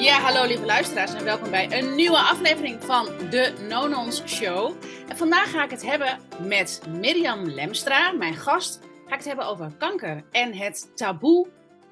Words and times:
Ja, 0.00 0.20
hallo 0.20 0.46
lieve 0.46 0.64
luisteraars 0.64 1.14
en 1.14 1.24
welkom 1.24 1.50
bij 1.50 1.78
een 1.78 1.94
nieuwe 1.94 2.18
aflevering 2.18 2.82
van 2.82 3.06
de 3.30 3.66
Nonons 3.68 4.22
Show. 4.26 4.82
En 5.08 5.16
vandaag 5.16 5.50
ga 5.50 5.64
ik 5.64 5.70
het 5.70 5.82
hebben 5.82 6.20
met 6.46 6.82
Mirjam 6.88 7.44
Lemstra, 7.44 8.12
mijn 8.12 8.34
gast. 8.34 8.80
Ga 8.80 9.10
ik 9.10 9.14
het 9.14 9.24
hebben 9.24 9.46
over 9.46 9.76
kanker 9.76 10.24
en 10.30 10.54
het 10.54 10.96
taboe 10.96 11.48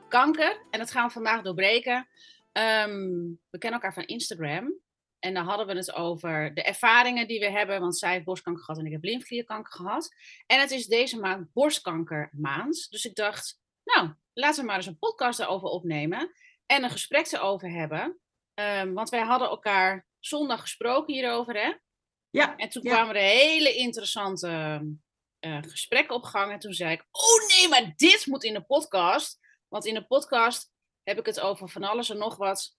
kanker. 0.08 0.60
En 0.70 0.78
dat 0.78 0.90
gaan 0.90 1.06
we 1.06 1.12
vandaag 1.12 1.42
doorbreken. 1.42 2.08
Ehm, 2.52 3.10
we 3.50 3.58
kennen 3.58 3.80
elkaar 3.80 3.94
van 3.94 4.04
Instagram. 4.04 4.74
En 5.18 5.34
dan 5.34 5.44
hadden 5.44 5.66
we 5.66 5.74
het 5.74 5.94
over 5.94 6.54
de 6.54 6.62
ervaringen 6.62 7.28
die 7.28 7.40
we 7.40 7.50
hebben. 7.50 7.80
Want 7.80 7.98
zij 7.98 8.12
heeft 8.12 8.24
borstkanker 8.24 8.64
gehad 8.64 8.80
en 8.80 8.86
ik 8.86 8.92
heb 8.92 9.04
lymfeklierkanker 9.04 9.72
gehad. 9.72 10.14
En 10.46 10.60
het 10.60 10.70
is 10.70 10.86
deze 10.86 11.18
maand 11.18 11.52
borstkankermaand. 11.52 12.90
Dus 12.90 13.04
ik 13.04 13.14
dacht, 13.14 13.60
nou, 13.84 14.10
laten 14.32 14.60
we 14.60 14.66
maar 14.66 14.76
eens 14.76 14.86
een 14.86 14.98
podcast 14.98 15.40
erover 15.40 15.68
opnemen 15.68 16.30
en 16.68 16.84
een 16.84 16.90
gesprek 16.90 17.32
erover 17.32 17.70
hebben. 17.70 18.20
Ehm, 18.54 18.92
want 18.92 19.08
wij 19.08 19.22
hadden 19.22 19.48
elkaar 19.48 20.06
zondag 20.18 20.60
gesproken 20.60 21.14
hierover, 21.14 21.54
hè? 21.54 21.74
Ja. 22.30 22.56
En 22.56 22.68
toen 22.68 22.82
ja. 22.82 22.94
kwamen 22.94 23.14
er 23.14 23.22
hele 23.22 23.74
interessante 23.74 24.82
eh, 25.38 25.58
gesprekken 25.62 26.14
op 26.14 26.22
gang. 26.22 26.52
En 26.52 26.58
toen 26.58 26.72
zei 26.72 26.92
ik, 26.92 27.06
oh 27.10 27.48
nee, 27.48 27.68
maar 27.68 27.92
dit 27.96 28.26
moet 28.26 28.44
in 28.44 28.54
de 28.54 28.64
podcast. 28.64 29.38
Want 29.68 29.86
in 29.86 29.94
de 29.94 30.06
podcast 30.06 30.72
heb 31.02 31.18
ik 31.18 31.26
het 31.26 31.40
over 31.40 31.68
van 31.68 31.82
alles 31.82 32.10
en 32.10 32.18
nog 32.18 32.36
wat 32.36 32.76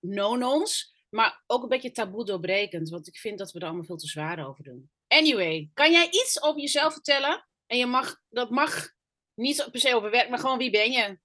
nonons. 0.00 0.94
Maar 1.08 1.42
ook 1.46 1.62
een 1.62 1.68
beetje 1.68 1.92
taboe 1.92 2.24
doorbrekend. 2.24 2.88
Want 2.88 3.06
ik 3.06 3.16
vind 3.16 3.38
dat 3.38 3.52
we 3.52 3.58
er 3.58 3.66
allemaal 3.66 3.84
veel 3.84 3.96
te 3.96 4.06
zwaar 4.06 4.46
over 4.48 4.64
doen. 4.64 4.90
Anyway, 5.08 5.70
kan 5.74 5.92
jij 5.92 6.06
iets 6.06 6.42
over 6.42 6.60
jezelf 6.60 6.92
vertellen? 6.92 7.46
En 7.66 7.78
je 7.78 7.86
mag, 7.86 8.20
dat 8.28 8.50
mag 8.50 8.94
niet 9.34 9.68
per 9.70 9.80
se 9.80 9.94
over 9.94 10.10
werk, 10.10 10.28
maar 10.28 10.38
gewoon 10.38 10.58
wie 10.58 10.70
ben 10.70 10.92
je? 10.92 11.18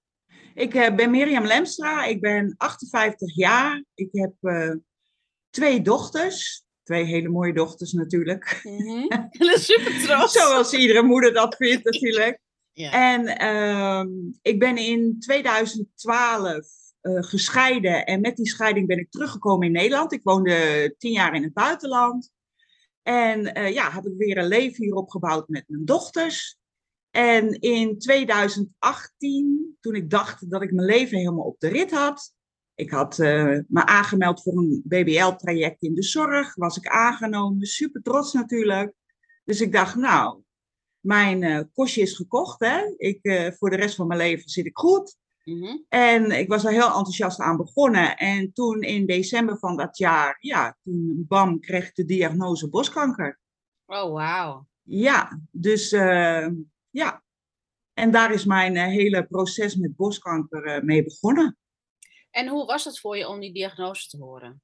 Ik 0.54 0.74
eh, 0.74 0.94
ben 0.94 1.10
Mirjam 1.10 1.46
Lemstra, 1.46 2.04
ik 2.04 2.20
ben 2.20 2.54
58 2.56 3.34
jaar. 3.34 3.84
Ik 3.94 4.08
heb 4.12 4.32
eh, 4.40 4.74
twee 5.50 5.82
dochters. 5.82 6.64
Twee 6.82 7.04
hele 7.04 7.28
mooie 7.28 7.52
dochters 7.52 7.92
natuurlijk. 7.92 8.60
Mhm. 8.62 9.06
Super 9.58 10.02
trots. 10.04 10.32
Zoals 10.32 10.72
iedere 10.72 11.02
moeder 11.02 11.32
dat 11.32 11.56
vindt 11.56 11.84
natuurlijk. 11.84 12.40
Ja. 12.74 13.14
En 13.14 13.26
ehm, 13.26 14.08
ik 14.42 14.58
ben 14.58 14.76
in 14.76 15.16
2012 15.18 16.66
eh, 17.00 17.22
gescheiden. 17.22 18.06
En 18.06 18.20
met 18.20 18.36
die 18.36 18.48
scheiding 18.48 18.86
ben 18.86 18.98
ik 18.98 19.10
teruggekomen 19.10 19.66
in 19.66 19.72
Nederland. 19.72 20.12
Ik 20.12 20.20
woonde 20.22 20.94
tien 20.98 21.12
jaar 21.12 21.34
in 21.34 21.42
het 21.42 21.52
buitenland. 21.52 22.30
En 23.02 23.72
ja, 23.72 23.90
heb 23.90 24.04
ik 24.04 24.12
weer 24.16 24.38
een 24.38 24.46
leven 24.46 24.84
hier 24.84 24.94
opgebouwd 24.94 25.48
met 25.48 25.64
mijn 25.66 25.84
dochters. 25.84 26.58
En 27.12 27.60
in 27.60 27.98
2018, 27.98 29.76
toen 29.80 29.94
ik 29.94 30.10
dacht 30.10 30.50
dat 30.50 30.62
ik 30.62 30.72
mijn 30.72 30.86
leven 30.86 31.18
helemaal 31.18 31.44
op 31.44 31.60
de 31.60 31.68
rit 31.68 31.90
had. 31.90 32.34
Ik 32.74 32.90
had 32.90 33.18
eh, 33.18 33.58
me 33.68 33.86
aangemeld 33.86 34.42
voor 34.42 34.56
een 34.56 34.82
BBL-traject 34.84 35.82
in 35.82 35.94
de 35.94 36.02
zorg. 36.02 36.54
Was 36.54 36.76
ik 36.76 36.86
aangenomen, 36.86 37.66
super 37.66 38.02
trots 38.02 38.32
natuurlijk. 38.32 38.92
Dus 39.44 39.60
ik 39.60 39.72
dacht, 39.72 39.96
nou, 39.96 40.42
mijn 41.00 41.42
eh, 41.42 41.60
kostje 41.72 42.00
is 42.00 42.16
gekocht. 42.16 42.60
Hè? 42.60 42.94
Ik, 42.96 43.18
eh, 43.22 43.52
voor 43.52 43.70
de 43.70 43.76
rest 43.76 43.94
van 43.94 44.06
mijn 44.06 44.20
leven 44.20 44.48
zit 44.48 44.66
ik 44.66 44.78
goed. 44.78 45.16
Mhm. 45.44 45.76
En 45.88 46.30
ik 46.30 46.48
was 46.48 46.64
er 46.64 46.70
heel 46.70 46.86
enthousiast 46.86 47.40
aan 47.40 47.56
begonnen. 47.56 48.16
En 48.16 48.52
toen 48.52 48.80
in 48.80 49.06
december 49.06 49.58
van 49.58 49.76
dat 49.76 49.98
jaar, 49.98 50.36
ja, 50.40 50.76
toen 50.82 51.24
bam, 51.28 51.60
kreeg 51.60 51.88
ik 51.88 51.94
de 51.94 52.04
diagnose 52.04 52.68
borstkanker. 52.68 53.40
Oh, 53.86 54.12
wauw. 54.12 54.66
Ja, 54.82 55.40
dus 55.50 55.92
ja. 56.92 57.22
En 57.94 58.10
daar 58.10 58.32
is 58.32 58.44
mijn 58.44 58.76
eh, 58.76 58.86
hele 58.86 59.26
proces 59.26 59.76
met 59.76 59.96
borstkanker 59.96 60.64
eh, 60.64 60.82
mee 60.82 61.04
begonnen. 61.04 61.56
En 62.30 62.48
hoe 62.48 62.66
was 62.66 62.84
het 62.84 63.00
voor 63.00 63.16
je 63.16 63.28
om 63.28 63.40
die 63.40 63.52
diagnose 63.52 64.08
te 64.08 64.16
horen? 64.16 64.62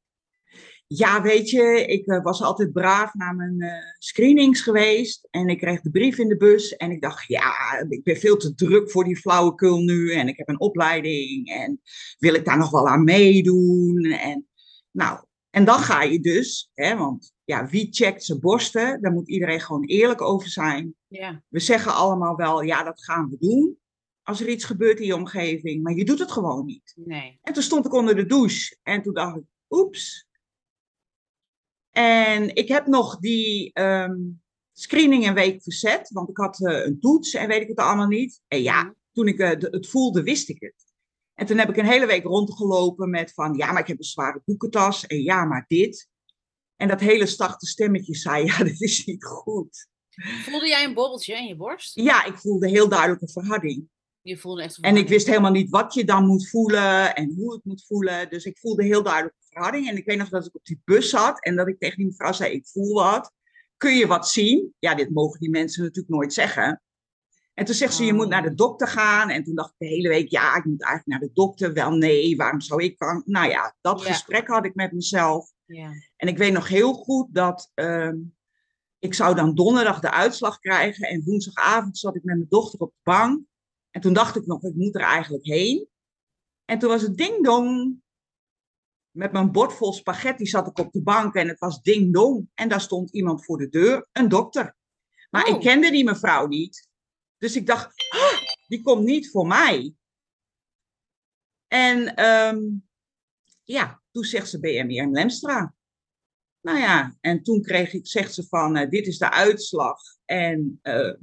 Ja, 0.86 1.22
weet 1.22 1.50
je, 1.50 1.84
ik 1.86 2.06
eh, 2.06 2.22
was 2.22 2.42
altijd 2.42 2.72
braaf 2.72 3.14
naar 3.14 3.34
mijn 3.34 3.72
screenings 3.98 4.60
geweest. 4.60 5.28
En 5.30 5.48
ik 5.48 5.58
kreeg 5.58 5.80
de 5.80 5.90
brief 5.90 6.18
in 6.18 6.28
de 6.28 6.36
bus. 6.36 6.76
En 6.76 6.90
ik 6.90 7.00
dacht, 7.00 7.26
ja, 7.26 7.84
ik 7.88 8.02
ben 8.02 8.16
veel 8.16 8.36
te 8.36 8.54
druk 8.54 8.90
voor 8.90 9.04
die 9.04 9.16
flauwekul 9.16 9.80
nu. 9.80 10.12
En 10.12 10.28
ik 10.28 10.36
heb 10.36 10.48
een 10.48 10.60
opleiding. 10.60 11.48
En 11.48 11.80
wil 12.18 12.34
ik 12.34 12.44
daar 12.44 12.58
nog 12.58 12.70
wel 12.70 12.88
aan 12.88 13.04
meedoen? 13.04 14.04
En, 14.04 14.48
nou, 14.90 15.24
en 15.58 15.64
dan 15.64 15.78
ga 15.78 16.02
je 16.02 16.20
dus, 16.20 16.70
hè, 16.74 16.96
want 16.96 17.32
ja, 17.44 17.66
wie 17.66 17.88
checkt 17.90 18.24
zijn 18.24 18.40
borsten? 18.40 19.02
Daar 19.02 19.12
moet 19.12 19.28
iedereen 19.28 19.60
gewoon 19.60 19.84
eerlijk 19.84 20.20
over 20.20 20.48
zijn. 20.48 20.94
Ja. 21.06 21.42
We 21.48 21.60
zeggen 21.60 21.94
allemaal 21.94 22.36
wel, 22.36 22.62
ja, 22.62 22.82
dat 22.82 23.04
gaan 23.04 23.28
we 23.28 23.36
doen. 23.38 23.78
Als 24.22 24.40
er 24.40 24.48
iets 24.48 24.64
gebeurt 24.64 25.00
in 25.00 25.06
je 25.06 25.14
omgeving. 25.14 25.82
Maar 25.82 25.94
je 25.94 26.04
doet 26.04 26.18
het 26.18 26.32
gewoon 26.32 26.64
niet. 26.66 26.92
Nee. 26.96 27.38
En 27.42 27.52
toen 27.52 27.62
stond 27.62 27.86
ik 27.86 27.92
onder 27.92 28.16
de 28.16 28.26
douche. 28.26 28.76
En 28.82 29.02
toen 29.02 29.14
dacht 29.14 29.36
ik, 29.36 29.42
oeps. 29.70 30.26
En 31.90 32.54
ik 32.54 32.68
heb 32.68 32.86
nog 32.86 33.18
die 33.18 33.72
ehm, 33.72 34.16
screening 34.72 35.26
een 35.26 35.34
week 35.34 35.62
verzet. 35.62 36.10
Want 36.12 36.28
ik 36.28 36.36
had 36.36 36.66
eh, 36.66 36.84
een 36.86 37.00
toets 37.00 37.34
en 37.34 37.48
weet 37.48 37.62
ik 37.62 37.68
het 37.68 37.78
allemaal 37.78 38.06
niet. 38.06 38.40
En 38.48 38.62
ja, 38.62 38.82
Mhm. 38.82 38.92
toen 39.12 39.28
ik 39.28 39.38
eh, 39.38 39.50
het 39.50 39.88
voelde, 39.88 40.22
wist 40.22 40.48
ik 40.48 40.60
het. 40.60 40.87
En 41.38 41.46
toen 41.46 41.58
heb 41.58 41.68
ik 41.68 41.76
een 41.76 41.86
hele 41.86 42.06
week 42.06 42.24
rondgelopen 42.24 43.10
met 43.10 43.32
van... 43.32 43.54
Ja, 43.56 43.72
maar 43.72 43.80
ik 43.80 43.86
heb 43.86 43.98
een 43.98 44.04
zware 44.04 44.42
boekentas. 44.44 45.06
En 45.06 45.22
ja, 45.22 45.44
maar 45.44 45.64
dit. 45.68 46.08
En 46.76 46.88
dat 46.88 47.00
hele 47.00 47.26
zachte 47.26 47.66
stemmetje 47.66 48.14
zei, 48.14 48.44
ja, 48.50 48.64
dit 48.64 48.80
is 48.80 49.04
niet 49.04 49.24
goed. 49.24 49.88
Voelde 50.44 50.66
jij 50.66 50.84
een 50.84 50.94
bobbeltje 50.94 51.36
in 51.36 51.46
je 51.46 51.56
borst? 51.56 51.94
Ja, 51.94 52.24
ik 52.24 52.38
voelde 52.38 52.68
heel 52.68 52.88
duidelijk 52.88 53.22
een 53.22 53.28
verharding. 53.28 53.88
Je 54.20 54.38
voelde 54.38 54.62
echt 54.62 54.80
En 54.80 54.96
ik 54.96 55.08
wist 55.08 55.26
helemaal 55.26 55.50
niet 55.50 55.70
wat 55.70 55.94
je 55.94 56.04
dan 56.04 56.26
moet 56.26 56.48
voelen 56.48 57.14
en 57.14 57.34
hoe 57.36 57.52
het 57.52 57.64
moet 57.64 57.84
voelen. 57.86 58.30
Dus 58.30 58.44
ik 58.44 58.58
voelde 58.58 58.84
heel 58.84 59.02
duidelijk 59.02 59.34
een 59.34 59.48
verharding. 59.48 59.88
En 59.88 59.96
ik 59.96 60.06
weet 60.06 60.18
nog 60.18 60.28
dat 60.28 60.46
ik 60.46 60.54
op 60.54 60.64
die 60.64 60.80
bus 60.84 61.10
zat 61.10 61.44
en 61.44 61.56
dat 61.56 61.68
ik 61.68 61.78
tegen 61.78 61.96
die 61.96 62.06
mevrouw 62.06 62.32
zei, 62.32 62.52
ik 62.52 62.66
voel 62.66 62.94
wat. 62.94 63.32
Kun 63.76 63.96
je 63.96 64.06
wat 64.06 64.28
zien? 64.28 64.74
Ja, 64.78 64.94
dit 64.94 65.10
mogen 65.10 65.40
die 65.40 65.50
mensen 65.50 65.82
natuurlijk 65.82 66.14
nooit 66.14 66.32
zeggen. 66.32 66.82
En 67.58 67.64
toen 67.64 67.74
zegt 67.74 67.94
ze, 67.94 68.04
je 68.04 68.12
moet 68.12 68.28
naar 68.28 68.42
de 68.42 68.54
dokter 68.54 68.88
gaan. 68.88 69.30
En 69.30 69.44
toen 69.44 69.54
dacht 69.54 69.70
ik 69.70 69.74
de 69.78 69.86
hele 69.94 70.08
week, 70.08 70.28
ja, 70.28 70.56
ik 70.56 70.64
moet 70.64 70.82
eigenlijk 70.82 71.20
naar 71.20 71.28
de 71.28 71.34
dokter. 71.34 71.72
Wel 71.72 71.90
nee, 71.90 72.36
waarom 72.36 72.60
zou 72.60 72.82
ik 72.82 72.98
kan? 72.98 73.22
Nou 73.26 73.48
ja, 73.48 73.76
dat 73.80 74.02
Ja. 74.02 74.06
gesprek 74.12 74.48
had 74.48 74.64
ik 74.64 74.74
met 74.74 74.92
mezelf. 74.92 75.52
Ja. 75.64 75.90
En 76.16 76.28
ik 76.28 76.38
weet 76.38 76.52
nog 76.52 76.68
heel 76.68 76.92
goed 76.92 77.34
dat 77.34 77.70
ehm, 77.74 78.16
ik 78.98 79.14
zou 79.14 79.34
dan 79.34 79.54
donderdag 79.54 80.00
de 80.00 80.10
uitslag 80.10 80.58
krijgen. 80.58 81.08
En 81.08 81.22
woensdagavond 81.24 81.98
zat 81.98 82.16
ik 82.16 82.24
met 82.24 82.36
mijn 82.36 82.48
dochter 82.48 82.80
op 82.80 82.90
de 82.90 83.00
bank. 83.02 83.40
En 83.90 84.00
toen 84.00 84.12
dacht 84.12 84.36
ik 84.36 84.46
nog, 84.46 84.62
ik 84.62 84.74
moet 84.74 84.94
er 84.94 85.00
eigenlijk 85.00 85.46
heen. 85.46 85.88
En 86.64 86.78
toen 86.78 86.88
was 86.90 87.02
het 87.02 87.16
ding 87.16 87.44
dong. 87.44 87.96
Met 89.10 89.32
mijn 89.32 89.52
bord 89.52 89.72
vol 89.72 89.92
spaghetti 89.92 90.46
zat 90.46 90.66
ik 90.66 90.78
op 90.78 90.92
de 90.92 91.02
bank 91.02 91.34
en 91.34 91.48
het 91.48 91.58
was 91.58 91.82
ding 91.82 92.12
dong. 92.12 92.48
En 92.54 92.68
daar 92.68 92.80
stond 92.80 93.10
iemand 93.10 93.44
voor 93.44 93.58
de 93.58 93.68
deur, 93.68 94.08
een 94.12 94.28
dokter. 94.28 94.76
Maar 95.30 95.44
Oh. 95.48 95.54
ik 95.54 95.60
kende 95.60 95.90
die 95.90 96.04
mevrouw 96.04 96.46
niet. 96.46 96.87
Dus 97.38 97.56
ik 97.56 97.66
dacht, 97.66 97.94
"Ah, 98.08 98.40
die 98.66 98.82
komt 98.82 99.04
niet 99.04 99.30
voor 99.30 99.46
mij. 99.46 99.94
En 101.66 102.14
ehm, 102.14 102.58
ja, 103.64 104.02
toen 104.10 104.24
zegt 104.24 104.48
ze 104.48 104.60
BMI 104.60 104.98
en 104.98 105.12
Lemstra. 105.12 105.74
Nou 106.60 106.78
ja, 106.78 107.16
en 107.20 107.42
toen 107.42 107.62
kreeg 107.62 107.92
ik, 107.92 108.06
zegt 108.06 108.34
ze 108.34 108.46
van, 108.46 108.76
eh, 108.76 108.90
dit 108.90 109.06
is 109.06 109.18
de 109.18 109.30
uitslag. 109.30 110.00
En 110.24 110.78
eh, 110.82 111.14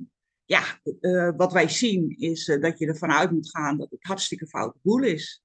ja, 0.46 0.64
eh, 1.02 1.32
wat 1.38 1.54
wij 1.54 1.70
zien 1.70 2.18
is 2.18 2.48
eh, 2.48 2.62
dat 2.62 2.80
je 2.80 2.88
ervan 2.88 3.12
uit 3.12 3.32
moet 3.32 3.50
gaan 3.50 3.78
dat 3.78 3.92
het 3.92 4.04
hartstikke 4.04 4.48
foute 4.48 4.80
boel 4.82 5.04
is. 5.04 5.44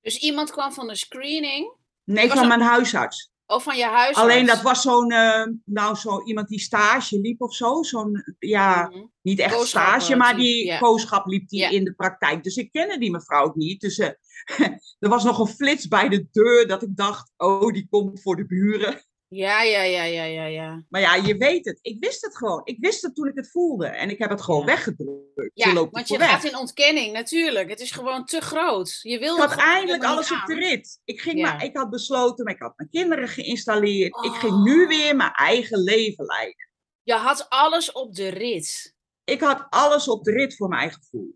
Dus 0.00 0.18
iemand 0.18 0.50
kwam 0.50 0.72
van 0.72 0.86
de 0.86 0.94
screening, 0.94 1.74
Nee, 2.04 2.28
van 2.28 2.48
mijn 2.48 2.60
huisarts. 2.60 3.31
Of 3.54 3.62
van 3.62 3.76
je 3.76 3.84
huisarts? 3.84 4.18
Alleen 4.18 4.46
dat 4.46 4.62
was 4.62 4.82
zo'n, 4.82 5.10
eh, 5.10 5.46
nou 5.64 5.96
zo 5.96 6.22
iemand 6.24 6.48
die 6.48 6.60
stage 6.60 7.20
liep 7.20 7.40
of 7.42 7.54
zo. 7.54 7.82
Zo'n, 7.82 8.34
ja, 8.38 8.88
Mhm. 8.92 9.04
niet 9.22 9.38
echt 9.38 9.54
Kooschap, 9.54 9.82
stage, 9.82 10.12
eh, 10.12 10.18
maar 10.18 10.36
die 10.36 10.64
ja. 10.66 10.78
kooschap 10.78 11.26
liep 11.26 11.48
die 11.48 11.60
Ja. 11.60 11.68
in 11.68 11.84
de 11.84 11.94
praktijk. 11.94 12.42
Dus 12.44 12.56
ik 12.56 12.72
kende 12.72 12.98
die 12.98 13.10
mevrouw 13.10 13.44
ook 13.44 13.54
niet. 13.54 13.80
Dus 13.80 13.98
eh, 13.98 14.08
er 14.98 15.08
was 15.08 15.24
nog 15.24 15.38
een 15.38 15.46
flits 15.54 15.88
bij 15.88 16.08
de 16.08 16.26
deur 16.32 16.66
dat 16.66 16.82
ik 16.82 16.96
dacht, 16.96 17.32
oh, 17.36 17.72
die 17.72 17.86
komt 17.90 18.22
voor 18.22 18.36
de 18.36 18.46
buren. 18.46 19.00
Ja, 19.34 19.62
ja, 19.62 19.82
ja, 19.82 20.02
ja, 20.02 20.24
ja, 20.24 20.44
ja. 20.44 20.84
Maar 20.88 21.00
ja, 21.00 21.14
je 21.14 21.36
weet 21.36 21.64
het. 21.64 21.78
Ik 21.82 21.96
wist 22.00 22.22
het 22.22 22.36
gewoon. 22.36 22.60
Ik 22.64 22.76
wist 22.80 23.02
het 23.02 23.14
toen 23.14 23.28
ik 23.28 23.34
het 23.36 23.50
voelde. 23.50 23.86
En 23.86 24.10
ik 24.10 24.18
heb 24.18 24.30
het 24.30 24.42
gewoon 24.42 24.60
Ja. 24.60 24.66
weggedrukt. 24.66 25.30
je 25.34 25.50
Ja, 25.54 25.88
want 25.90 26.08
je 26.08 26.18
gaat 26.18 26.44
in 26.44 26.56
ontkenning, 26.56 27.12
natuurlijk. 27.12 27.68
Het 27.70 27.80
is 27.80 27.90
gewoon 27.90 28.24
te 28.24 28.40
groot. 28.40 28.98
Je 29.02 29.18
wil 29.18 29.34
Ik 29.36 29.42
had 29.42 29.56
eindelijk 29.58 30.04
alles 30.04 30.32
op 30.32 30.42
de 30.46 30.54
rit. 30.54 31.00
Ik, 31.04 31.20
ging 31.20 31.38
Ja. 31.38 31.52
maar, 31.52 31.64
ik 31.64 31.76
had 31.76 31.90
besloten, 31.90 32.44
maar 32.44 32.54
ik 32.54 32.60
had 32.60 32.72
mijn 32.76 32.88
kinderen 32.90 33.28
geïnstalleerd. 33.28 34.16
Ik 34.24 34.30
Oh. 34.32 34.38
ging 34.38 34.62
nu 34.62 34.86
weer 34.86 35.16
mijn 35.16 35.32
eigen 35.32 35.78
leven 35.82 36.24
leiden. 36.24 36.70
Je 37.02 37.14
had 37.14 37.46
alles 37.48 37.92
op 37.92 38.14
de 38.14 38.28
rit. 38.28 38.94
Ik 39.24 39.40
had 39.40 39.66
alles 39.70 40.08
op 40.08 40.24
de 40.24 40.30
rit 40.32 40.56
voor 40.56 40.68
mijn 40.68 40.92
gevoel. 40.92 41.34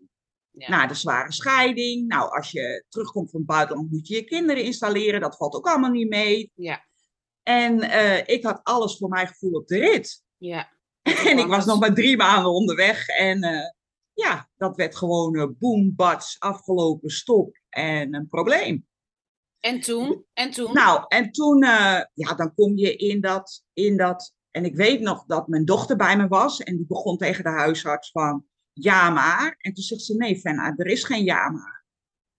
Ja. 0.51 0.69
Na 0.69 0.87
de 0.87 0.93
zware 0.93 1.31
scheiding. 1.31 2.07
Nou, 2.07 2.35
als 2.35 2.51
je 2.51 2.83
terugkomt 2.89 3.29
van 3.29 3.39
het 3.39 3.49
buitenland 3.49 3.91
moet 3.91 4.07
je 4.07 4.15
je 4.15 4.23
kinderen 4.23 4.63
installeren. 4.63 5.21
Dat 5.21 5.37
valt 5.37 5.55
ook 5.55 5.67
allemaal 5.67 5.91
niet 5.91 6.09
mee. 6.09 6.51
Ja, 6.55 6.85
En 7.47 7.81
eh, 7.81 8.35
ik 8.35 8.43
had 8.43 8.59
alles 8.63 8.97
voor 8.97 9.09
mijn 9.09 9.27
gevoel 9.27 9.51
op 9.51 9.67
de 9.67 9.79
rit. 9.79 10.23
ja. 10.37 10.75
En 11.29 11.37
ik 11.37 11.47
was 11.47 11.65
nog 11.65 11.79
maar 11.79 11.93
drie 11.93 12.17
maanden 12.17 12.51
onderweg. 12.51 13.07
En 13.07 13.43
eh, 13.43 13.69
ja, 14.13 14.49
dat 14.57 14.75
werd 14.75 14.95
gewoon 14.95 15.35
eh 15.35 15.47
boom, 15.59 15.95
bats, 15.95 16.39
afgelopen, 16.39 17.09
stop 17.09 17.57
en 17.69 18.13
een 18.13 18.27
probleem. 18.27 18.87
En 19.59 19.79
toen? 19.79 20.25
En 20.33 20.51
toen? 20.51 20.73
Nou, 20.73 21.05
en 21.07 21.31
toen, 21.31 21.59
ja, 22.13 22.33
dan 22.35 22.53
kom 22.55 22.77
je 22.77 22.95
in 22.95 23.21
dat, 23.21 23.63
in 23.73 23.97
dat. 23.97 24.33
En 24.51 24.65
ik 24.65 24.75
weet 24.75 24.99
nog 24.99 25.25
dat 25.25 25.47
mijn 25.47 25.65
dochter 25.65 25.95
bij 25.95 26.17
me 26.17 26.27
was. 26.27 26.63
En 26.63 26.77
die 26.77 26.85
begon 26.87 27.17
tegen 27.17 27.43
de 27.43 27.49
huisarts 27.49 28.11
van, 28.11 28.45
ja 28.73 29.09
maar. 29.09 29.55
En 29.57 29.73
toen 29.73 29.83
zegt 29.83 30.01
ze, 30.01 30.15
nee 30.15 30.39
Fenna, 30.39 30.73
er 30.77 30.87
is 30.87 31.03
geen 31.03 31.23
ja 31.23 31.49
maar. 31.49 31.85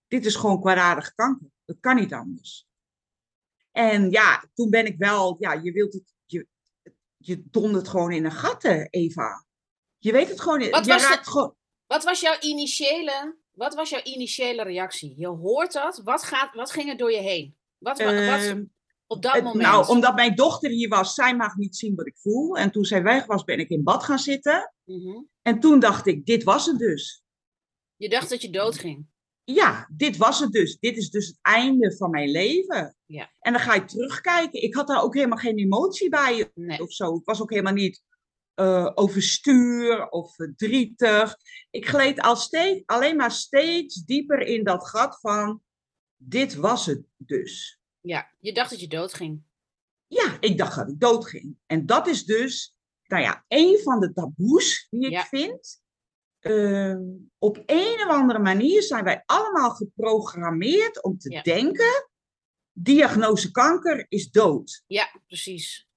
Dit 0.06 0.26
is 0.26 0.37
gewoon 0.37 0.60
kwaadaardige 0.60 1.14
kanker. 1.14 1.50
Dat 1.64 1.76
kan 1.81 1.96
niet 1.96 2.12
anders. 2.12 2.68
En 3.79 4.11
ja, 4.11 4.45
toen 4.55 4.71
ben 4.71 4.87
ik 4.87 4.99
wel, 4.99 5.37
ja, 5.41 5.53
je 5.53 5.73
wilt 5.73 5.93
het, 5.93 6.15
je, 6.27 6.47
je 7.17 7.43
dondert 7.51 7.89
gewoon 7.89 8.13
in 8.13 8.25
een 8.25 8.33
gatten, 8.33 8.89
Eva. 8.91 9.47
Je 9.99 10.13
weet 10.13 10.29
het 10.29 10.41
gewoon, 10.41 10.71
wat 10.71 10.85
je 10.87 10.93
was 10.93 11.03
raakt 11.03 11.29
gewoon... 11.29 11.55
Wat 11.87 12.05
was 12.05 12.21
jouw 12.21 12.37
initiële, 12.41 13.37
wat 13.53 13.75
was 13.75 13.91
jouw 13.91 14.03
initiële 14.03 14.63
reactie? 14.63 15.15
Je 15.19 15.27
hoort 15.27 15.73
dat, 15.73 16.01
wat, 16.05 16.23
gaat, 16.23 16.55
wat 16.55 16.71
ging 16.71 16.89
er 16.89 16.97
door 16.97 17.13
je 17.13 17.21
heen? 17.21 17.57
Wat, 17.79 17.99
wat, 17.99 18.13
Ehm, 18.13 18.65
op 19.07 19.23
dat 19.23 19.33
het- 19.35 19.45
moment? 19.45 19.63
Nou, 19.63 19.89
omdat 19.89 20.15
mijn 20.15 20.35
dochter 20.35 20.71
hier 20.71 20.89
was, 20.89 21.15
zij 21.15 21.37
mag 21.37 21.57
niet 21.57 21.77
zien 21.77 21.95
wat 21.95 22.07
ik 22.07 22.17
voel. 22.19 22.57
En 22.57 22.71
toen 22.71 22.85
zij 22.85 23.03
weg 23.03 23.27
was, 23.27 23.45
ben 23.45 23.59
ik 23.59 23.69
in 23.69 23.83
bad 23.83 24.05
gaan 24.05 24.19
zitten. 24.19 24.75
Mhm. 24.85 25.23
En 25.43 25.61
toen 25.61 25.81
dacht 25.81 26.07
ik, 26.07 26.27
dit 26.27 26.43
was 26.43 26.67
het 26.67 26.79
dus. 26.79 27.23
Je 27.97 28.09
dacht 28.09 28.29
dat 28.31 28.43
je 28.43 28.51
doodging. 28.51 29.07
Ja, 29.55 29.89
dit 29.97 30.17
was 30.17 30.41
het 30.41 30.53
dus. 30.53 30.79
Dit 30.79 30.97
is 30.97 31.11
dus 31.11 31.27
het 31.27 31.39
einde 31.43 31.97
van 31.97 32.11
mijn 32.11 32.31
leven. 32.31 32.97
Ja. 33.06 33.33
En 33.41 33.53
dan 33.53 33.62
ga 33.62 33.75
je 33.75 33.85
terugkijken. 33.85 34.62
Ik 34.62 34.75
had 34.75 34.87
daar 34.87 35.03
ook 35.03 35.15
helemaal 35.15 35.39
geen 35.39 35.59
emotie 35.59 36.09
bij 36.09 36.50
Nee. 36.55 36.83
of 36.83 36.93
zo. 36.93 37.15
Ik 37.17 37.25
was 37.25 37.43
ook 37.43 37.50
helemaal 37.50 37.73
niet 37.73 38.03
eh, 38.55 38.91
overstuur 38.95 40.09
of 40.09 40.35
verdrietig. 40.35 41.37
Ik 41.71 41.87
gleed 41.89 42.21
al 42.21 42.37
steeds, 42.37 42.83
alleen 42.87 43.17
maar 43.17 43.31
steeds 43.31 43.95
dieper 44.05 44.41
in 44.41 44.65
dat 44.65 44.89
gat 44.89 45.21
van, 45.21 45.62
dit 46.17 46.55
was 46.55 46.87
het 46.87 47.03
dus. 47.17 47.81
Ja, 48.01 48.31
je 48.39 48.53
dacht 48.53 48.71
dat 48.71 48.81
je 48.81 48.89
doodging. 48.89 49.43
Ja, 50.06 50.37
ik 50.41 50.59
dacht 50.59 50.77
dat 50.77 50.89
ik 50.89 51.01
doodging. 51.01 51.56
En 51.67 51.87
dat 51.87 52.06
is 52.06 52.25
dus, 52.25 52.75
nou 53.06 53.23
ja, 53.23 53.44
een 53.49 53.79
van 53.83 54.01
de 54.01 54.12
taboes 54.12 54.87
die 54.91 55.05
ik 55.06 55.11
Ja. 55.12 55.25
vind. 55.25 55.81
Ehm, 56.49 57.03
op 57.39 57.62
een 57.67 57.95
of 57.95 58.09
andere 58.09 58.39
manier 58.39 58.83
zijn 58.83 59.05
wij 59.05 59.23
allemaal 59.27 59.71
geprogrammeerd 59.71 61.03
om 61.03 61.19
te 61.19 61.31
Ja. 61.31 61.43
denken: 61.43 62.09
diagnose 62.73 63.50
kanker 63.50 64.06
is 64.09 64.31
dood. 64.31 64.83
Ja, 64.87 65.21
precies. 65.27 65.89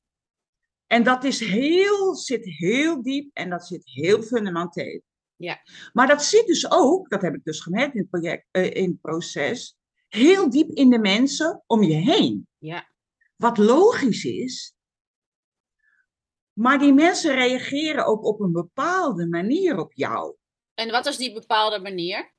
En 0.87 1.03
dat 1.03 1.23
is 1.23 1.39
heel, 1.39 2.15
zit 2.15 2.45
heel 2.45 3.01
diep 3.01 3.29
en 3.33 3.49
dat 3.49 3.67
zit 3.67 3.81
heel 3.85 4.21
fundamenteel. 4.21 5.01
Ja. 5.35 5.61
Maar 5.93 6.07
dat 6.07 6.23
zit 6.23 6.45
dus 6.47 6.71
ook, 6.71 7.09
dat 7.09 7.21
heb 7.21 7.35
ik 7.35 7.43
dus 7.43 7.59
gemerkt 7.59 7.93
in 7.93 7.99
het, 7.99 8.09
project, 8.09 8.47
eh, 8.51 8.73
in 8.73 8.89
het 8.89 9.01
proces, 9.01 9.77
heel 10.07 10.49
diep 10.49 10.69
in 10.69 10.89
de 10.89 10.99
mensen 10.99 11.63
om 11.67 11.83
je 11.83 11.93
heen. 11.93 12.47
Ja, 12.57 12.89
Wat 13.35 13.57
logisch 13.57 14.25
is. 14.25 14.73
Maar 16.53 16.79
die 16.79 16.93
mensen 16.93 17.35
reageren 17.35 18.05
ook 18.05 18.23
op 18.25 18.39
een 18.39 18.51
bepaalde 18.51 19.27
manier 19.27 19.77
op 19.77 19.93
jou. 19.93 20.35
En 20.81 20.91
wat 20.91 21.05
is 21.05 21.17
die 21.17 21.33
bepaalde 21.33 21.79
manier? 21.79 22.33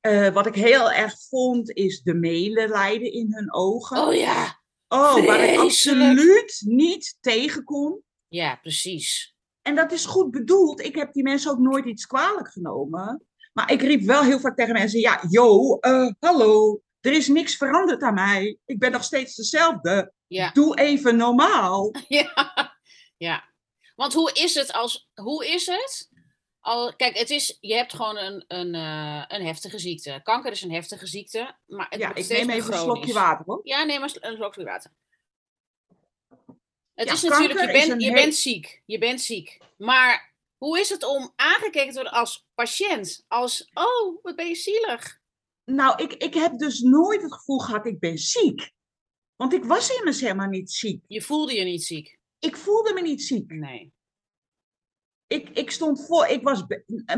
Eh, 0.00 0.28
wat 0.28 0.46
ik 0.46 0.54
heel 0.54 0.90
erg 0.92 1.14
vond, 1.28 1.70
is 1.70 2.02
de 2.02 2.14
medelijden 2.14 3.12
in 3.12 3.34
hun 3.34 3.54
ogen. 3.54 3.98
Oh 4.06 4.14
ja, 4.14 4.60
Oh, 4.88 5.26
waar 5.26 5.40
ik 5.44 5.58
absoluut 5.58 6.62
niet 6.64 7.16
tegenkom. 7.20 8.02
ja, 8.28 8.56
precies. 8.56 9.36
En 9.62 9.74
dat 9.74 9.92
is 9.92 10.04
goed 10.04 10.30
bedoeld. 10.30 10.80
Ik 10.80 10.94
heb 10.94 11.12
die 11.12 11.22
mensen 11.22 11.50
ook 11.50 11.58
nooit 11.58 11.84
iets 11.84 12.06
kwalijk 12.06 12.52
genomen. 12.52 13.26
Maar 13.52 13.72
ik 13.72 13.80
riep 13.82 14.02
wel 14.02 14.22
heel 14.22 14.40
vaak 14.40 14.56
tegen 14.56 14.72
mensen: 14.72 15.00
ja, 15.00 15.24
yo, 15.28 15.78
eh, 15.78 16.10
hallo, 16.18 16.80
er 17.00 17.12
is 17.12 17.28
niks 17.28 17.56
veranderd 17.56 18.02
aan 18.02 18.14
mij. 18.14 18.58
Ik 18.64 18.78
ben 18.78 18.92
nog 18.92 19.04
steeds 19.04 19.34
dezelfde. 19.34 20.12
Ja, 20.26 20.50
Doe 20.50 20.78
even 20.78 21.16
normaal. 21.16 21.94
ja, 22.08 22.74
ja. 23.16 23.44
Want 23.96 24.12
hoe 24.12 24.32
is 24.32 24.54
het 24.54 24.72
als, 24.72 25.08
hoe 25.14 25.46
is 25.46 25.66
het? 25.66 26.10
Al, 26.62 26.96
kijk, 26.96 27.18
het 27.18 27.30
is, 27.30 27.56
je 27.60 27.74
hebt 27.74 27.94
gewoon 27.94 28.16
een, 28.16 28.44
een, 28.48 28.74
eh, 28.74 29.24
een 29.38 29.46
heftige 29.46 29.78
ziekte. 29.78 30.20
Kanker 30.22 30.52
is 30.52 30.62
een 30.62 30.72
heftige 30.72 31.06
ziekte, 31.06 31.56
maar 31.66 31.86
het 31.90 32.00
Ja, 32.00 32.14
ik 32.14 32.28
neem 32.28 32.50
even 32.50 32.72
een 32.72 32.78
slokje 32.78 33.12
water 33.12 33.44
hoor. 33.46 33.60
Ja, 33.62 33.84
neem 33.84 34.00
maar 34.00 34.08
een 34.08 34.14
sl- 34.14 34.26
een 34.26 34.36
slokje 34.36 34.64
water. 34.64 34.90
Het 36.94 37.06
Ja, 37.08 37.12
is 37.12 37.22
natuurlijk, 37.22 37.60
je, 37.60 37.66
bent, 37.86 38.00
je 38.02 38.06
heel- 38.06 38.14
bent 38.22 38.34
ziek. 38.34 38.82
Je 38.86 38.98
bent 38.98 39.20
ziek. 39.20 39.58
Maar 39.76 40.34
hoe 40.56 40.80
is 40.80 40.88
het 40.88 41.04
om 41.04 41.32
aangekeken 41.36 41.88
te 41.88 41.94
worden 41.94 42.12
als 42.12 42.46
patiënt? 42.54 43.24
Als, 43.28 43.70
oh, 43.74 44.22
wat 44.22 44.36
ben 44.36 44.46
je 44.48 44.54
zielig. 44.54 45.20
Nou, 45.64 46.02
ik, 46.02 46.12
ik 46.12 46.34
heb 46.34 46.58
dus 46.58 46.80
nooit 46.80 47.22
het 47.22 47.34
gevoel 47.34 47.58
gehad, 47.58 47.86
ik 47.86 47.98
ben 47.98 48.18
ziek. 48.18 48.70
Want 49.36 49.52
ik 49.52 49.64
was 49.64 49.96
immers 49.96 50.20
helemaal 50.20 50.48
niet 50.48 50.70
ziek. 50.72 51.04
Je 51.06 51.22
voelde 51.22 51.54
je 51.54 51.64
niet 51.64 51.84
ziek. 51.84 52.18
Ik 52.38 52.56
voelde 52.56 52.92
me 52.92 53.00
niet 53.00 53.22
ziek. 53.22 53.50
Nee. 53.50 53.92
Ik, 55.32 55.48
ik 55.50 55.70
stond 55.70 56.06
voor, 56.06 56.26
ik 56.26 56.42
was, 56.42 56.64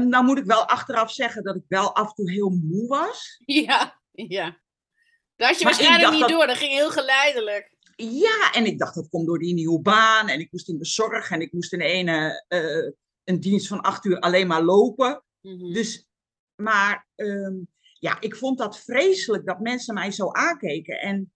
nou 0.00 0.24
moet 0.24 0.38
ik 0.38 0.44
wel 0.44 0.64
achteraf 0.68 1.12
zeggen 1.12 1.42
dat 1.42 1.56
ik 1.56 1.64
wel 1.68 1.94
af 1.94 2.08
en 2.08 2.14
toe 2.14 2.30
heel 2.30 2.50
moe 2.50 2.86
was. 2.86 3.42
Ja, 3.44 4.00
ja. 4.12 4.62
Dat 5.36 5.48
had 5.48 5.58
je 5.58 5.64
Maar 5.64 5.74
waarschijnlijk 5.74 6.10
niet 6.10 6.20
dat- 6.20 6.28
door. 6.28 6.46
Dat 6.46 6.56
ging 6.56 6.72
heel 6.72 6.90
geleidelijk. 6.90 7.72
Ja, 7.96 8.52
en 8.52 8.66
ik 8.66 8.78
dacht 8.78 8.94
dat 8.94 9.08
komt 9.08 9.26
door 9.26 9.38
die 9.38 9.54
nieuwe 9.54 9.80
baan. 9.80 10.28
En 10.28 10.40
ik 10.40 10.52
moest 10.52 10.68
in 10.68 10.78
de 10.78 10.84
zorg 10.84 11.30
en 11.30 11.40
ik 11.40 11.52
moest 11.52 11.72
in 11.72 11.78
de 11.78 11.84
ene 11.84 12.44
eh, 12.48 12.92
een 13.24 13.40
dienst 13.40 13.66
van 13.66 13.80
acht 13.80 14.04
uur 14.04 14.18
alleen 14.20 14.46
maar 14.46 14.62
lopen. 14.62 15.24
Mhm. 15.40 15.72
Dus, 15.72 16.06
maar 16.54 17.08
ehm, 17.14 17.54
ja, 17.98 18.20
ik 18.20 18.36
vond 18.36 18.58
dat 18.58 18.80
vreselijk 18.80 19.46
dat 19.46 19.60
mensen 19.60 19.94
mij 19.94 20.10
zo 20.10 20.30
aankeken. 20.32 21.00
En 21.00 21.32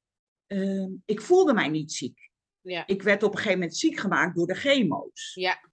ehm, 0.47 0.91
ik 1.05 1.21
voelde 1.21 1.55
mij 1.55 1.69
niet 1.69 1.93
ziek. 1.93 2.31
Ja. 2.61 2.87
Ik 2.87 3.03
werd 3.03 3.23
op 3.23 3.31
een 3.31 3.37
gegeven 3.37 3.59
moment 3.59 3.77
ziek 3.77 3.99
gemaakt 3.99 4.37
door 4.37 4.47
de 4.47 4.55
chemo's. 4.55 5.33
Ja, 5.35 5.71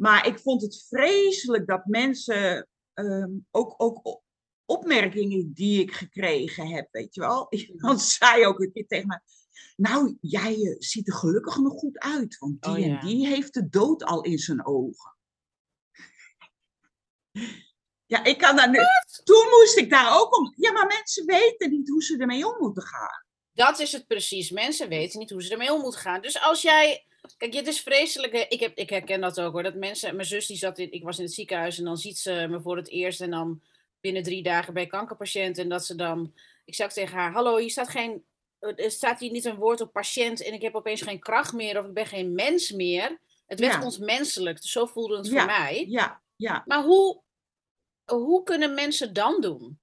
Maar 0.00 0.26
ik 0.26 0.38
vond 0.38 0.62
het 0.62 0.86
vreselijk 0.88 1.66
dat 1.66 1.84
mensen 1.84 2.68
ehm, 2.94 3.30
ook, 3.50 3.74
ook 3.76 4.22
opmerkingen 4.64 5.52
die 5.52 5.80
ik 5.80 5.92
gekregen 5.92 6.66
heb, 6.66 6.88
weet 6.90 7.14
je 7.14 7.20
wel. 7.20 7.46
Iemand 7.74 8.00
zei 8.00 8.46
ook 8.46 8.60
een 8.60 8.72
keer 8.72 8.86
tegen 8.86 9.06
mij, 9.06 9.20
nou, 9.76 10.16
jij 10.20 10.54
eh, 10.54 10.76
ziet 10.78 11.08
er 11.08 11.14
gelukkig 11.14 11.56
nog 11.56 11.72
goed 11.72 11.98
uit, 11.98 12.38
want 12.38 12.62
die 12.62 12.72
Oh, 12.72 12.78
ja. 12.78 12.84
en 12.84 13.06
die 13.06 13.26
heeft 13.26 13.54
de 13.54 13.68
dood 13.68 14.04
al 14.04 14.22
in 14.22 14.38
zijn 14.38 14.66
ogen. 14.66 15.16
Ja, 18.06 18.24
ik 18.24 18.38
kan 18.38 18.56
daar 18.56 18.70
nu. 18.70 18.78
Toen 19.24 19.48
moest 19.50 19.76
ik 19.76 19.90
daar 19.90 20.20
ook 20.20 20.38
om. 20.38 20.52
Ja, 20.56 20.72
maar 20.72 20.86
mensen 20.86 21.26
weten 21.26 21.70
niet 21.70 21.88
hoe 21.88 22.02
ze 22.02 22.16
ermee 22.16 22.46
om 22.46 22.56
moeten 22.58 22.82
gaan. 22.82 23.24
dat 23.52 23.78
is 23.78 23.92
het 23.92 24.06
precies. 24.06 24.50
Mensen 24.50 24.88
weten 24.88 25.18
niet 25.18 25.30
hoe 25.30 25.42
ze 25.42 25.52
ermee 25.52 25.72
om 25.72 25.80
moeten 25.80 26.00
gaan. 26.00 26.20
Dus 26.20 26.40
als 26.40 26.62
jij. 26.62 27.04
Kijk, 27.36 27.54
het 27.54 27.66
is 27.66 27.80
vreselijk. 27.80 28.32
Ik, 28.32 28.60
heb, 28.60 28.76
ik 28.76 28.90
herken 28.90 29.20
dat 29.20 29.40
ook 29.40 29.52
hoor. 29.52 29.62
Dat 29.62 29.74
mensen. 29.74 30.14
Mijn 30.16 30.28
zus 30.28 30.46
die 30.46 30.56
zat 30.56 30.78
in. 30.78 30.92
Ik 30.92 31.02
was 31.04 31.18
in 31.18 31.24
het 31.24 31.32
ziekenhuis 31.32 31.78
en 31.78 31.84
dan 31.84 31.96
ziet 31.96 32.18
ze 32.18 32.46
me 32.50 32.60
voor 32.60 32.76
het 32.76 32.88
eerst. 32.88 33.20
En 33.20 33.30
dan 33.30 33.62
binnen 34.00 34.22
drie 34.22 34.42
dagen 34.42 34.74
bij 34.74 34.86
kankerpatiënt. 34.86 35.58
En 35.58 35.68
dat 35.68 35.84
ze 35.86 35.94
dan. 35.94 36.34
Ik 36.64 36.80
ook 36.82 36.90
tegen 36.90 37.16
haar: 37.16 37.32
Hallo, 37.32 37.56
hier 37.56 37.70
staat 37.70 37.88
geen. 37.88 38.24
Er 38.58 38.90
staat 38.90 39.20
hier 39.20 39.30
niet 39.30 39.44
een 39.44 39.56
woord 39.56 39.80
op 39.80 39.92
patiënt. 39.92 40.42
En 40.42 40.52
ik 40.52 40.62
heb 40.62 40.74
opeens 40.74 41.02
geen 41.02 41.20
kracht 41.20 41.52
meer. 41.52 41.78
Of 41.78 41.86
ik 41.86 41.92
ben 41.94 42.06
geen 42.06 42.34
mens 42.34 42.70
meer. 42.70 43.20
Het 43.46 43.60
werd 43.60 43.72
Ja. 43.72 43.84
ontmenselijk. 43.84 44.60
Dus 44.62 44.70
zo 44.72 44.86
voelde 44.86 45.16
het 45.16 45.26
Ja. 45.26 45.32
voor 45.32 45.46
mij. 45.46 45.84
Ja, 45.88 46.22
ja. 46.36 46.62
Maar 46.66 46.82
hoe, 46.82 47.22
hoe 48.04 48.42
kunnen 48.42 48.74
mensen 48.74 49.12
dan 49.12 49.40
doen? 49.40 49.80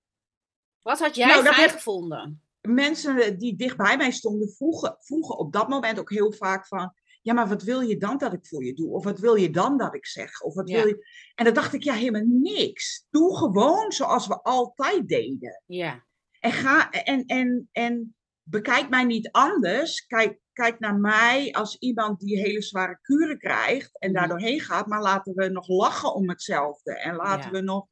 Wat 0.82 1.00
had 1.00 1.16
jij 1.16 1.28
Nou, 1.28 1.54
fijn 1.54 1.70
gevonden? 1.70 2.42
Mensen 2.62 3.38
die 3.38 3.56
dicht 3.56 3.78
bij 3.78 3.98
mij 3.98 4.12
stonden 4.12 4.50
vroegen, 4.50 4.96
vroegen 5.00 5.38
op 5.38 5.54
dat 5.54 5.68
moment 5.68 6.00
ook 6.00 6.10
heel 6.10 6.32
vaak 6.32 6.68
van. 6.68 6.94
Ja, 7.28 7.34
maar 7.34 7.48
wat 7.48 7.64
wil 7.64 7.80
je 7.82 7.98
dan 7.98 8.18
dat 8.18 8.34
ik 8.34 8.46
voor 8.48 8.64
je 8.64 8.74
doe? 8.74 8.90
Of 8.90 9.04
wat 9.04 9.20
wil 9.20 9.36
je 9.36 9.50
dan 9.50 9.78
dat 9.78 9.96
ik 9.96 10.06
zeg? 10.06 10.42
Of 10.42 10.54
wat 10.54 10.70
Ja. 10.70 10.76
wil 10.78 10.88
je... 10.88 11.08
En 11.36 11.46
dan 11.46 11.54
dacht 11.54 11.74
ik, 11.74 11.84
ja, 11.84 11.94
helemaal 11.94 12.26
niks. 12.26 13.06
Doe 13.10 13.38
gewoon 13.38 13.92
zoals 13.92 14.28
we 14.28 14.42
altijd 14.42 15.08
deden. 15.08 15.64
Ja, 15.66 16.06
En, 16.40 16.52
ga, 16.52 16.92
en, 16.92 17.26
en, 17.26 17.70
en 17.72 18.16
bekijk 18.44 18.90
mij 18.90 19.04
niet 19.04 19.32
anders. 19.32 20.06
Kijk, 20.06 20.40
kijk 20.54 20.80
naar 20.80 20.96
mij 20.96 21.54
als 21.54 21.78
iemand 21.78 22.20
die 22.20 22.38
hele 22.40 22.62
zware 22.62 23.00
kuren 23.02 23.38
krijgt 23.38 24.00
en 24.00 24.14
daar 24.14 24.28
Mhm. 24.28 24.32
doorheen 24.38 24.60
gaat. 24.60 24.88
Maar 24.88 25.02
laten 25.02 25.34
we 25.36 25.50
nog 25.50 25.68
lachen 25.68 26.14
om 26.14 26.30
hetzelfde. 26.30 27.00
En 27.00 27.16
laten 27.16 27.52
Ja. 27.52 27.58
we 27.58 27.62
nog. 27.62 27.88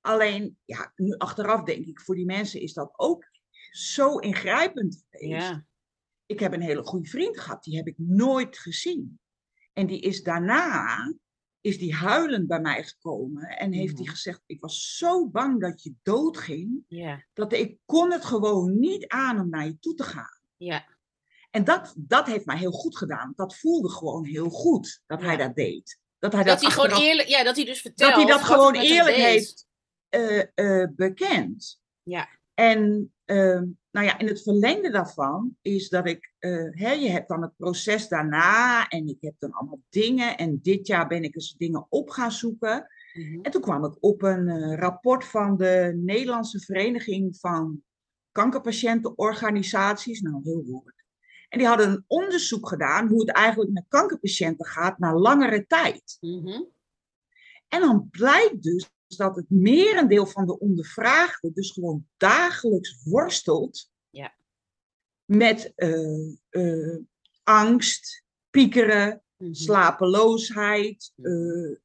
Alleen, 0.00 0.58
ja, 0.64 0.92
nu 0.96 1.14
achteraf 1.16 1.62
denk 1.62 1.86
ik, 1.86 2.00
voor 2.00 2.14
die 2.14 2.24
mensen 2.26 2.60
is 2.60 2.72
dat 2.72 2.90
ook 2.96 3.24
zo 3.70 4.18
ingrijpend 4.18 5.04
geweest. 5.10 5.48
ja, 5.48 5.66
Ik 6.28 6.40
heb 6.40 6.52
een 6.52 6.60
hele 6.62 6.82
goede 6.82 7.08
vriend 7.08 7.40
gehad, 7.40 7.62
die 7.64 7.76
heb 7.76 7.86
ik 7.86 7.94
nooit 7.98 8.58
gezien. 8.58 9.20
En 9.72 9.86
die 9.86 10.00
is 10.00 10.22
daarna, 10.22 11.14
is 11.60 11.78
die 11.78 11.94
huilend 11.94 12.46
bij 12.46 12.60
mij 12.60 12.84
gekomen 12.84 13.42
en 13.48 13.72
heeft 13.72 13.96
die 13.96 14.04
Mhm. 14.04 14.14
gezegd, 14.14 14.42
ik 14.46 14.60
was 14.60 14.96
zo 14.96 15.28
bang 15.28 15.60
dat 15.60 15.82
je 15.82 15.94
doodging 16.02 16.84
ja, 16.88 17.24
dat 17.32 17.52
ik 17.52 17.78
kon 17.84 18.12
het 18.12 18.24
gewoon 18.24 18.78
niet 18.78 19.06
aan 19.08 19.40
om 19.40 19.48
naar 19.48 19.64
je 19.66 19.78
toe 19.78 19.94
te 19.94 20.02
gaan. 20.02 20.40
ja, 20.56 20.84
En 21.50 21.64
dat, 21.64 21.94
dat 21.96 22.26
heeft 22.26 22.46
mij 22.46 22.56
heel 22.58 22.70
goed 22.72 22.96
gedaan. 22.96 23.32
Dat 23.36 23.56
voelde 23.56 23.90
gewoon 23.90 24.24
heel 24.24 24.50
goed 24.50 25.02
dat 25.06 25.20
hij 25.20 25.36
dat 25.36 25.54
deed. 25.54 25.98
Dat 26.18 26.32
hij 26.32 26.42
Dat 26.44 26.60
dat, 26.60 26.72
hij 26.74 26.84
gewoon 26.84 27.00
eerlijk, 27.02 27.28
ja, 27.28 27.42
dat 27.44 27.56
hij 27.56 27.64
dus 27.64 27.80
vertelt. 27.80 28.14
dat 28.14 28.22
hij 28.22 28.32
dat 28.36 28.44
gewoon 28.44 28.74
eerlijk 28.74 29.16
heeft 29.16 29.66
eh, 30.08 30.40
eh, 30.54 30.88
bekend. 30.96 31.80
Ja. 32.02 32.28
En 32.54 33.12
ehm, 33.24 33.64
nou 33.90 34.06
ja, 34.06 34.18
in 34.18 34.26
het 34.26 34.42
verlengde 34.42 34.90
daarvan 34.90 35.56
is 35.62 35.88
dat 35.88 36.06
ik, 36.06 36.32
uh, 36.40 36.68
hè, 36.70 36.92
je 36.92 37.10
hebt 37.10 37.28
dan 37.28 37.42
het 37.42 37.56
proces 37.56 38.08
daarna 38.08 38.88
en 38.88 39.06
ik 39.08 39.16
heb 39.20 39.34
dan 39.38 39.52
allemaal 39.52 39.80
dingen. 39.88 40.36
En 40.36 40.58
dit 40.62 40.86
jaar 40.86 41.06
ben 41.06 41.22
ik 41.22 41.34
eens 41.34 41.54
dingen 41.56 41.86
op 41.88 42.10
gaan 42.10 42.32
zoeken. 42.32 42.86
Mhm. 43.12 43.40
En 43.42 43.50
toen 43.50 43.62
kwam 43.62 43.84
ik 43.84 43.96
op 44.00 44.22
een 44.22 44.48
uh, 44.48 44.74
rapport 44.74 45.24
van 45.24 45.56
de 45.56 46.00
Nederlandse 46.04 46.60
Vereniging 46.60 47.36
van 47.36 47.82
Kankerpatiëntenorganisaties. 48.32 50.20
Nou, 50.20 50.40
heel 50.42 50.64
woord. 50.64 51.04
En 51.48 51.58
die 51.58 51.68
hadden 51.68 51.88
een 51.88 52.04
onderzoek 52.06 52.68
gedaan 52.68 53.08
hoe 53.08 53.20
het 53.20 53.30
eigenlijk 53.30 53.70
met 53.70 53.84
kankerpatiënten 53.88 54.66
gaat 54.66 54.98
na 54.98 55.14
langere 55.14 55.66
tijd. 55.66 56.16
Mhm. 56.20 56.62
En 57.68 57.80
dan 57.80 58.08
blijkt 58.10 58.62
dus 58.62 58.90
dat 59.16 59.36
het 59.36 59.50
merendeel 59.50 60.26
van 60.26 60.46
de 60.46 60.58
ondervraagden 60.58 61.52
dus 61.52 61.70
gewoon 61.70 62.06
dagelijks 62.16 63.02
worstelt 63.04 63.90
ja. 64.10 64.34
met 65.24 65.72
uh, 65.76 66.36
uh, 66.50 66.98
angst, 67.42 68.24
piekeren, 68.50 69.08
mm 69.08 69.46
-hmm. 69.46 69.54
slapeloosheid, 69.54 71.12
uh, 71.16 71.76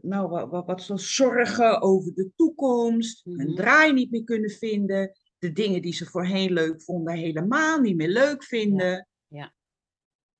nou, 0.00 0.28
wat, 0.28 0.50
wat, 0.50 0.86
wat 0.86 1.00
zorgen 1.00 1.80
over 1.80 2.14
de 2.14 2.30
toekomst, 2.36 3.24
mm 3.24 3.32
-hmm. 3.32 3.40
een 3.40 3.54
draai 3.54 3.92
niet 3.92 4.10
meer 4.10 4.24
kunnen 4.24 4.50
vinden, 4.50 5.18
de 5.38 5.52
dingen 5.52 5.82
die 5.82 5.92
ze 5.92 6.06
voorheen 6.06 6.52
leuk 6.52 6.82
vonden 6.82 7.14
helemaal 7.14 7.80
niet 7.80 7.96
meer 7.96 8.08
leuk 8.08 8.44
vinden. 8.44 9.08
Ja. 9.26 9.38
ja. 9.38 9.54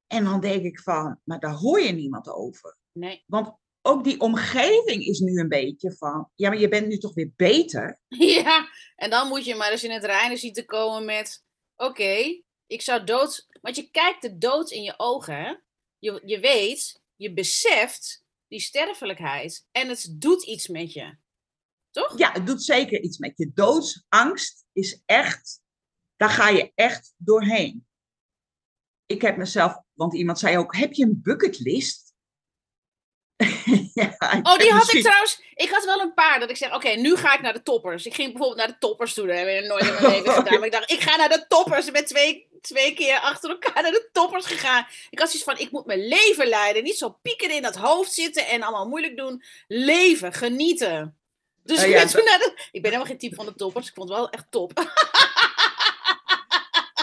En 0.07 0.25
dan 0.25 0.41
denk 0.41 0.63
ik 0.63 0.81
van, 0.81 1.21
maar 1.25 1.41
daar 1.41 1.55
hoor 1.55 1.81
je 1.81 1.93
niemand 1.93 2.29
over. 2.29 2.77
Nee. 2.93 3.25
Want 3.27 3.59
ook 3.87 4.05
die 4.05 4.21
omgeving 4.21 5.05
is 5.05 5.19
nu 5.19 5.41
een 5.41 5.49
beetje 5.49 5.97
van, 5.97 6.31
ja, 6.35 6.49
maar 6.49 6.59
je 6.59 6.69
bent 6.69 6.87
nu 6.87 6.99
toch 6.99 7.15
weer 7.15 7.33
beter. 7.37 8.01
Ja, 8.19 8.69
en 8.97 9.11
dan 9.11 9.29
moet 9.29 9.45
je 9.45 9.55
maar 9.55 9.71
eens 9.71 9.85
in 9.85 9.91
het 9.91 10.05
reinen 10.05 10.39
zien 10.39 10.53
te 10.53 10.65
komen 10.65 11.05
met, 11.05 11.45
oké, 11.77 12.43
ik 12.67 12.83
zou 12.83 13.05
dood, 13.05 13.47
want 13.61 13.77
je 13.77 13.91
kijkt 13.91 14.23
de 14.23 14.39
dood 14.39 14.71
in 14.71 14.83
je 14.83 14.95
ogen, 14.97 15.35
hè? 15.35 15.55
Je, 15.99 16.23
je 16.25 16.41
weet, 16.41 17.01
je 17.17 17.33
beseft 17.33 18.25
die 18.49 18.61
sterfelijkheid 18.61 19.67
en 19.71 19.89
het 19.89 20.17
doet 20.19 20.47
iets 20.47 20.69
met 20.69 20.93
je. 20.93 21.17
Toch? 21.91 22.19
Ja, 22.19 22.33
het 22.33 22.47
doet 22.47 22.63
zeker 22.63 23.03
iets 23.03 23.19
met 23.19 23.33
je. 23.37 23.51
Doodsangst 23.55 24.65
is 24.73 25.03
echt, 25.05 25.61
daar 26.17 26.31
ga 26.31 26.49
je 26.49 26.73
echt 26.75 27.15
doorheen. 27.17 27.87
Ik 29.07 29.23
heb 29.23 29.37
mezelf, 29.37 29.77
want 29.93 30.15
iemand 30.15 30.39
zei 30.39 30.59
ook, 30.59 30.77
heb 30.77 30.93
je 30.93 31.05
een 31.05 31.23
bucketlist? 31.23 32.06
ja, 33.95 34.17
oh, 34.43 34.59
die 34.59 34.73
had 34.73 34.93
ik 34.93 35.03
trouwens. 35.03 35.41
Ik 35.55 35.71
had 35.71 35.85
wel 35.85 36.01
een 36.01 36.15
paar 36.15 36.41
dat 36.41 36.51
ik 36.51 36.57
zeg: 36.57 36.75
Oké, 36.75 36.89
nu 36.89 37.17
ga 37.17 37.35
ik 37.35 37.41
naar 37.41 37.53
de 37.53 37.63
toppers. 37.63 38.07
Ik 38.07 38.15
ging 38.15 38.29
bijvoorbeeld 38.29 38.59
naar 38.59 38.69
de 38.69 38.79
toppers 38.79 39.15
toe. 39.15 39.27
Dat 39.27 39.37
heb 39.37 39.49
ik 39.49 39.67
nooit 39.67 39.87
in 39.87 39.93
mijn 39.93 40.13
leven 40.15 40.33
gedaan. 40.33 40.55
Maar 40.55 40.67
ik 40.67 40.73
dacht: 40.73 40.91
Ik 40.91 41.01
ga 41.01 41.17
naar 41.17 41.29
de 41.29 41.45
toppers. 41.49 41.87
Ik 41.87 41.93
ben 41.93 42.07
twee, 42.07 42.49
twee 42.61 42.95
keer 42.95 43.19
achter 43.19 43.51
elkaar 43.51 43.83
naar 43.83 43.93
de 43.93 44.09
toppers 44.13 44.47
gegaan. 44.47 44.87
Ik 45.11 45.19
had 45.19 45.31
zoiets 45.31 45.49
van: 45.49 45.59
Ik 45.59 45.71
moet 45.71 45.87
mijn 45.87 46.09
leven 46.09 46.47
leiden. 46.47 46.83
Niet 46.83 46.99
zo 46.99 47.19
pieken 47.23 47.51
in 47.51 47.63
dat 47.63 47.77
hoofd 47.77 48.13
zitten 48.13 48.47
en 48.47 48.63
allemaal 48.63 48.89
moeilijk 48.89 49.17
doen. 49.17 49.43
Leven, 49.69 50.33
genieten. 50.33 51.17
Dus 51.63 51.79
uh, 51.79 51.89
ik, 51.89 51.95
ben 51.95 52.09
toen 52.09 52.25
naar 52.25 52.39
de, 52.39 52.69
ik 52.71 52.83
ben 52.83 52.91
helemaal 52.91 53.11
geen 53.11 53.19
type 53.19 53.35
van 53.35 53.47
de 53.47 53.55
toppers. 53.55 53.89
Ik 53.89 53.95
vond 53.95 54.09
het 54.09 54.19
wel 54.19 54.31
echt 54.31 54.47
top. 54.51 54.73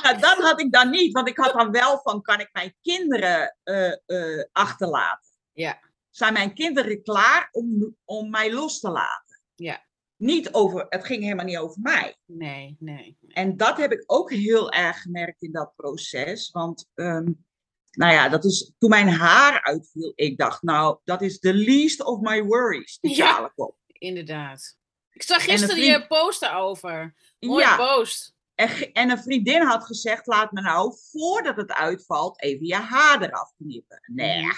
Nou, 0.04 0.20
dat 0.20 0.38
had 0.38 0.60
ik 0.60 0.72
dan 0.72 0.90
niet. 0.90 1.14
Want 1.14 1.28
ik 1.28 1.38
had 1.38 1.54
dan 1.54 1.72
wel 1.72 2.00
van: 2.04 2.22
Kan 2.22 2.40
ik 2.40 2.50
mijn 2.54 2.76
kinderen 2.82 3.56
uh, 3.64 3.94
uh, 4.08 4.44
achterlaten? 4.52 5.32
Ja 5.54 5.80
zijn 6.16 6.34
mijn 6.34 6.54
kinderen 6.54 7.04
klaar 7.04 7.48
om, 7.52 7.96
om 8.06 8.30
mij 8.30 8.54
los 8.54 8.80
te 8.80 8.90
laten. 8.90 9.42
Ja. 9.56 9.86
Niet 10.16 10.54
over, 10.54 10.86
het 10.90 11.06
ging 11.06 11.24
helemaal 11.24 11.46
niet 11.46 11.58
over 11.58 11.82
mij. 11.82 12.18
Nee, 12.26 12.76
nee. 12.80 13.18
En 13.28 13.58
dat 13.58 13.78
heb 13.78 13.92
ik 13.92 14.04
ook 14.06 14.32
heel 14.32 14.72
erg 14.72 15.02
gemerkt 15.02 15.42
in 15.42 15.52
dat 15.52 15.76
proces. 15.76 16.52
Want, 16.52 16.90
um, 16.94 17.46
nou 17.92 18.14
ja, 18.14 18.30
dat 18.30 18.46
is 18.46 18.72
toen 18.78 18.90
mijn 18.90 19.08
haar 19.08 19.64
uitviel. 19.64 20.12
Ik 20.16 20.38
dacht, 20.38 20.62
nou, 20.62 21.00
dat 21.04 21.22
is 21.22 21.40
the 21.40 21.54
least 21.54 22.04
of 22.04 22.20
my 22.20 22.44
worries. 22.44 22.98
Die 23.00 23.16
ja, 23.16 23.52
op. 23.56 23.78
inderdaad. 23.88 24.78
Ik 25.12 25.24
zag 25.24 25.44
gisteren 25.44 25.76
vriend... 25.76 26.02
je 26.02 26.08
post 26.08 26.40
daarover. 26.40 27.16
Mooie 27.40 27.62
ja. 27.62 27.76
post. 27.76 28.36
En, 28.56 28.94
en, 28.94 29.10
een 29.10 29.24
vriendin 29.24 29.62
had 29.62 29.86
gezegd, 29.86 30.28
laat 30.28 30.52
me 30.52 30.62
nou, 30.62 30.96
voordat 31.12 31.56
het 31.56 31.72
uitvalt, 31.72 32.42
even 32.42 32.66
je 32.66 32.76
haar 32.76 33.22
eraf 33.22 33.54
knippen. 33.58 34.02
Nee, 34.06 34.52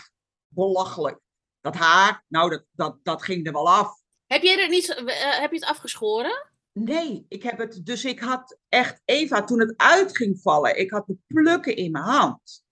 belachelijk 0.47 1.23
dat 1.65 1.75
haar, 1.75 2.23
nou, 2.27 2.49
dat, 2.49 2.65
dat, 2.71 2.99
dat 3.03 3.23
ging 3.23 3.45
er 3.45 3.53
wel 3.53 3.69
af. 3.69 4.03
Heb 4.27 4.41
je, 4.41 4.61
er 4.61 4.69
niet, 4.69 4.89
uh, 4.89 5.39
heb 5.39 5.51
je 5.51 5.57
het 5.57 5.69
afgeschoren? 5.69 6.49
Nee, 6.71 7.25
ik 7.27 7.43
heb 7.43 7.57
het, 7.57 7.85
dus 7.85 8.05
ik 8.05 8.19
had 8.19 8.57
echt, 8.69 9.01
Eva, 9.05 9.43
toen 9.43 9.59
het 9.59 9.73
uit 9.77 10.17
ging 10.17 10.39
vallen, 10.41 10.79
ik 10.79 10.91
had 10.91 11.07
de 11.07 11.17
plukken 11.27 11.75
in 11.75 11.91
mijn 11.91 12.03
hand. 12.03 12.63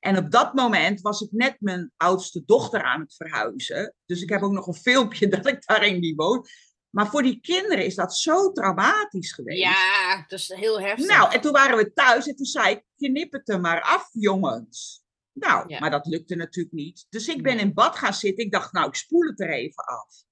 En 0.00 0.16
op 0.16 0.30
dat 0.30 0.54
moment 0.54 1.00
was 1.00 1.20
ik 1.20 1.32
net 1.32 1.56
mijn 1.60 1.92
oudste 1.96 2.42
dochter 2.44 2.82
aan 2.82 3.00
het 3.00 3.14
verhuizen. 3.14 3.94
Dus 4.06 4.22
ik 4.22 4.28
heb 4.28 4.42
ook 4.42 4.52
nog 4.52 4.66
een 4.66 4.74
filmpje 4.74 5.28
dat 5.36 5.46
ik 5.46 5.66
daarin 5.66 6.00
die 6.00 6.14
woon. 6.14 6.46
Maar 6.90 7.06
voor 7.06 7.22
die 7.22 7.40
kinderen 7.40 7.84
is 7.84 7.94
dat 7.94 8.16
zo 8.16 8.52
traumatisch 8.52 9.32
geweest. 9.32 9.62
Ja, 9.62 10.24
dat 10.26 10.38
is 10.38 10.48
heel 10.48 10.80
heftig. 10.80 11.06
Nou, 11.06 11.32
en 11.32 11.40
toen 11.40 11.52
waren 11.52 11.76
we 11.76 11.92
thuis 11.92 12.26
en 12.26 12.36
toen 12.36 12.46
zei 12.46 12.70
ik, 12.70 12.84
knip 12.96 13.32
het 13.32 13.48
er 13.48 13.60
maar 13.60 13.82
af, 13.82 14.08
jongens. 14.12 15.03
Nou, 15.34 15.78
maar 15.78 15.90
dat 15.90 16.06
lukte 16.06 16.34
natuurlijk 16.34 16.74
niet. 16.74 17.06
Dus 17.08 17.28
ik 17.28 17.42
ben 17.42 17.58
in 17.58 17.74
bad 17.74 17.96
gaan 17.96 18.14
zitten. 18.14 18.44
Ik 18.44 18.52
dacht, 18.52 18.72
nou, 18.72 18.88
ik 18.88 18.94
spoel 18.94 19.26
het 19.26 19.40
er 19.40 19.50
even 19.50 19.84
af. 19.84 20.24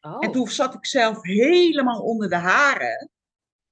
Oh. 0.00 0.16
En 0.20 0.32
toen 0.32 0.48
zat 0.48 0.74
ik 0.74 0.86
zelf 0.86 1.22
helemaal 1.22 2.00
onder 2.00 2.28
de 2.28 2.36
haren. 2.36 3.10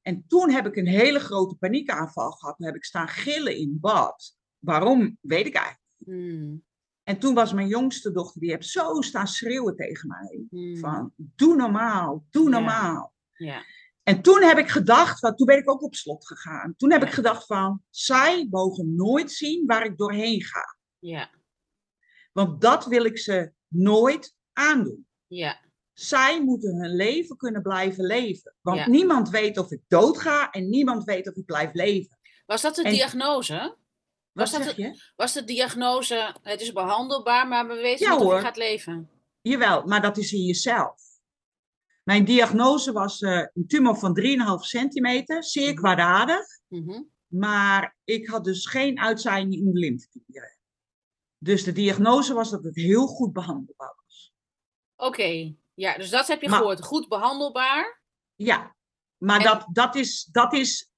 En 0.02 0.24
toen 0.26 0.50
heb 0.50 0.66
ik 0.66 0.76
een 0.76 0.86
hele 0.86 1.18
grote 1.18 1.54
paniekaanval 1.54 2.30
gehad. 2.30 2.56
Toen 2.56 2.66
heb 2.66 2.74
ik 2.74 2.84
staan 2.84 3.08
gillen 3.08 3.56
in 3.56 3.78
bad. 3.80 4.36
Waarom, 4.58 5.18
weet 5.20 5.46
ik 5.46 5.54
eigenlijk 5.54 5.84
niet. 5.96 6.08
Hmm. 6.08 6.64
En 7.02 7.18
toen 7.18 7.34
was 7.34 7.52
mijn 7.52 7.68
jongste 7.68 8.12
dochter, 8.12 8.40
die 8.40 8.50
heeft 8.50 8.68
zo 8.68 9.00
staan 9.00 9.26
schreeuwen 9.26 9.76
tegen 9.76 10.08
mij. 10.08 10.44
Hmm. 10.50 10.76
Van, 10.76 11.12
doe 11.16 11.56
normaal, 11.56 12.26
doe 12.30 12.48
normaal. 12.48 13.14
Ja. 13.32 13.64
En 14.02 14.22
toen 14.22 14.42
heb 14.42 14.58
ik 14.58 14.68
gedacht, 14.68 15.20
want 15.20 15.36
toen 15.36 15.46
ben 15.46 15.58
ik 15.58 15.70
ook 15.70 15.82
op 15.82 15.94
slot 15.94 16.26
gegaan. 16.26 16.74
Toen 16.76 16.92
heb 16.92 17.02
ik 17.02 17.10
gedacht 17.10 17.46
van, 17.46 17.82
zij 17.90 18.46
mogen 18.50 18.94
nooit 18.96 19.32
zien 19.32 19.66
waar 19.66 19.84
ik 19.84 19.98
doorheen 19.98 20.42
ga. 20.42 20.76
Ja. 20.98 21.30
Want 22.32 22.60
dat 22.60 22.86
wil 22.86 23.04
ik 23.04 23.18
ze 23.18 23.52
nooit 23.68 24.34
aandoen. 24.52 25.06
Ja. 25.26 25.60
Zij 25.92 26.42
moeten 26.44 26.74
hun 26.74 26.94
leven 26.94 27.36
kunnen 27.36 27.62
blijven 27.62 28.04
leven. 28.04 28.54
Want 28.60 28.86
niemand 28.86 29.28
weet 29.28 29.58
of 29.58 29.70
ik 29.70 29.80
doodga 29.88 30.50
en 30.50 30.68
niemand 30.68 31.04
weet 31.04 31.28
of 31.28 31.34
ik 31.34 31.44
blijf 31.44 31.72
leven. 31.72 32.18
Was 32.46 32.62
dat 32.62 32.74
de 32.74 32.82
diagnose? 32.82 33.76
Was 34.32 34.50
wat 34.50 34.64
dat 34.64 34.74
zeg 34.74 34.86
je? 34.86 35.12
Was 35.16 35.32
de 35.32 35.44
diagnose, 35.44 36.36
het 36.42 36.60
is 36.60 36.72
behandelbaar, 36.72 37.48
maar 37.48 37.68
we 37.68 37.74
weten 37.74 38.10
niet 38.10 38.20
of 38.20 38.34
je 38.34 38.40
gaat 38.40 38.56
leven? 38.56 39.10
Jawel, 39.40 39.82
maar 39.86 40.02
dat 40.02 40.16
is 40.16 40.32
in 40.32 40.42
jezelf. 40.42 41.11
Mijn 42.02 42.24
diagnose 42.24 42.92
was 42.92 43.20
uh, 43.20 43.46
een 43.52 43.66
tumor 43.66 43.96
van 43.96 44.18
3,5 44.20 44.24
centimeter, 44.56 45.44
zeer 45.44 45.72
mhm. 45.72 45.76
kwaadaardig. 45.76 46.46
Mm 46.68 47.10
Maar 47.26 47.96
ik 48.04 48.28
had 48.28 48.44
dus 48.44 48.66
geen 48.66 49.00
uitzaaiing 49.00 49.52
in 49.52 49.64
de 49.64 49.78
lymfeklieren. 49.78 50.58
Dus 51.38 51.64
de 51.64 51.72
diagnose 51.72 52.34
was 52.34 52.50
dat 52.50 52.64
het 52.64 52.76
heel 52.76 53.06
goed 53.06 53.32
behandelbaar 53.32 53.94
was. 54.04 54.34
Oké, 54.96 55.54
ja, 55.74 55.96
dus 55.96 56.10
dat 56.10 56.26
heb 56.26 56.42
je 56.42 56.48
gehoord. 56.48 56.82
Goed 56.82 57.08
behandelbaar? 57.08 58.02
Ja, 58.34 58.76
maar 59.16 59.42
dat, 59.42 59.66
dat, 59.72 59.94
is, 59.94 60.24
dat 60.24 60.52
is 60.52 60.90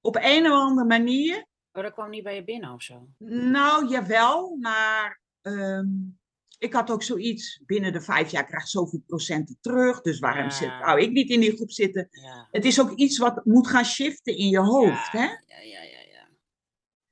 op 0.00 0.16
een 0.16 0.46
of 0.46 0.52
andere 0.52 0.86
manier. 0.86 1.46
Oh, 1.72 1.82
dat 1.82 1.92
kwam 1.92 2.10
niet 2.10 2.22
bij 2.22 2.34
je 2.34 2.44
binnen 2.44 2.72
of 2.72 2.82
zo? 2.82 3.08
Nou, 3.18 3.88
jawel, 3.88 4.56
maar 4.56 5.20
um, 5.40 6.19
ik 6.60 6.72
had 6.72 6.90
ook 6.90 7.02
zoiets, 7.02 7.60
binnen 7.66 7.92
de 7.92 8.00
vijf 8.00 8.30
jaar 8.30 8.46
krijg 8.46 8.62
je 8.62 8.68
zoveel 8.68 9.02
procenten 9.06 9.58
terug. 9.60 10.00
Dus 10.00 10.18
waarom 10.18 10.42
ja. 10.42 10.50
zit, 10.50 10.68
nou 10.68 11.00
ik 11.00 11.10
niet 11.10 11.30
in 11.30 11.40
die 11.40 11.56
groep 11.56 11.70
zitten? 11.70 12.08
Ja. 12.10 12.48
Het 12.50 12.64
is 12.64 12.80
ook 12.80 12.90
iets 12.90 13.18
wat 13.18 13.44
moet 13.44 13.68
gaan 13.68 13.84
shiften 13.84 14.36
in 14.36 14.48
je 14.48 14.58
hoofd. 14.58 15.12
Ja, 15.12 15.18
hè? 15.18 15.24
ja, 15.24 15.60
ja, 15.60 15.82
ja. 15.82 16.00
ja. 16.10 16.28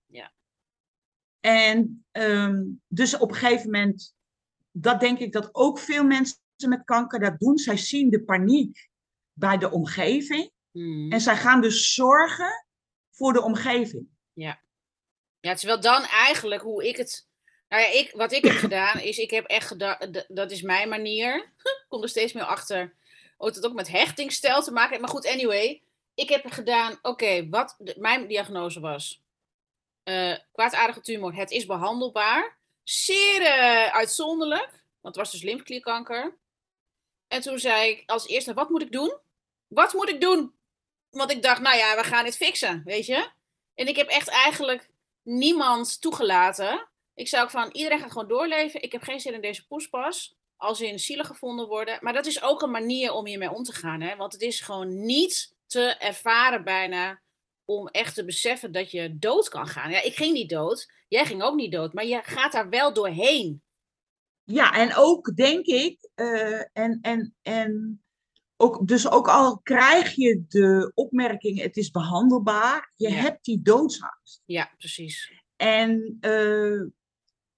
ja. 0.07 0.33
En 1.41 2.05
um, 2.13 2.83
dus 2.89 3.17
op 3.17 3.31
een 3.31 3.37
gegeven 3.37 3.71
moment, 3.71 4.15
dat 4.71 5.01
denk 5.01 5.19
ik 5.19 5.33
dat 5.33 5.49
ook 5.53 5.79
veel 5.79 6.05
mensen 6.05 6.39
met 6.69 6.85
kanker 6.85 7.21
dat 7.21 7.39
doen. 7.39 7.59
Zij 7.59 7.77
zien 7.77 8.11
de 8.11 8.25
paniek 8.25 8.89
bij 9.33 9.59
de 9.59 9.71
omgeving. 9.71 10.51
Hmm. 10.71 11.13
En 11.13 11.21
zij 11.21 11.37
gaan 11.37 11.61
dus 11.61 11.95
zorgen 11.95 12.67
voor 13.11 13.33
de 13.33 13.43
omgeving. 13.43 14.07
Ja. 14.33 14.63
Ja, 15.41 15.57
wel 15.61 15.81
dan 15.81 16.03
eigenlijk 16.03 16.63
hoe 16.63 16.89
ik 16.89 16.97
het 16.97 17.28
nou 17.69 17.83
ja, 17.83 17.89
ik, 17.89 18.13
wat 18.15 18.33
ik 18.33 18.45
heb 18.45 18.57
gedaan 18.57 19.01
is, 19.01 19.19
ik 19.19 19.31
heb 19.31 19.45
echt 19.45 19.67
gedacht, 19.67 20.25
dat 20.29 20.51
is 20.51 20.63
mijn 20.63 20.89
manier. 20.89 21.35
Ik 21.63 21.85
kom 21.89 22.03
er 22.03 22.09
steeds 22.09 22.33
meer 22.33 22.45
achter. 22.45 22.95
Ook 23.37 23.55
het 23.55 23.67
ook 23.67 23.73
met 23.73 23.89
hechtingstijl 23.89 24.63
te 24.63 24.73
maken 24.73 25.01
Maar 25.01 25.11
goed, 25.11 25.27
anyway. 25.27 25.83
Ik 26.15 26.29
heb 26.29 26.51
gedaan, 26.51 26.99
oké, 27.03 27.49
wat 27.49 27.77
mijn 27.97 28.27
diagnose 28.27 28.81
was. 28.81 29.23
Uh, 30.05 30.37
kwaadaardige 30.53 31.01
tumor, 31.01 31.35
het 31.35 31.51
is 31.51 31.67
behandelbaar. 31.67 32.57
Zeer 32.83 33.41
uh, 33.41 33.87
uitzonderlijk, 33.87 34.71
want 35.01 35.15
het 35.15 35.17
was 35.17 35.31
dus 35.31 35.43
lymfeklierkanker. 35.43 36.37
En 37.29 37.41
toen 37.41 37.59
zei 37.59 37.91
ik 37.91 38.11
als 38.11 38.27
eerste, 38.27 38.55
wat 38.55 38.69
moet 38.69 38.83
ik 38.83 38.93
doen? 38.93 39.19
wat 39.69 39.93
moet 39.93 40.09
ik 40.09 40.21
doen? 40.21 40.55
Want 41.11 41.31
ik 41.31 41.43
dacht, 41.43 41.61
nou 41.61 41.77
ja, 41.77 41.97
we 41.97 42.05
gaan 42.05 42.25
dit 42.25 42.37
fixen, 42.37 42.83
weet 42.85 43.07
je? 43.07 43.31
En 43.75 43.87
ik 43.87 43.97
heb 43.97 44.09
echt 44.09 44.29
eigenlijk 44.29 44.91
niemand 45.23 46.01
toegelaten. 46.01 46.88
Ik 47.19 47.29
zou 47.29 47.45
ook 47.45 47.51
van, 47.51 47.71
iedereen 47.73 47.99
gaat 47.99 48.13
gewoon 48.13 48.29
doorleven. 48.29 48.83
Ik 48.83 48.93
heb 48.93 49.03
geen 49.03 49.21
zin 49.21 49.35
in 49.35 49.41
deze 49.41 49.67
poespas. 49.67 50.37
Als 50.57 50.81
in 50.81 50.99
zielen 50.99 51.25
gevonden 51.25 51.69
worden. 51.69 51.99
Maar 52.01 52.13
dat 52.13 52.27
is 52.27 52.43
ook 52.43 52.63
een 52.63 52.71
manier 52.71 53.13
om 53.13 53.27
hiermee 53.27 53.51
om 53.51 53.63
te 53.63 53.73
gaan. 53.73 54.01
Hè? 54.01 54.17
Want 54.17 54.33
het 54.33 54.43
is 54.43 54.61
gewoon 54.61 55.05
niet 55.05 55.55
te 55.67 55.81
ervaren 55.81 56.65
bijna 56.65 57.23
om 57.65 57.89
echt 57.89 58.15
te 58.15 58.25
beseffen 58.25 58.73
dat 58.73 58.91
je 58.91 59.19
dood 59.19 59.49
kan 59.49 59.67
gaan. 59.67 59.91
Ja, 59.91 60.03
ik 60.03 60.17
ging 60.17 60.33
niet 60.33 60.51
dood. 60.51 60.93
Jij 61.09 61.25
ging 61.25 61.43
ook 61.43 61.55
niet 61.55 61.73
dood. 61.73 61.93
Maar 61.93 62.07
je 62.07 62.21
gaat 62.23 62.53
daar 62.53 62.69
wel 62.69 62.93
doorheen. 62.93 63.63
Ja, 64.45 64.73
en 64.75 64.95
ook 64.95 65.37
denk 65.37 65.67
ik, 65.67 66.11
uh, 66.15 66.61
en, 66.73 66.99
en, 67.01 67.37
en 67.43 68.03
ook, 68.57 68.87
dus 68.87 69.11
ook 69.11 69.29
al 69.29 69.59
krijg 69.59 70.15
je 70.15 70.45
de 70.49 70.93
opmerking, 70.95 71.61
het 71.61 71.77
is 71.77 71.91
behandelbaar, 71.91 72.93
je 72.97 73.11
hebt 73.11 73.45
die 73.45 73.63
doodsangst. 73.63 74.43
Ja, 74.45 74.75
precies. 74.77 75.33
En 75.57 76.19
uh, 76.21 76.87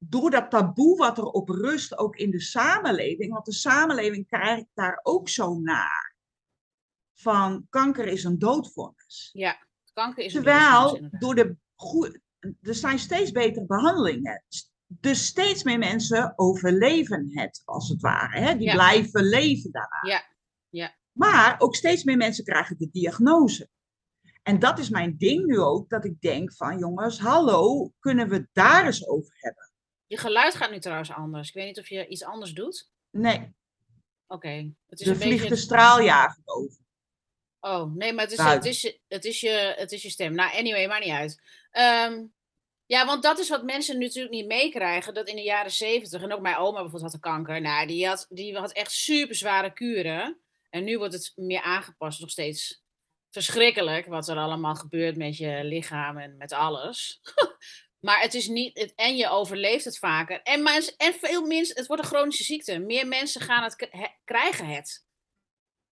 door 0.02 0.30
dat 0.30 0.50
taboe 0.50 0.96
wat 0.96 1.18
er 1.18 1.24
op 1.24 1.48
rust, 1.48 1.98
ook 1.98 2.16
in 2.16 2.30
de 2.30 2.40
samenleving, 2.40 3.32
want 3.32 3.44
de 3.44 3.52
samenleving 3.52 4.26
krijgt 4.26 4.66
daar 4.74 5.00
ook 5.02 5.28
zo 5.28 5.58
naar. 5.58 6.14
Van 7.14 7.66
kanker 7.70 8.06
is 8.06 8.24
een 8.24 8.38
doodvonnis. 8.38 9.30
Ja, 9.32 9.66
kanker 9.92 10.24
is 10.24 10.34
een 10.34 10.42
Terwijl 10.42 11.08
door 11.18 11.34
de 11.34 11.56
goede, 11.74 12.20
er 12.60 12.74
zijn 12.74 12.98
steeds 12.98 13.32
betere 13.32 13.66
behandelingen. 13.66 14.44
Dus 14.86 15.26
steeds 15.26 15.62
meer 15.62 15.78
mensen 15.78 16.32
overleven 16.36 17.38
het, 17.38 17.62
als 17.64 17.88
het 17.88 18.00
ware. 18.00 18.38
Hè? 18.40 18.56
Die 18.56 18.70
blijven 18.70 19.22
leven 19.22 19.70
daarna. 19.70 19.98
Ja. 20.02 20.24
Ja. 20.68 20.94
Maar 21.12 21.54
ook 21.58 21.74
steeds 21.74 22.04
meer 22.04 22.16
mensen 22.16 22.44
krijgen 22.44 22.78
de 22.78 22.88
diagnose. 22.90 23.68
En 24.42 24.58
dat 24.58 24.78
is 24.78 24.88
mijn 24.88 25.16
ding 25.16 25.46
nu 25.46 25.58
ook, 25.58 25.88
dat 25.88 26.04
ik 26.04 26.20
denk 26.20 26.54
van 26.54 26.78
jongens, 26.78 27.20
hallo, 27.20 27.92
kunnen 27.98 28.28
we 28.28 28.34
het 28.34 28.48
daar 28.52 28.86
eens 28.86 29.08
over 29.08 29.32
hebben? 29.36 29.69
Je 30.10 30.16
geluid 30.16 30.54
gaat 30.54 30.70
nu 30.70 30.78
trouwens 30.78 31.12
anders. 31.12 31.48
Ik 31.48 31.54
weet 31.54 31.66
niet 31.66 31.78
of 31.78 31.88
je 31.88 32.06
iets 32.06 32.24
anders 32.24 32.52
doet. 32.52 32.90
Nee. 33.10 33.36
Oké. 33.36 33.54
Okay. 34.26 34.74
Er 34.88 35.16
vliegt 35.16 35.48
de 35.48 35.56
straaljager 35.56 36.42
over. 36.44 36.76
Oh, 37.60 37.94
nee, 37.94 38.12
maar 38.12 38.24
het 38.24 38.32
is, 38.32 38.38
het 38.38 38.64
is, 38.64 38.98
het, 39.08 39.24
is 39.24 39.40
je, 39.40 39.74
het 39.76 39.92
is 39.92 40.02
je 40.02 40.10
stem. 40.10 40.34
Nou, 40.34 40.56
anyway, 40.56 40.86
maakt 40.86 41.04
niet 41.04 41.14
uit. 41.14 41.40
Um, 42.12 42.32
ja, 42.86 43.06
want 43.06 43.22
dat 43.22 43.38
is 43.38 43.48
wat 43.48 43.64
mensen 43.64 43.98
natuurlijk 43.98 44.34
niet 44.34 44.46
meekrijgen. 44.46 45.14
Dat 45.14 45.28
in 45.28 45.36
de 45.36 45.42
jaren 45.42 45.70
zeventig, 45.70 46.22
en 46.22 46.32
ook 46.32 46.40
mijn 46.40 46.56
oma 46.56 46.80
bijvoorbeeld 46.80 47.12
had 47.12 47.22
de 47.22 47.28
kanker. 47.28 47.60
Nou, 47.60 47.86
die 47.86 48.06
had, 48.06 48.26
die 48.28 48.56
had 48.56 48.72
echt 48.72 48.92
super 48.92 49.34
zware 49.34 49.72
kuren. 49.72 50.40
En 50.70 50.84
nu 50.84 50.98
wordt 50.98 51.14
het 51.14 51.32
meer 51.36 51.62
aangepast, 51.62 52.20
nog 52.20 52.30
steeds 52.30 52.82
verschrikkelijk 53.30 54.06
wat 54.06 54.28
er 54.28 54.36
allemaal 54.36 54.74
gebeurt 54.74 55.16
met 55.16 55.36
je 55.36 55.60
lichaam 55.64 56.18
en 56.18 56.36
met 56.36 56.52
alles. 56.52 57.20
maar 58.00 58.20
het 58.20 58.34
is 58.34 58.46
niet, 58.46 58.78
het, 58.78 58.92
en 58.94 59.16
je 59.16 59.28
overleeft 59.28 59.84
het 59.84 59.98
vaker. 59.98 60.42
En, 60.42 60.62
maar, 60.62 60.90
en 60.96 61.14
veel 61.14 61.46
mensen, 61.46 61.76
het 61.76 61.86
wordt 61.86 62.02
een 62.02 62.08
chronische 62.08 62.44
ziekte. 62.44 62.78
Meer 62.78 63.06
mensen 63.06 63.40
gaan 63.40 63.62
het 63.62 63.88
krijgen 64.24 64.66
het. 64.66 65.04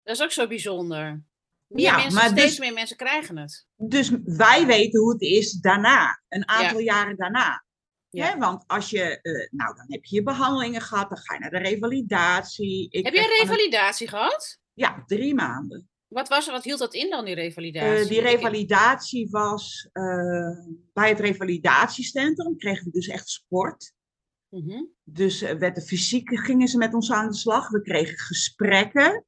Dat 0.04 0.16
is 0.16 0.24
ook 0.24 0.32
zo 0.32 0.48
bijzonder. 0.48 1.24
Meer 1.68 1.84
ja, 1.86 1.96
mensen, 1.96 2.14
maar 2.14 2.30
steeds 2.30 2.48
dus, 2.48 2.60
meer 2.60 2.74
mensen 2.74 2.98
krijgen 2.98 3.38
het. 3.38 3.68
Dus 3.76 4.12
wij 4.24 4.66
weten 4.66 5.00
hoe 5.00 5.12
het 5.12 5.22
is 5.22 5.52
daarna, 5.52 6.22
een 6.28 6.48
aantal 6.48 6.80
jaren 6.80 7.18
daarna. 7.18 7.66
Ja. 8.10 8.38
Want 8.38 8.64
als 8.68 8.90
je, 8.90 9.20
uh, 9.22 9.60
nou 9.60 9.76
dan 9.76 9.86
heb 9.88 10.06
je 10.06 10.16
je 10.16 10.24
behandelingen 10.24 10.82
gehad, 10.82 11.10
dan 11.10 11.18
ga 11.18 11.34
je 11.34 11.40
naar 11.40 11.50
de 11.50 11.70
revalidatie. 11.70 12.90
Ik 12.90 13.06
heb 13.06 13.14
je 13.14 13.20
een 13.20 13.46
revalidatie 13.46 14.08
gehad? 14.08 14.60
Ja, 14.74 15.04
drie 15.06 15.36
maanden. 15.36 15.90
Wat, 16.08 16.28
was, 16.28 16.48
wat 16.48 16.64
hield 16.64 16.80
dat 16.80 16.94
in 16.94 17.10
dan, 17.10 17.26
die 17.26 17.36
revalidatie? 17.36 18.04
Uh, 18.04 18.10
die 18.10 18.22
revalidatie 18.22 19.30
was 19.30 19.90
uh, 19.94 20.60
bij 20.94 21.10
het 21.10 21.20
revalidatiecentrum, 21.20 22.58
kregen 22.58 22.86
we 22.86 22.92
dus 22.92 23.08
echt 23.08 23.30
sport. 23.30 23.94
Mm 24.50 24.70
-hmm. 24.70 24.90
Dus 25.04 25.42
werd 25.42 25.76
de 25.76 25.82
fysiek 25.82 26.40
gingen 26.40 26.68
ze 26.68 26.78
met 26.78 26.94
ons 26.94 27.12
aan 27.12 27.28
de 27.28 27.36
slag. 27.36 27.70
We 27.70 27.82
kregen 27.82 28.18
gesprekken. 28.18 29.26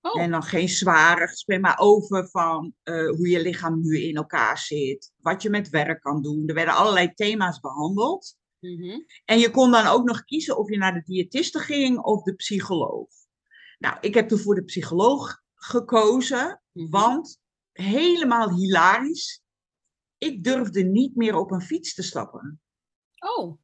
Oh. 0.00 0.20
En 0.20 0.30
dan 0.30 0.42
geen 0.42 0.68
zware 0.68 1.28
gesprekken, 1.28 1.68
maar 1.68 1.78
over 1.78 2.28
van 2.28 2.74
hoe 2.84 3.28
je 3.28 3.40
lichaam 3.40 3.80
nu 3.80 3.98
in 3.98 4.16
elkaar 4.16 4.58
zit. 4.58 5.12
Wat 5.16 5.42
je 5.42 5.50
met 5.50 5.68
werk 5.68 6.00
kan 6.00 6.22
doen. 6.22 6.42
Er 6.46 6.54
werden 6.54 6.74
allerlei 6.74 7.12
thema's 7.14 7.60
behandeld. 7.60 8.36
Mm 8.60 8.82
-hmm. 8.82 9.06
En 9.24 9.38
je 9.38 9.50
kon 9.50 9.70
dan 9.70 9.86
ook 9.86 10.04
nog 10.04 10.24
kiezen 10.24 10.58
of 10.58 10.70
je 10.70 10.76
naar 10.76 10.94
de 10.94 11.02
diëtiste 11.04 11.58
ging 11.58 11.98
of 11.98 12.22
de 12.22 12.34
psycholoog. 12.34 13.08
Nou, 13.78 13.96
ik 14.00 14.14
heb 14.14 14.28
toen 14.28 14.38
voor 14.38 14.54
de 14.54 14.64
psycholoog 14.64 15.40
gekozen, 15.62 16.62
mhm. 16.72 16.90
want 16.90 17.40
helemaal 17.72 18.54
hilarisch. 18.54 19.42
Ik 20.18 20.44
durfde 20.44 20.82
niet 20.82 21.16
meer 21.16 21.34
op 21.34 21.50
een 21.50 21.62
fiets 21.62 21.94
te 21.94 22.02
stappen. 22.02 22.60
Oh. 23.18 23.58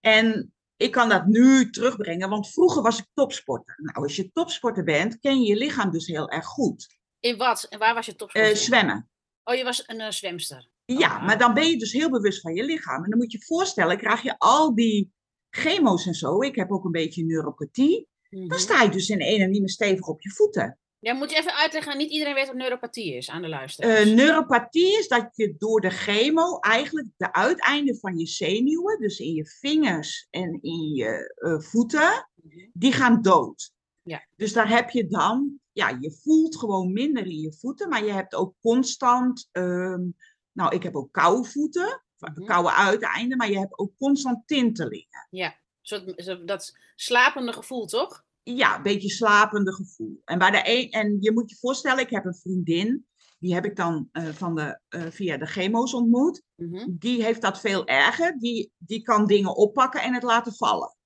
En 0.00 0.54
ik 0.76 0.90
kan 0.90 1.08
dat 1.08 1.26
nu 1.26 1.70
terugbrengen, 1.70 2.28
want 2.28 2.50
vroeger 2.50 2.82
was 2.82 2.98
ik 2.98 3.06
topsporter. 3.14 3.74
Nou, 3.82 4.02
als 4.02 4.16
je 4.16 4.32
topsporter 4.32 4.84
bent, 4.84 5.18
ken 5.18 5.40
je 5.40 5.48
je 5.48 5.56
lichaam 5.56 5.90
dus 5.90 6.06
heel 6.06 6.30
erg 6.30 6.46
goed. 6.46 6.98
In 7.20 7.36
wat? 7.36 7.64
En 7.64 7.78
waar 7.78 7.94
was 7.94 8.06
je 8.06 8.16
topsporter? 8.16 8.50
Uh, 8.50 8.56
zwemmen. 8.56 9.10
Oh, 9.44 9.54
je 9.54 9.64
was 9.64 9.82
een 9.86 10.00
uh, 10.00 10.10
zwemster. 10.10 10.70
Ja, 10.84 11.16
oh, 11.16 11.26
maar 11.26 11.38
dan 11.38 11.54
ben 11.54 11.68
je 11.68 11.78
dus 11.78 11.92
heel 11.92 12.10
bewust 12.10 12.40
van 12.40 12.54
je 12.54 12.64
lichaam. 12.64 13.04
En 13.04 13.10
dan 13.10 13.18
moet 13.18 13.32
je 13.32 13.38
je 13.38 13.44
voorstellen, 13.44 13.98
krijg 13.98 14.22
je 14.22 14.38
al 14.38 14.74
die 14.74 15.12
chemo's 15.50 16.06
en 16.06 16.14
zo. 16.14 16.42
Ik 16.42 16.54
heb 16.54 16.70
ook 16.70 16.84
een 16.84 16.90
beetje 16.90 17.24
neuropathie. 17.24 18.08
Dan 18.38 18.46
mhm. 18.46 18.58
sta 18.58 18.82
je 18.82 18.90
dus 18.90 19.08
in 19.08 19.20
ene 19.20 19.46
niet 19.46 19.60
meer 19.60 19.70
stevig 19.70 20.06
op 20.06 20.22
je 20.22 20.30
voeten. 20.30 20.78
Ja, 20.98 21.14
moet 21.14 21.30
je 21.30 21.36
even 21.36 21.54
uitleggen, 21.54 21.98
niet 21.98 22.10
iedereen 22.10 22.34
weet 22.34 22.46
wat 22.46 22.56
neuropathie 22.56 23.14
is 23.14 23.30
aan 23.30 23.42
de 23.42 23.48
luisteraars. 23.48 24.06
Uh, 24.06 24.14
neuropathie 24.14 24.98
is 24.98 25.08
dat 25.08 25.30
je 25.32 25.54
door 25.58 25.80
de 25.80 25.90
chemo 25.90 26.58
eigenlijk 26.58 27.08
de 27.16 27.32
uiteinden 27.32 27.96
van 27.96 28.18
je 28.18 28.26
zenuwen, 28.26 28.98
dus 28.98 29.18
in 29.18 29.32
je 29.32 29.46
vingers 29.46 30.26
en 30.30 30.58
in 30.62 30.94
je 30.94 31.34
uh, 31.36 31.60
voeten, 31.60 32.28
mhm. 32.34 32.68
die 32.72 32.92
gaan 32.92 33.22
dood. 33.22 33.72
Ja. 34.02 34.26
Dus 34.36 34.52
daar 34.52 34.68
heb 34.68 34.90
je 34.90 35.06
dan, 35.06 35.60
ja, 35.72 35.96
je 36.00 36.18
voelt 36.22 36.58
gewoon 36.58 36.92
minder 36.92 37.26
in 37.26 37.40
je 37.40 37.52
voeten, 37.52 37.88
maar 37.88 38.04
je 38.04 38.12
hebt 38.12 38.34
ook 38.34 38.54
constant, 38.60 39.48
um, 39.52 40.16
nou, 40.52 40.74
ik 40.74 40.82
heb 40.82 40.96
ook 40.96 41.12
koude 41.12 41.48
voeten, 41.48 41.82
mm 41.82 42.00
koude 42.44 42.74
uiteinden, 42.74 43.36
maar 43.36 43.50
je 43.50 43.58
hebt 43.58 43.78
ook 43.78 43.92
constant 43.98 44.46
tintelingen. 44.46 45.26
Ja, 45.30 45.56
zo, 45.82 46.44
dat 46.44 46.72
slapende 46.94 47.52
gevoel, 47.52 47.86
toch? 47.86 48.24
Ja, 48.42 48.76
een 48.76 48.82
beetje 48.82 49.10
slapende 49.10 49.74
gevoel. 49.74 50.20
En, 50.24 50.38
bij 50.38 50.50
de 50.50 50.62
een, 50.64 50.90
en 50.90 51.16
je 51.20 51.32
moet 51.32 51.50
je 51.50 51.56
voorstellen, 51.56 52.02
ik 52.02 52.10
heb 52.10 52.24
een 52.24 52.34
vriendin, 52.34 53.06
die 53.38 53.54
heb 53.54 53.64
ik 53.64 53.76
dan 53.76 54.08
uh, 54.12 54.28
van 54.28 54.54
de, 54.54 54.80
uh, 54.88 55.02
via 55.10 55.36
de 55.36 55.46
chemo's 55.46 55.94
ontmoet. 55.94 56.42
Mm-hmm. 56.56 56.96
Die 56.98 57.22
heeft 57.22 57.40
dat 57.40 57.60
veel 57.60 57.86
erger. 57.86 58.38
Die, 58.38 58.72
die 58.78 59.02
kan 59.02 59.26
dingen 59.26 59.56
oppakken 59.56 60.02
en 60.02 60.14
het 60.14 60.22
laten 60.22 60.54
vallen. 60.54 60.96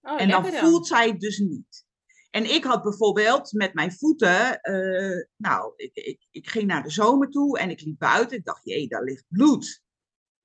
Oh, 0.00 0.20
en 0.20 0.28
dan, 0.28 0.42
dan 0.42 0.52
voelt 0.52 0.86
zij 0.86 1.08
het 1.08 1.20
dus 1.20 1.38
niet. 1.38 1.88
En 2.30 2.50
ik 2.54 2.64
had 2.64 2.82
bijvoorbeeld 2.82 3.52
met 3.52 3.74
mijn 3.74 3.92
voeten, 3.92 4.58
uh, 4.62 5.26
nou, 5.36 5.72
ik, 5.76 5.94
ik, 5.94 6.26
ik 6.30 6.48
ging 6.48 6.66
naar 6.66 6.82
de 6.82 6.90
zomer 6.90 7.30
toe 7.30 7.58
en 7.58 7.70
ik 7.70 7.80
liep 7.80 7.98
buiten. 7.98 8.36
Ik 8.36 8.44
dacht, 8.44 8.64
jee, 8.64 8.88
daar 8.88 9.04
ligt 9.04 9.24
bloed. 9.28 9.82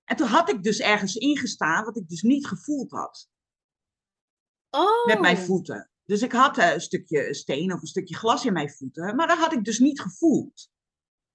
En 0.04 0.16
toen 0.16 0.28
had 0.28 0.50
ik 0.50 0.64
dus 0.64 0.80
ergens 0.80 1.16
ingestaan 1.16 1.86
wat 1.86 1.98
ik 1.98 2.10
dus 2.10 2.22
niet 2.22 2.48
gevoeld 2.48 2.92
had. 2.92 3.30
Oh. 4.76 5.06
Met 5.06 5.20
mijn 5.20 5.38
voeten. 5.38 5.90
Dus 6.06 6.22
ik 6.22 6.32
had 6.32 6.58
een 6.58 6.82
stukje 6.82 7.34
steen 7.34 7.74
of 7.74 7.82
een 7.82 7.88
stukje 7.88 8.16
glas 8.16 8.46
in 8.46 8.54
mijn 8.54 8.70
voeten, 8.70 9.16
maar 9.16 9.28
dat 9.28 9.38
had 9.38 9.54
ik 9.54 9.64
dus 9.64 9.80
niet 9.80 10.02
gevoeld. 10.02 10.70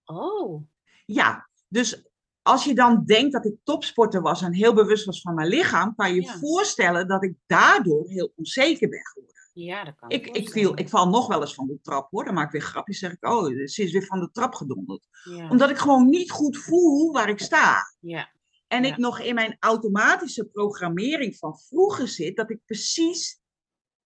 Oh. 0.05 0.62
Ja, 1.07 1.48
dus 1.68 2.11
als 2.42 2.64
je 2.64 2.74
dan 2.74 3.05
denkt 3.05 3.33
dat 3.33 3.44
ik 3.44 3.55
topsporter 3.64 4.22
was 4.22 4.42
en 4.42 4.55
heel 4.55 4.74
bewust 4.74 5.05
was 5.05 5.20
van 5.20 5.35
mijn 5.35 5.48
lichaam, 5.48 5.94
kan 5.94 6.14
je 6.14 6.22
je 6.22 6.38
voorstellen 6.40 7.09
dat 7.09 7.24
ik 7.24 7.35
daardoor 7.46 8.09
heel 8.09 8.33
onzeker 8.37 8.88
ben 8.88 9.07
geworden. 9.07 9.31
Ja, 9.53 9.85
dat 9.85 9.94
kan 9.94 10.11
ik, 10.11 10.26
ik, 10.26 10.50
viel, 10.50 10.79
ik 10.79 10.88
val 10.88 11.09
nog 11.09 11.26
wel 11.26 11.40
eens 11.40 11.55
van 11.55 11.66
de 11.66 11.79
trap 11.83 12.11
hoor. 12.11 12.24
Dan 12.24 12.35
maak 12.35 12.46
ik 12.46 12.53
weer 12.53 12.61
grapjes. 12.61 12.98
Zeg 12.98 13.12
ik, 13.12 13.24
oh, 13.24 13.44
ze 13.44 13.83
is 13.83 13.92
weer 13.92 14.07
van 14.07 14.20
de 14.20 14.31
trap 14.31 14.55
gedonderd. 14.55 15.07
Ja. 15.24 15.48
Omdat 15.48 15.70
ik 15.70 15.79
gewoon 15.79 16.09
niet 16.09 16.31
goed 16.31 16.57
voel 16.57 17.12
waar 17.12 17.29
ik 17.29 17.40
sta. 17.40 17.94
Ja. 18.00 18.31
En 18.70 18.85
ik 18.85 18.96
nog 18.96 19.20
in 19.20 19.35
mijn 19.35 19.56
automatische 19.61 20.44
programmering 20.44 21.37
van 21.37 21.59
vroeger 21.59 22.09
zit, 22.09 22.37
dat 22.37 22.50
ik 22.50 22.59
precies 22.64 23.40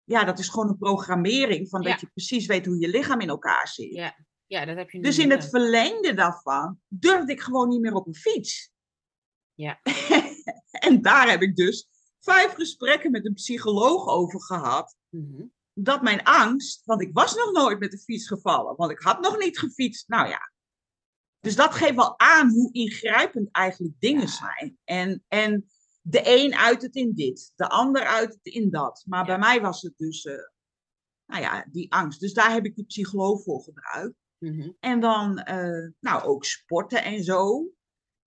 ja, 0.05 0.24
dat 0.24 0.38
is 0.38 0.48
gewoon 0.48 0.68
een 0.68 0.79
programmering 0.79 1.68
van 1.68 1.83
dat 1.83 2.00
je 2.00 2.07
precies 2.07 2.46
weet 2.46 2.66
hoe 2.66 2.81
je 2.81 2.88
lichaam 2.88 3.20
in 3.20 3.29
elkaar 3.29 3.68
zit. 3.68 3.92
Ja, 3.92 4.24
ja 4.46 4.64
dat 4.64 4.77
heb 4.77 4.90
je 4.90 5.00
Dus 5.00 5.18
in 5.18 5.31
het 5.31 5.48
verlengde 5.48 6.14
daarvan 6.14 6.81
durfde 6.88 7.33
ik 7.33 7.40
gewoon 7.40 7.68
niet 7.68 7.81
meer 7.81 7.94
op 7.94 8.07
een 8.07 8.14
fiets. 8.14 8.72
Ja. 9.53 9.81
en 10.88 11.03
daar 11.03 11.29
heb 11.31 11.42
ik 11.42 11.57
dus 11.57 11.88
vijf 12.20 12.53
gesprekken 12.53 13.11
met 13.11 13.27
een 13.27 13.35
psycholoog 13.35 14.07
over 14.07 14.42
gehad. 14.42 14.96
Mhm. 15.09 15.44
Dat 15.72 16.03
mijn 16.03 16.22
angst, 16.22 16.85
want 16.85 17.03
ik 17.03 17.11
was 17.12 17.35
nog 17.35 17.53
nooit 17.53 17.79
met 17.79 17.90
de 17.90 17.98
fiets 17.98 18.27
gevallen, 18.27 18.77
want 18.77 18.90
ik 18.90 19.00
had 19.00 19.20
nog 19.20 19.38
niet 19.38 19.59
gefietst. 19.59 20.09
Nou 20.09 20.29
ja. 20.29 20.53
Dus 21.44 21.57
dat 21.57 21.74
geeft 21.74 21.94
wel 21.94 22.18
aan 22.18 22.50
hoe 22.50 22.72
ingrijpend 22.72 23.48
eigenlijk 23.50 23.94
dingen 23.98 24.28
zijn. 24.28 24.78
En, 24.85 25.24
en 25.28 25.66
de 26.00 26.22
een 26.24 26.54
uit 26.54 26.83
het 26.83 26.94
in 26.94 27.14
dit, 27.14 27.52
de 27.57 27.68
ander 27.68 28.02
uit 28.02 28.33
het 28.33 28.54
in 28.54 28.70
dat. 28.70 29.04
Maar 29.07 29.24
bij 29.24 29.38
mij 29.38 29.61
was 29.61 29.83
het 29.83 29.92
dus 29.96 30.24
uh, 30.24 30.35
nou 31.26 31.42
ja, 31.42 31.66
die 31.70 31.92
angst. 31.92 32.20
Dus 32.20 32.33
daar 32.33 32.52
heb 32.52 32.64
ik 32.64 32.74
die 32.74 32.85
psycholoog 32.85 33.42
voor 33.42 33.61
gebruikt. 33.61 34.16
Mhm. 34.38 34.70
En 34.80 35.00
dan, 35.00 35.38
eh, 35.38 35.88
nou, 36.00 36.22
ook 36.22 36.44
sporten 36.44 37.04
en 37.04 37.24
zo. 37.24 37.68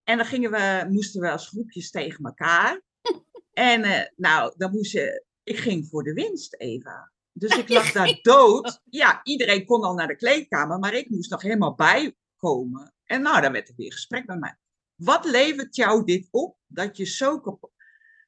En 0.03 0.17
dan 0.17 0.25
gingen 0.25 0.51
we, 0.51 0.87
moesten 0.89 1.21
we 1.21 1.31
als 1.31 1.47
groepjes 1.47 1.91
tegen 1.91 2.25
elkaar. 2.25 2.81
en 3.51 3.83
uh, 3.83 4.01
nou, 4.15 4.53
dan 4.57 4.71
moest 4.71 4.91
je, 4.91 5.25
ik 5.43 5.57
ging 5.57 5.87
voor 5.87 6.03
de 6.03 6.13
winst, 6.13 6.55
Eva. 6.55 7.11
Dus 7.31 7.57
ik 7.57 7.69
lag 7.69 7.91
daar 7.97 8.19
dood. 8.21 8.81
Ja, 8.83 9.19
iedereen 9.23 9.65
kon 9.65 9.83
al 9.83 9.93
naar 9.93 10.07
de 10.07 10.15
kleedkamer, 10.15 10.79
maar 10.79 10.93
ik 10.93 11.09
moest 11.09 11.31
nog 11.31 11.41
helemaal 11.41 11.75
bijkomen. 11.75 12.95
En 13.07 13.21
nou, 13.21 13.41
dan 13.41 13.51
werd 13.51 13.69
er 13.69 13.75
weer 13.77 13.91
gesprek 13.91 14.25
bij 14.25 14.37
mij. 14.37 14.57
Wat 14.95 15.25
levert 15.25 15.75
jou 15.75 16.03
dit 16.03 16.27
op, 16.31 16.57
dat 16.65 16.97
je 16.97 17.05
zo 17.05 17.39
kapot, 17.39 17.71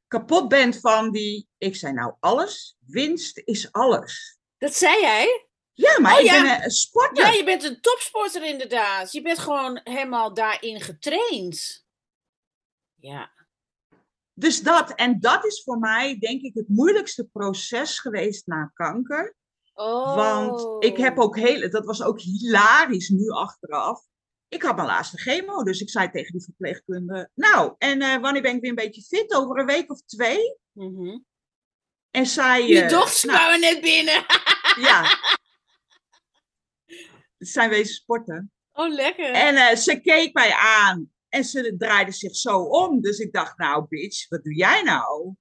kapot 0.08 0.48
bent 0.48 0.80
van 0.80 1.12
die... 1.12 1.50
Ik 1.58 1.76
zei 1.76 1.94
nou, 1.94 2.14
alles, 2.20 2.78
winst 2.86 3.42
is 3.46 3.72
alles. 3.72 4.40
Dat 4.58 4.74
zei 4.74 5.02
jij? 5.02 5.48
Ja, 5.74 6.00
maar 6.00 6.14
Oh, 6.14 6.20
ik 6.20 6.26
ja. 6.26 6.42
ben 6.42 6.64
een 6.64 6.72
sporter. 6.72 7.26
Ja, 7.26 7.32
je 7.32 7.44
bent 7.44 7.64
een 7.64 7.82
topsporter 7.82 8.46
inderdaad. 8.46 9.12
Je 9.12 9.22
bent 9.22 9.38
gewoon 9.38 9.82
helemaal 9.84 10.34
daarin 10.34 10.82
getraind. 10.82 11.86
Ja. 12.96 13.32
Dus 14.34 14.62
dat, 14.62 14.96
en 14.96 15.20
dat 15.20 15.46
is 15.46 15.64
voor 15.64 15.80
mij 15.80 16.20
denk 16.20 16.42
ik 16.42 16.54
het 16.54 16.68
moeilijkste 16.68 17.28
proces 17.28 18.00
geweest 18.00 18.48
na 18.48 18.72
kanker. 18.74 19.36
Oh. 19.74 20.16
Want 20.16 20.84
ik 20.84 20.98
heb 20.98 21.20
ook 21.20 21.38
heel, 21.38 21.70
dat 21.70 21.86
was 21.86 22.02
ook 22.04 22.22
hilarisch 22.22 23.10
nu 23.10 23.30
achteraf. 23.30 24.02
Ik 24.50 24.62
had 24.62 24.76
mijn 24.76 24.88
laatste 24.88 25.18
chemo, 25.18 25.64
dus 25.64 25.82
ik 25.82 25.90
zei 25.90 26.10
tegen 26.12 26.32
die 26.32 26.44
verpleegkundige, 26.44 27.30
nou, 27.36 27.76
en 27.78 28.02
eh, 28.02 28.18
wanneer 28.22 28.42
ben 28.42 28.56
ik 28.56 28.62
weer 28.62 28.70
een 28.70 28.76
beetje 28.76 29.02
fit? 29.02 29.34
Over 29.34 29.60
een 29.60 29.66
week 29.66 29.92
of 29.92 30.02
twee? 30.02 30.58
Mhm. 30.72 31.18
En 32.12 32.26
zij... 32.26 32.68
Je 32.68 32.82
eh, 32.82 32.90
dochter 32.90 33.30
nou, 33.32 33.60
net 33.60 33.82
binnen. 33.82 34.26
Ja. 34.80 35.04
Zijn 37.38 37.70
wezen 37.70 37.96
sporten. 37.96 38.52
Oh, 38.72 38.94
lekker. 38.94 39.32
En 39.34 39.56
eh, 39.56 39.76
ze 39.76 40.00
keek 40.02 40.34
mij 40.34 40.54
aan 40.54 41.12
en 41.30 41.44
ze 41.44 41.76
draaide 41.78 42.12
zich 42.12 42.36
zo 42.36 42.60
om. 42.60 43.02
Dus 43.02 43.20
ik 43.20 43.34
dacht, 43.34 43.58
nou 43.58 43.86
bitch, 43.90 44.30
wat 44.30 44.44
doe 44.44 44.56
jij 44.56 44.82
nou? 44.82 45.34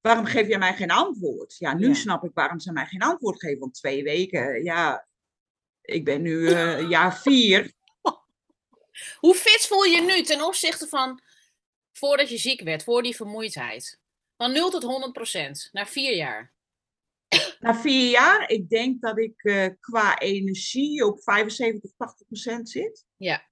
Waarom 0.00 0.24
geef 0.24 0.46
jij 0.48 0.58
mij 0.58 0.74
geen 0.74 0.90
antwoord? 0.90 1.56
Ja, 1.58 1.74
nu 1.74 1.86
Ja. 1.88 1.94
snap 1.94 2.24
ik 2.24 2.30
waarom 2.34 2.58
ze 2.58 2.72
mij 2.72 2.86
geen 2.86 3.02
antwoord 3.02 3.40
geven. 3.40 3.58
Want 3.58 3.74
twee 3.74 4.02
weken, 4.02 4.64
ja, 4.64 5.08
ik 5.80 6.04
ben 6.04 6.22
nu 6.22 6.48
eh, 6.48 6.88
jaar 6.90 7.18
vier. 7.18 7.72
Hoe 9.16 9.34
fit 9.34 9.66
voel 9.66 9.82
je 9.82 10.00
nu 10.00 10.22
ten 10.22 10.44
opzichte 10.44 10.86
van 10.88 11.22
voordat 11.92 12.28
je 12.28 12.38
ziek 12.38 12.60
werd, 12.60 12.84
voor 12.84 13.02
die 13.02 13.16
vermoeidheid? 13.16 14.00
Van 14.36 14.52
0 14.52 14.70
tot 14.70 14.82
100 14.82 15.12
procent, 15.12 15.68
na 15.72 15.86
vier 15.86 16.16
jaar. 16.16 16.52
Na 17.60 17.74
vier 17.74 18.10
jaar, 18.10 18.50
ik 18.50 18.68
denk 18.68 19.00
dat 19.00 19.18
ik 19.18 19.42
eh, 19.42 19.66
qua 19.80 20.18
energie 20.18 21.06
op 21.06 21.22
75, 21.22 21.90
80 21.96 22.26
procent 22.26 22.70
zit. 22.70 23.04
Ja. 23.16 23.48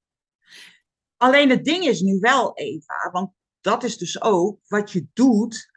Alleen 1.17 1.51
het 1.51 1.65
ding 1.65 1.85
is 1.85 2.01
nu 2.01 2.19
wel, 2.19 2.55
Eva, 2.55 3.11
want 3.13 3.33
dat 3.61 3.85
is 3.85 3.97
dus 3.97 4.23
ook 4.23 4.61
wat 4.67 4.93
je 4.93 5.07
doet. 5.13 5.71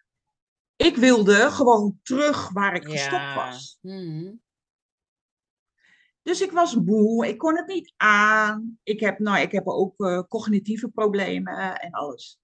Ik 0.76 0.96
wilde 0.96 1.52
gewoon 1.52 2.00
terug 2.04 2.50
waar 2.50 2.76
ik 2.76 2.84
gestopt 2.84 3.34
was. 3.36 3.78
Mhm. 3.82 4.32
Dus 6.24 6.42
ik 6.42 6.52
was 6.52 6.76
moe, 6.76 7.28
ik 7.28 7.38
kon 7.38 7.58
het 7.58 7.68
niet 7.68 7.94
aan. 7.98 8.80
Ik 8.84 9.00
heb, 9.00 9.20
nou, 9.20 9.40
ik 9.40 9.52
heb 9.52 9.68
ook 9.68 9.94
eh, 9.98 10.22
cognitieve 10.28 10.88
problemen 10.88 11.80
en 11.80 11.92
alles. 11.92 12.40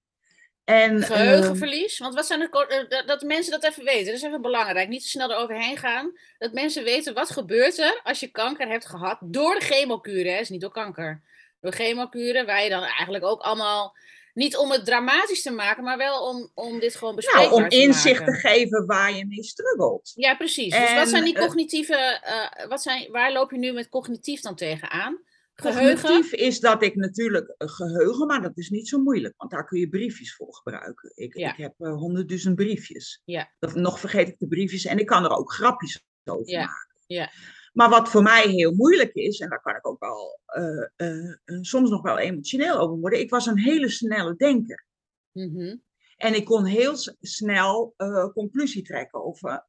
En, 0.66 1.02
eh, 1.02 1.06
Geheugenverlies? 1.06 1.98
Want 1.98 2.14
wat 2.14 2.26
zijn 2.26 2.40
de, 2.40 2.66
eh, 2.68 2.90
dat, 2.90 3.08
dat 3.08 3.22
mensen 3.22 3.52
dat 3.52 3.64
even 3.64 3.84
weten. 3.84 4.06
Dat 4.06 4.16
is 4.16 4.22
even 4.22 4.42
belangrijk. 4.42 4.90
Niet 4.90 5.02
te 5.02 5.08
snel 5.08 5.32
eroverheen 5.32 5.78
gaan. 5.78 6.12
Dat 6.38 6.54
mensen 6.54 6.84
weten 6.84 7.14
wat 7.14 7.30
gebeurt 7.30 7.78
er 7.78 8.02
als 8.04 8.20
je 8.20 8.28
kanker 8.28 8.68
hebt 8.68 8.86
gehad 8.86 9.18
door 9.22 9.56
de 9.56 9.66
chemokuren. 9.66 10.34
Hè? 10.34 10.40
is 10.40 10.50
niet 10.50 10.62
door 10.62 10.72
kanker. 10.72 11.22
Door 11.60 11.72
chemokuren, 11.72 12.46
waar 12.46 12.64
je 12.64 12.70
dan 12.70 12.84
eigenlijk 12.84 13.24
ook 13.24 13.42
allemaal... 13.42 13.96
Niet 14.36 14.58
om 14.58 14.72
het 14.72 14.86
dramatisch 14.86 15.42
te 15.42 15.52
maken, 15.52 15.84
maar 15.84 15.98
wel 15.98 16.30
om, 16.30 16.52
om 16.54 16.80
dit 16.80 16.96
gewoon 16.96 17.16
bespreekbaar 17.16 17.50
nou, 17.50 17.64
om 17.64 17.70
te 17.70 17.76
inzicht 17.82 18.20
maken. 18.20 18.34
te 18.34 18.48
geven 18.48 18.86
waar 18.86 19.14
je 19.16 19.26
mee 19.28 19.44
struggelt. 19.44 20.12
Ja, 20.16 20.36
precies. 20.36 20.78
Dus 20.80 20.94
wat 20.94 21.10
zijn 21.10 21.24
die 21.24 21.36
eh, 21.36 21.42
cognitieve... 21.42 21.96
eh, 22.24 22.68
wat 22.68 22.82
zijn, 22.82 23.12
waar 23.12 23.32
loop 23.32 23.52
je 23.52 23.58
nu 23.58 23.72
met 23.72 23.90
cognitief 23.90 24.42
dan 24.42 24.56
tegenaan? 24.56 25.24
Geheugen? 25.54 26.04
Cognitief 26.06 26.34
is 26.34 26.60
dat 26.60 26.84
ik 26.84 26.96
natuurlijk 26.96 27.54
geheugen, 27.58 28.28
maar 28.28 28.42
dat 28.42 28.58
is 28.58 28.70
niet 28.70 28.88
zo 28.88 29.00
moeilijk, 29.00 29.34
want 29.38 29.52
daar 29.52 29.66
kun 29.66 29.80
je 29.80 29.90
briefjes 29.90 30.36
voor 30.36 30.56
gebruiken. 30.56 31.12
Ik, 31.16 31.38
Ja. 31.38 31.50
ik 31.52 31.58
heb 31.58 31.74
eh, 31.78 31.94
honderdduizend 31.94 32.56
briefjes. 32.56 33.22
Ja. 33.26 33.52
Dat, 33.60 33.76
nog 33.76 34.00
vergeet 34.00 34.28
ik 34.28 34.40
de 34.40 34.48
briefjes 34.48 34.86
en 34.86 34.98
ik 35.00 35.06
kan 35.06 35.24
er 35.24 35.38
ook 35.38 35.54
grapjes 35.54 36.04
over 36.24 36.50
Ja. 36.52 36.60
maken. 36.66 36.96
Ja. 37.08 37.32
Maar 37.76 37.90
wat 37.90 38.10
voor 38.10 38.24
mij 38.24 38.48
heel 38.48 38.72
moeilijk 38.72 39.14
is, 39.14 39.40
en 39.40 39.50
daar 39.50 39.62
kan 39.62 39.76
ik 39.76 39.88
ook 39.88 40.00
wel 40.00 40.40
eh, 40.46 40.90
eh, 40.96 41.32
eh, 41.46 41.62
soms 41.62 41.90
nog 41.90 42.02
wel 42.02 42.18
emotioneel 42.18 42.78
over 42.78 42.98
worden, 42.98 43.20
ik 43.20 43.30
was 43.30 43.46
een 43.46 43.60
hele 43.60 43.90
snelle 43.90 44.36
denker. 44.36 44.86
Mhm. 45.32 45.76
En 46.18 46.36
ik 46.36 46.46
kon 46.46 46.66
heel 46.66 46.96
snel 47.22 47.96
conclusie 48.34 48.84
trekken 48.84 49.26
over. 49.26 49.66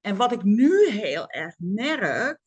En 0.00 0.16
wat 0.16 0.32
ik 0.32 0.42
nu 0.42 0.90
heel 0.90 1.28
erg 1.28 1.54
merk, 1.58 2.38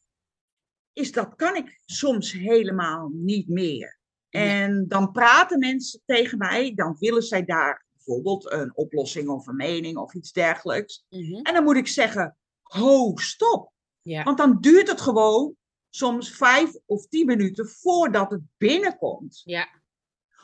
is 0.94 1.12
dat 1.12 1.36
kan 1.36 1.56
ik 1.56 1.82
soms 1.86 2.32
helemaal 2.32 3.10
niet 3.14 3.48
meer. 3.48 4.00
En 4.30 4.88
dan 4.88 5.12
praten 5.12 5.60
mensen 5.60 6.02
tegen 6.06 6.38
mij, 6.38 6.74
dan 6.74 6.96
willen 7.00 7.24
zij 7.24 7.46
daar 7.46 7.86
bijvoorbeeld 7.92 8.52
een 8.52 8.76
oplossing 8.76 9.30
of 9.30 9.48
een 9.48 9.56
mening 9.56 9.98
of 9.98 10.14
iets 10.14 10.32
dergelijks. 10.32 11.06
Mhm. 11.10 11.36
En 11.42 11.54
dan 11.54 11.64
moet 11.64 11.76
ik 11.76 11.88
zeggen, 11.88 12.38
ho, 12.62 13.16
stop. 13.16 13.74
Ja. 14.06 14.24
Want 14.24 14.38
dan 14.38 14.58
duurt 14.60 14.88
het 14.88 15.02
gewoon 15.02 15.56
soms 15.90 16.32
vijf 16.32 16.72
of 16.86 17.08
tien 17.08 17.26
minuten 17.26 17.68
voordat 17.70 18.32
het 18.32 18.42
binnenkomt. 18.58 19.42
Ja. 19.44 19.70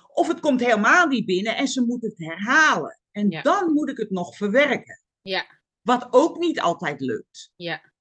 Of 0.07 0.27
het 0.27 0.39
komt 0.39 0.59
helemaal 0.59 1.07
niet 1.07 1.25
binnen 1.25 1.55
en 1.55 1.67
ze 1.67 1.85
moet 1.85 2.01
het 2.01 2.17
herhalen. 2.17 2.99
En 3.11 3.29
Ja. 3.29 3.41
dan 3.41 3.73
moet 3.73 3.89
ik 3.89 3.97
het 3.97 4.09
nog 4.09 4.35
verwerken. 4.35 5.01
Ja. 5.21 5.45
Wat 5.81 6.07
ook 6.09 6.37
niet 6.37 6.61
altijd 6.61 7.01
lukt. 7.01 7.51
Ja. 7.55 7.91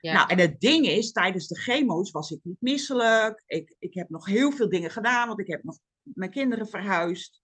Ja. 0.00 0.12
Nou, 0.12 0.28
en 0.30 0.38
het 0.38 0.60
ding 0.60 0.86
is, 0.86 1.12
tijdens 1.12 1.48
de 1.48 1.58
chemo's 1.58 2.10
was 2.10 2.30
ik 2.30 2.40
niet 2.42 2.60
misselijk. 2.60 3.42
Ik, 3.46 3.74
ik 3.78 3.94
heb 3.94 4.08
nog 4.08 4.26
heel 4.26 4.52
veel 4.52 4.68
dingen 4.68 4.90
gedaan, 4.90 5.26
want 5.28 5.40
ik 5.40 5.46
heb 5.46 5.62
nog 5.62 5.78
mijn 6.02 6.30
kinderen 6.30 6.68
verhuisd. 6.68 7.42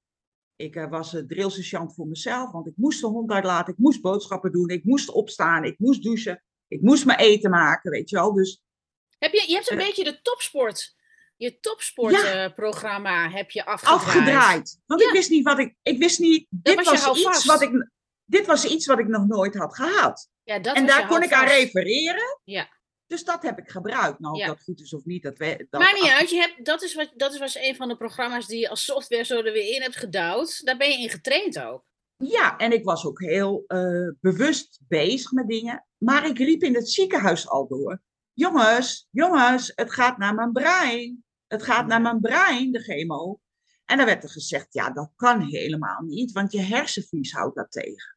Ik 0.57 0.77
eh, 0.77 0.91
was 0.91 1.15
uh, 1.15 1.89
voor 1.89 2.07
mezelf, 2.07 2.51
want 2.51 2.67
ik 2.67 2.77
moest 2.77 3.01
de 3.01 3.07
hond 3.07 3.31
uitlaten, 3.31 3.73
ik 3.73 3.79
moest 3.79 4.01
boodschappen 4.01 4.53
doen, 4.53 4.69
ik 4.69 4.85
moest 4.85 5.11
opstaan, 5.11 5.65
ik 5.65 5.79
moest 5.79 6.03
douchen, 6.03 6.43
ik 6.69 6.81
moest 6.81 7.05
mijn 7.05 7.19
eten 7.19 7.51
maken, 7.51 7.91
weet 7.91 8.11
je 8.11 8.17
wel. 8.17 8.33
Dus 8.35 8.61
Heb 9.19 9.33
je, 9.33 9.45
je 9.47 9.55
hebt 9.55 9.71
een 9.71 9.79
Eh. 9.79 9.87
beetje 9.87 10.05
de 10.05 10.21
topsport, 10.23 10.95
je 11.37 11.59
topsportprogramma 11.61 13.31
heb 13.31 13.51
je 13.51 13.65
afgedraaid. 13.65 14.01
afgedraaid. 14.07 14.79
Want 14.87 15.01
Ja. 15.01 15.07
ik 15.07 15.13
wist 15.13 15.31
niet 15.31 15.45
wat 15.45 15.59
ik, 15.59 15.75
ik 15.83 15.99
wist 15.99 16.19
niet, 16.19 16.47
dit 16.51 16.85
was 16.85 17.19
iets 17.19 17.45
wat 17.45 17.63
ik, 17.63 17.89
dit 18.25 18.47
was 18.47 18.65
iets 18.65 18.87
wat 18.87 18.99
ik 18.99 19.07
nog 19.07 19.27
nooit 19.27 19.55
had 19.55 19.75
gehad. 19.77 20.29
Ja, 20.43 20.59
dat 20.59 20.77
en 20.77 20.87
daar 20.87 21.07
kon 21.07 21.23
ik 21.23 21.33
aan 21.33 21.47
refereren. 21.47 22.41
Ja. 22.45 22.69
Dus 23.07 23.25
dat 23.25 23.43
heb 23.43 23.59
ik 23.59 23.71
gebruikt. 23.71 24.19
Nou, 24.19 24.35
of 24.35 24.41
Ja. 24.41 24.47
dat 24.47 24.63
goed 24.63 24.81
is 24.81 24.95
of 24.95 25.05
niet, 25.05 25.23
dat 25.23 25.39
we, 25.39 25.67
dat 25.71 25.81
Maakt 25.81 26.01
niet 26.03 26.11
uit, 26.11 26.31
je 26.31 26.37
hebt, 26.37 26.65
dat, 26.65 26.83
is 26.83 26.95
wat, 26.95 27.11
dat 27.17 27.33
is 27.33 27.39
was 27.39 27.55
een 27.57 27.77
van 27.77 27.89
de 27.89 27.97
programma's 27.97 28.47
die 28.47 28.59
je 28.59 28.69
als 28.69 28.85
software 28.85 29.25
zo 29.25 29.37
er 29.37 29.53
weer 29.53 29.75
in 29.75 29.83
hebt 29.83 29.97
gedouwd. 29.97 30.65
Daar 30.65 30.77
ben 30.77 30.91
je 30.91 30.99
in 30.99 31.11
getraind 31.11 31.59
ook. 31.61 31.85
Ja, 32.17 32.57
en 32.57 32.73
ik 32.73 32.85
was 32.85 33.07
ook 33.07 33.21
heel 33.21 33.65
eh, 33.67 34.09
bewust 34.21 34.81
bezig 34.89 35.33
met 35.33 35.49
dingen. 35.49 35.87
Maar 35.99 36.27
ik 36.27 36.39
riep 36.39 36.63
in 36.63 36.75
het 36.75 36.91
ziekenhuis 36.91 37.49
al 37.49 37.67
door. 37.69 38.03
Jongens, 38.33 39.09
jongens, 39.11 39.73
het 39.75 39.93
gaat 39.93 40.19
naar 40.19 40.35
mijn 40.35 40.53
brein. 40.53 41.25
Het 41.47 41.63
gaat 41.63 41.87
naar 41.87 42.01
mijn 42.01 42.21
brein, 42.21 42.73
de 42.73 42.81
chemo. 42.83 43.41
En 43.85 43.97
dan 43.97 44.07
werd 44.07 44.23
er 44.23 44.31
gezegd, 44.31 44.67
ja, 44.71 44.91
dat 44.91 45.11
kan 45.17 45.41
helemaal 45.41 46.01
niet, 46.03 46.33
want 46.33 46.53
je 46.53 46.61
hersenvlies 46.61 47.33
houdt 47.33 47.57
dat 47.57 47.71
tegen. 47.71 48.17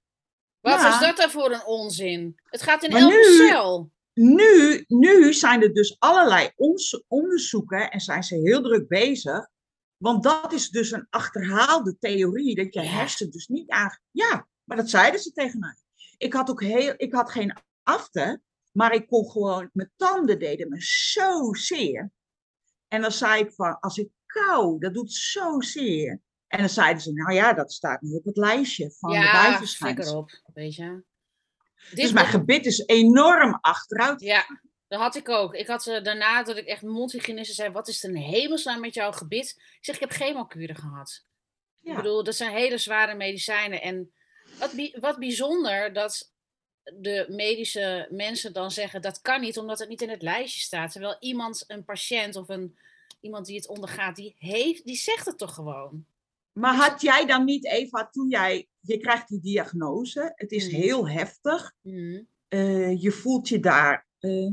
Wat 0.60 0.74
Ja. 0.82 0.90
was 0.90 1.00
dat 1.00 1.18
dan 1.18 1.30
voor 1.30 1.52
een 1.52 1.66
onzin? 1.66 2.36
Het 2.44 2.62
gaat 2.62 2.84
in 2.84 2.92
Maar 2.92 3.02
elke 3.02 3.16
nu- 3.16 3.48
cel. 3.48 3.92
Nu, 4.14 4.84
nu 4.88 5.34
zijn 5.34 5.62
er 5.62 5.74
dus 5.74 5.96
allerlei 6.00 6.52
onderzoeken 7.08 7.92
en 7.92 8.00
zijn 8.00 8.24
ze 8.24 8.36
heel 8.36 8.62
druk 8.62 8.88
bezig. 8.88 9.48
Want 9.98 10.24
dat 10.24 10.54
is 10.54 10.70
dus 10.70 10.92
een 10.92 11.08
achterhaalde 11.10 11.98
theorie, 12.00 12.56
dat 12.56 12.74
je 12.74 12.82
Ja. 12.82 12.88
hersen 12.88 13.32
dus 13.32 13.48
niet 13.48 13.70
aan... 13.70 14.00
Ja, 14.12 14.48
maar 14.64 14.78
dat 14.78 14.90
zeiden 14.90 15.20
ze 15.20 15.32
tegen 15.32 15.60
mij. 15.60 15.76
Ik 16.18 16.34
had 16.34 16.50
ook 16.50 16.62
heel, 16.64 16.94
ik 16.98 17.14
had 17.14 17.32
geen 17.32 17.58
afte, 17.84 18.42
maar 18.72 18.94
ik 18.94 19.08
kon 19.08 19.32
gewoon, 19.32 19.70
mijn 19.74 19.92
tanden 19.96 20.40
deden 20.40 20.70
me 20.70 20.78
zo 20.82 21.54
zeer. 21.54 22.12
En 22.88 23.02
dan 23.02 23.12
zei 23.12 23.44
ik 23.44 23.54
van, 23.54 23.80
als 23.80 23.98
ik 23.98 24.10
kou, 24.26 24.80
dat 24.80 24.94
doet 24.94 25.14
zo 25.14 25.62
zeer. 25.62 26.22
En 26.48 26.60
dan 26.60 26.70
zeiden 26.70 27.02
ze, 27.04 27.14
nou 27.14 27.34
ja, 27.34 27.54
dat 27.54 27.74
staat 27.74 28.02
niet 28.02 28.18
op 28.18 28.26
het 28.26 28.38
lijstje 28.38 28.92
van 28.92 29.10
de 29.10 29.16
Ja, 29.18 29.32
bijverschijnselen. 29.50 30.18
op, 30.18 30.32
weet 30.54 30.76
je. 30.76 31.04
Dus 31.94 32.12
mijn 32.12 32.26
gebit 32.26 32.66
is 32.66 32.86
enorm 32.86 33.58
achteruit. 33.62 34.22
Ja, 34.22 34.46
dat 34.88 35.00
had 35.00 35.16
ik 35.16 35.30
ook. 35.30 35.54
Ik 35.56 35.68
had 35.68 35.88
eh, 35.88 36.04
daarna 36.04 36.44
dat 36.44 36.58
ik 36.58 36.66
echt 36.66 36.82
mondhygiëniste 36.82 37.54
zei, 37.54 37.70
wat 37.70 37.88
is 37.88 38.04
er 38.04 38.10
in 38.10 38.16
hemelsnaam 38.16 38.80
met 38.80 38.94
jouw 38.94 39.12
gebit? 39.12 39.50
Ik 39.58 39.86
zeg, 39.86 39.96
ik 39.96 40.02
heb 40.02 40.12
chemokuren 40.12 40.76
gehad. 40.76 41.24
Ik 41.82 41.90
Ja. 41.90 41.96
bedoel, 41.96 42.24
dat 42.24 42.36
zijn 42.36 42.52
hele 42.52 42.78
zware 42.78 43.16
medicijnen. 43.16 43.82
En 43.82 44.12
wat, 44.60 44.72
bi- 44.74 44.96
wat 45.00 45.20
bijzonder 45.20 45.94
dat 45.94 46.32
de 46.84 47.26
medische 47.30 48.08
mensen 48.12 48.54
dan 48.54 48.72
zeggen 48.72 49.02
dat 49.02 49.22
kan 49.22 49.42
niet 49.42 49.58
omdat 49.58 49.80
het 49.80 49.90
niet 49.90 50.02
in 50.02 50.10
het 50.10 50.22
lijstje 50.22 50.62
staat. 50.62 50.92
Terwijl 50.92 51.16
iemand, 51.20 51.64
een 51.68 51.84
patiënt 51.86 52.36
of 52.36 52.50
een, 52.50 52.78
iemand 53.22 53.46
die 53.46 53.56
het 53.56 53.68
ondergaat, 53.68 54.16
die, 54.16 54.36
heeft, 54.38 54.86
die 54.86 54.96
zegt 54.96 55.26
het 55.26 55.38
toch 55.38 55.54
gewoon. 55.54 56.06
Maar 56.52 56.76
had 56.76 57.02
jij 57.02 57.26
dan 57.26 57.46
niet, 57.46 57.66
Eva, 57.66 58.08
toen 58.12 58.30
jij, 58.30 58.68
je 58.80 58.98
krijgt 58.98 59.28
die 59.28 59.40
diagnose, 59.42 60.32
het 60.36 60.52
is 60.52 60.68
Mhm. 60.68 60.76
heel 60.76 61.10
heftig, 61.10 61.74
Mhm. 61.82 62.22
Eh, 62.48 63.02
je 63.02 63.12
voelt 63.12 63.48
je 63.50 63.60
daar 63.60 64.06
eh, 64.20 64.48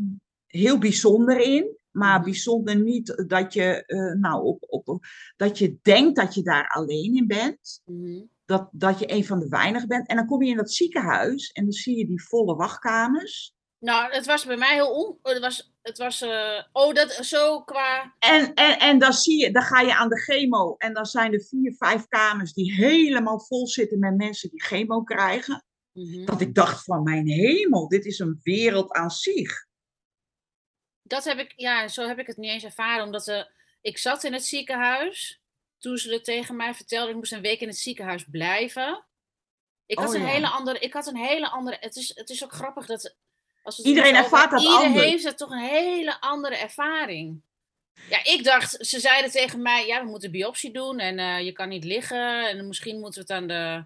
heel 0.57 0.79
bijzonder 0.79 1.41
in, 1.41 1.77
maar 1.91 2.17
Mhm. 2.17 2.25
bijzonder 2.25 2.77
niet 2.77 3.25
dat 3.27 3.53
je, 3.53 3.85
eh, 3.87 4.13
nou, 4.13 4.45
op, 4.45 4.65
op, 4.69 5.07
dat 5.37 5.59
je 5.59 5.79
denkt 5.83 6.17
dat 6.17 6.35
je 6.35 6.43
daar 6.43 6.69
alleen 6.69 7.17
in 7.17 7.27
bent, 7.27 7.81
Mhm. 7.85 8.23
dat, 8.45 8.69
dat 8.73 8.99
je 8.99 9.13
een 9.13 9.25
van 9.25 9.39
de 9.39 9.49
weinigen 9.49 9.89
bent. 9.89 10.09
En 10.09 10.17
dan 10.17 10.27
kom 10.27 10.43
je 10.43 10.51
in 10.51 10.57
dat 10.57 10.73
ziekenhuis 10.73 11.51
en 11.53 11.63
dan 11.63 11.73
zie 11.73 11.97
je 11.99 12.07
die 12.07 12.23
volle 12.25 12.55
wachtkamers. 12.55 13.55
Nou, 13.79 14.13
het 14.13 14.27
was 14.27 14.47
bij 14.47 14.57
mij 14.57 14.75
heel 14.75 14.91
on... 14.91 15.19
Het 15.23 15.39
was... 15.39 15.73
Het 15.83 15.99
was 15.99 16.21
eh, 16.21 16.63
Oh, 16.73 16.95
dat 16.95 17.13
zo 17.13 17.61
qua... 17.63 18.15
En, 18.19 18.55
en, 18.55 18.79
en 18.79 18.99
dan, 18.99 19.13
zie 19.13 19.41
je, 19.41 19.51
dan 19.53 19.63
ga 19.63 19.81
je 19.81 19.95
aan 19.97 20.09
de 20.09 20.21
chemo 20.21 20.75
en 20.77 20.93
dan 20.95 21.07
zijn 21.07 21.33
er 21.33 21.45
vier, 21.49 21.75
vijf 21.79 22.07
kamers 22.09 22.53
die 22.53 22.73
helemaal 22.73 23.41
vol 23.41 23.67
zitten 23.67 23.99
met 23.99 24.17
mensen 24.17 24.51
die 24.51 24.63
chemo 24.63 25.03
krijgen. 25.03 25.65
Mhm. 25.93 26.25
Dat 26.25 26.41
ik 26.41 26.55
dacht 26.55 26.85
van 26.85 27.03
mijn 27.03 27.29
hemel, 27.29 27.89
dit 27.89 28.05
is 28.05 28.19
een 28.19 28.41
wereld 28.43 28.93
aan 28.93 29.11
zich. 29.11 29.67
Dat 31.07 31.25
heb 31.25 31.39
ik... 31.39 31.53
Ja, 31.57 31.89
zo 31.89 32.07
heb 32.07 32.19
ik 32.19 32.27
het 32.27 32.37
niet 32.37 32.51
eens 32.51 32.65
ervaren. 32.65 33.05
Omdat 33.05 33.29
eh, 33.29 33.43
ik 33.81 33.99
zat 33.99 34.25
in 34.25 34.33
het 34.33 34.45
ziekenhuis. 34.45 35.41
Toen 35.79 35.97
ze 35.97 36.13
het 36.13 36.25
tegen 36.25 36.57
mij 36.57 36.75
vertelden. 36.75 37.11
Ik 37.11 37.17
moest 37.17 37.33
een 37.33 37.41
week 37.41 37.61
in 37.61 37.69
het 37.69 37.79
ziekenhuis 37.79 38.25
blijven. 38.31 39.05
Ik 39.87 39.99
had, 39.99 40.09
Oh, 40.09 40.15
een, 40.15 40.21
ja. 40.21 40.27
hele 40.27 40.49
andere, 40.49 40.79
ik 40.79 40.93
had 40.93 41.07
een 41.07 41.17
hele 41.17 41.49
andere... 41.49 41.77
Het 41.81 41.97
is, 41.97 42.13
het 42.15 42.31
is 42.31 42.45
ook 42.45 42.53
grappig 42.53 42.87
dat... 42.87 43.17
Als 43.63 43.77
het 43.77 43.87
Iedereen 43.87 44.15
ervaart 44.15 44.51
dat 44.51 44.61
Iedereen 44.61 44.87
anders. 44.87 45.05
heeft 45.05 45.25
het 45.25 45.39
toch 45.39 45.51
een 45.51 45.69
hele 45.69 46.21
andere 46.21 46.57
ervaring. 46.57 47.43
Ja, 48.09 48.25
ik 48.25 48.45
dacht, 48.45 48.87
ze 48.87 49.01
zeiden 49.01 49.31
tegen 49.31 49.63
mij, 49.63 49.87
ja, 49.87 50.05
we 50.05 50.11
moeten 50.11 50.31
biopsie 50.31 50.73
doen 50.73 50.99
en 50.99 51.19
eh, 51.19 51.45
je 51.45 51.53
kan 51.53 51.69
niet 51.69 51.85
liggen. 51.85 52.49
En 52.49 52.67
misschien 52.67 53.01
moeten 53.01 53.27
we 53.27 53.33
het 53.33 53.43
aan 53.43 53.49
de, 53.49 53.85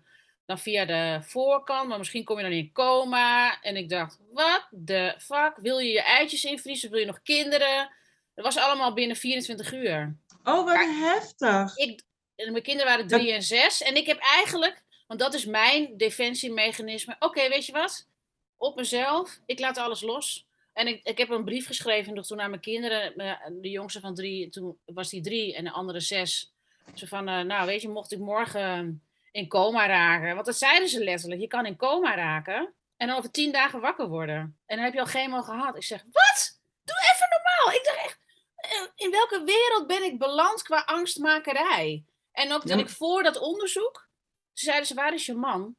dan 0.49 0.59
via 0.59 0.85
de 0.85 1.19
voorkant, 1.23 1.89
maar 1.89 1.99
misschien 1.99 2.25
kom 2.25 2.37
je 2.37 2.43
dan 2.43 2.53
in 2.53 2.73
coma. 2.73 3.61
En 3.63 3.77
ik 3.77 3.89
dacht, 3.89 4.19
wat 4.33 4.67
de 4.71 5.15
fuck? 5.19 5.53
Wil 5.57 5.79
je 5.79 5.91
je 5.93 6.03
eitjes 6.03 6.45
invriezen? 6.45 6.91
Wil 6.91 6.99
je 6.99 7.07
nog 7.07 7.23
kinderen? 7.23 7.91
Dat 8.35 8.45
was 8.45 8.57
allemaal 8.57 8.93
binnen 8.93 9.17
24 9.17 9.73
uur. 9.73 10.17
Oh, 10.45 10.65
wat 10.65 10.77
heftig. 10.79 11.77
Ik, 11.77 12.03
en 12.37 12.51
mijn 12.53 12.63
kinderen 12.63 12.91
waren 12.93 13.09
Dat- 13.09 13.19
drie 13.21 13.33
en 13.33 13.43
zes. 13.43 13.83
En 13.83 13.97
ik 13.97 14.07
heb 14.07 14.19
eigenlijk, 14.19 14.83
want 15.07 15.21
dat 15.21 15.35
is 15.35 15.45
mijn 15.45 15.97
defensiemechanisme. 15.97 17.17
Oké, 17.19 17.49
weet 17.49 17.67
je 17.67 17.73
wat? 17.73 18.09
Op 18.57 18.77
mezelf. 18.77 19.39
Ik 19.47 19.59
laat 19.59 19.79
alles 19.79 20.01
los. 20.01 20.47
En 20.73 20.87
ik, 20.87 21.01
ik 21.03 21.19
heb 21.19 21.29
een 21.31 21.45
brief 21.45 21.67
geschreven 21.67 22.15
nog 22.15 22.27
toen 22.27 22.37
naar 22.37 22.49
mijn 22.49 22.61
kinderen. 22.61 23.13
De 23.61 23.71
jongste 23.71 24.01
van 24.01 24.15
drie, 24.15 24.49
toen 24.49 24.79
was 24.85 25.09
die 25.11 25.21
drie 25.23 25.55
en 25.55 25.65
de 25.65 25.71
andere 25.71 26.01
zes. 26.01 26.53
Zo 26.95 27.07
van, 27.07 27.29
eh, 27.29 27.41
nou 27.41 27.67
weet 27.67 27.83
je, 27.83 27.89
mocht 27.89 28.13
ik 28.13 28.19
morgen 28.19 29.03
in 29.39 29.49
coma 29.49 29.87
raken. 29.87 30.35
Want 30.35 30.47
dat 30.47 30.59
zeiden 30.59 30.89
ze 30.89 31.05
letterlijk. 31.05 31.41
Je 31.41 31.47
kan 31.47 31.67
in 31.67 31.77
coma 31.77 32.15
raken 32.15 32.75
en 32.97 33.07
dan 33.07 33.17
over 33.17 33.31
tien 33.31 33.53
dagen 33.53 33.81
wakker 33.81 34.09
worden. 34.09 34.59
En 34.67 34.77
dan 34.77 34.85
heb 34.85 34.95
je 34.95 35.01
al 35.01 35.07
chemo 35.07 35.43
gehad. 35.43 35.77
Ik 35.77 35.83
zeg, 35.85 36.03
wat? 36.11 36.61
Doe 36.85 36.97
even 37.13 37.27
normaal. 37.31 37.81
Ik 37.81 37.85
dacht 37.85 37.99
echt, 38.05 38.19
eh, 38.57 39.05
in 39.07 39.11
welke 39.11 39.45
wereld 39.45 39.87
ben 39.87 40.03
ik 40.03 40.19
beland 40.19 40.63
qua 40.63 40.83
angstmakerij? 40.87 42.05
En 42.33 42.53
ook 42.53 42.63
Ja. 42.65 42.77
ik 42.77 42.89
voor 42.89 43.23
dat 43.23 43.39
onderzoek, 43.39 44.09
zeiden 44.53 44.87
ze, 44.87 44.95
waar 44.95 45.15
is 45.15 45.27
je 45.27 45.35
man? 45.35 45.77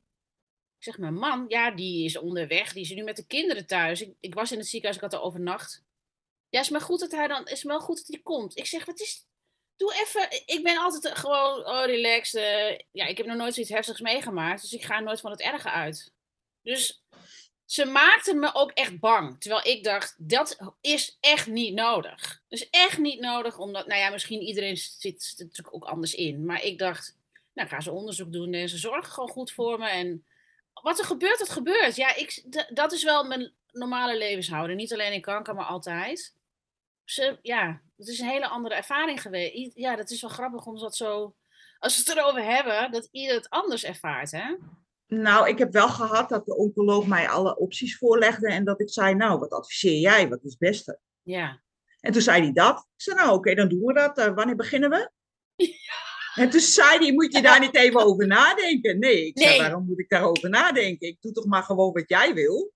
Ik 0.78 0.84
zeg, 0.86 0.98
mijn 0.98 1.14
man, 1.14 1.46
ja, 1.48 1.72
die 1.72 2.06
is 2.06 2.18
onderweg. 2.18 2.74
Die 2.74 2.84
is 2.84 2.90
nu 2.90 3.04
met 3.04 3.16
de 3.16 3.26
kinderen 3.26 3.66
thuis. 3.68 4.02
Ik, 4.02 4.14
ik 4.20 4.34
was 4.34 4.52
in 4.52 4.58
het 4.58 4.68
ziekenhuis, 4.68 5.04
ik 5.04 5.12
had 5.12 5.20
er 5.20 5.26
overnacht. 5.26 5.84
Ja, 6.50 6.60
is 6.60 6.70
maar 6.70 6.82
goed 6.82 7.00
dat 7.00 7.12
hij 7.12 7.28
dan, 7.28 7.46
is 7.46 7.64
wel 7.64 7.80
goed 7.80 7.98
dat 7.98 8.08
hij 8.08 8.20
komt. 8.24 8.58
Ik 8.58 8.66
zeg, 8.66 8.86
wat 8.86 9.00
is, 9.00 9.26
doe 9.80 9.94
even, 9.94 10.28
ik 10.46 10.64
ben 10.64 10.78
altijd 10.78 11.06
eh, 11.06 11.16
gewoon, 11.16 11.66
oh, 11.66 11.86
relaxed. 11.86 12.42
eh, 12.42 12.78
ja, 12.92 13.06
ik 13.06 13.18
heb 13.18 13.26
nog 13.26 13.38
nooit 13.38 13.54
zoiets 13.54 13.72
heftigs 13.72 14.00
meegemaakt, 14.00 14.62
dus 14.62 14.74
ik 14.74 14.84
ga 14.84 15.00
nooit 15.00 15.20
van 15.20 15.32
het 15.32 15.42
erge 15.42 15.70
uit. 15.70 16.14
Dus 16.62 17.04
ze 17.66 17.86
maakten 17.86 18.40
me 18.40 18.54
ook 18.54 18.72
echt 18.72 19.00
bang. 19.00 19.42
Terwijl 19.42 19.68
ik 19.68 19.84
dacht, 19.84 20.16
dat 20.18 20.58
is 20.82 21.18
echt 21.20 21.48
niet 21.48 21.74
nodig. 21.74 22.42
Dus 22.48 22.70
echt 22.70 22.98
niet 22.98 23.20
nodig, 23.20 23.58
omdat, 23.58 23.88
nou 23.88 24.00
ja, 24.00 24.10
misschien 24.10 24.42
iedereen 24.42 24.78
zit 24.78 25.36
er 25.38 25.46
natuurlijk 25.46 25.76
ook 25.76 25.86
anders 25.86 26.14
in. 26.14 26.46
Maar 26.46 26.64
ik 26.64 26.78
dacht, 26.78 27.18
nou, 27.54 27.68
ik 27.68 27.74
ga 27.74 27.82
ze 27.82 27.92
onderzoek 27.92 28.32
doen 28.32 28.54
en 28.54 28.70
ze 28.70 28.78
zorgen 28.78 29.12
gewoon 29.12 29.30
goed 29.30 29.52
voor 29.52 29.80
me. 29.80 29.90
En 29.90 30.26
wat 30.74 31.00
er 31.00 31.06
gebeurt, 31.06 31.40
dat 31.40 31.50
gebeurt. 31.50 31.96
Ja, 31.96 32.16
ik, 32.16 32.44
dat 32.70 32.92
is 32.92 33.04
wel 33.04 33.24
mijn 33.24 33.54
normale 33.72 34.18
levenshouding. 34.18 34.80
Niet 34.80 34.94
alleen 34.94 35.14
in 35.14 35.22
kanker, 35.22 35.56
maar 35.56 35.66
altijd. 35.66 36.36
Ze, 37.04 37.40
ja, 37.42 37.82
het 38.00 38.08
is 38.08 38.20
een 38.20 38.28
hele 38.28 38.48
andere 38.48 38.76
ervaring 38.76 39.22
geweest. 39.22 39.72
Ja, 39.76 39.96
dat 39.96 40.10
is 40.10 40.22
wel 40.22 40.30
grappig 40.30 40.66
om 40.66 40.80
dat 40.80 40.96
zo... 40.96 41.36
Als 41.80 41.96
we 41.96 42.10
het 42.10 42.18
erover 42.20 42.44
hebben, 42.44 42.92
dat 42.92 43.08
ieder 43.12 43.36
het 43.36 43.50
anders 43.50 43.84
ervaart, 43.84 44.32
hè? 44.32 44.56
Nou, 45.08 45.48
ik 45.48 45.58
heb 45.58 45.74
wel 45.74 45.90
gehad 45.90 46.30
dat 46.30 46.46
de 46.46 46.56
oncoloog 46.56 47.08
mij 47.08 47.30
alle 47.30 47.58
opties 47.58 47.98
voorlegde 47.98 48.52
en 48.52 48.66
dat 48.66 48.82
ik 48.82 48.90
zei, 48.90 49.16
nou, 49.16 49.40
wat 49.40 49.52
adviseer 49.52 50.00
jij? 50.00 50.30
Wat 50.30 50.44
is 50.44 50.50
het 50.50 50.60
beste? 50.60 51.00
Ja. 51.22 51.62
En 52.00 52.12
toen 52.12 52.22
zei 52.22 52.42
hij 52.42 52.52
dat. 52.52 52.78
Ik 52.78 53.02
zei, 53.02 53.16
nou, 53.16 53.34
oké, 53.34 53.56
dan 53.56 53.70
doen 53.70 53.86
we 53.86 53.94
dat. 53.94 54.18
Eh, 54.18 54.34
wanneer 54.36 54.56
beginnen 54.56 54.90
we? 54.90 55.12
En 56.36 56.50
toen 56.50 56.60
zei 56.60 56.98
hij, 56.98 57.14
moet 57.14 57.34
je 57.34 57.42
daar 57.42 57.60
niet 57.60 57.76
even 57.76 58.06
over 58.06 58.28
nadenken? 58.28 59.00
Nee, 59.00 59.26
ik 59.26 59.38
zei, 59.40 59.50
Nee. 59.50 59.60
waarom 59.60 59.86
moet 59.86 60.00
ik 60.00 60.10
daarover 60.10 60.50
nadenken? 60.50 61.08
Ik 61.08 61.22
doe 61.22 61.32
toch 61.32 61.46
maar 61.46 61.64
gewoon 61.64 61.94
wat 61.94 62.10
jij 62.10 62.34
wil. 62.34 62.72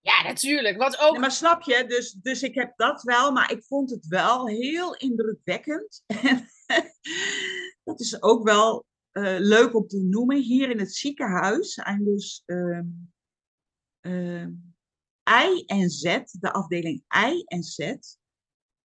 Ja, 0.00 0.22
natuurlijk. 0.22 0.76
Wat 0.76 0.98
ook... 0.98 1.18
Maar 1.18 1.30
snap 1.32 1.62
je, 1.62 1.84
dus, 1.86 2.12
dus 2.12 2.42
ik 2.42 2.54
heb 2.54 2.72
dat 2.76 3.02
wel, 3.02 3.32
maar 3.32 3.52
ik 3.52 3.64
vond 3.64 3.90
het 3.90 4.06
wel 4.06 4.48
heel 4.48 4.94
indrukwekkend. 4.96 6.02
En 6.66 6.92
dat 7.84 8.00
is 8.00 8.22
ook 8.22 8.44
wel 8.44 8.86
eh, 9.10 9.36
leuk 9.38 9.74
om 9.74 9.86
te 9.86 9.98
noemen. 10.02 10.36
Hier 10.36 10.70
in 10.70 10.78
het 10.78 10.94
ziekenhuis 10.94 11.72
zijn 11.74 12.04
dus 12.04 12.42
ehm, 12.46 12.86
I 15.28 15.64
en 15.66 15.90
Z, 15.90 16.02
de 16.40 16.52
afdeling 16.52 17.04
I 17.30 17.42
en 17.44 17.62
Z, 17.62 17.94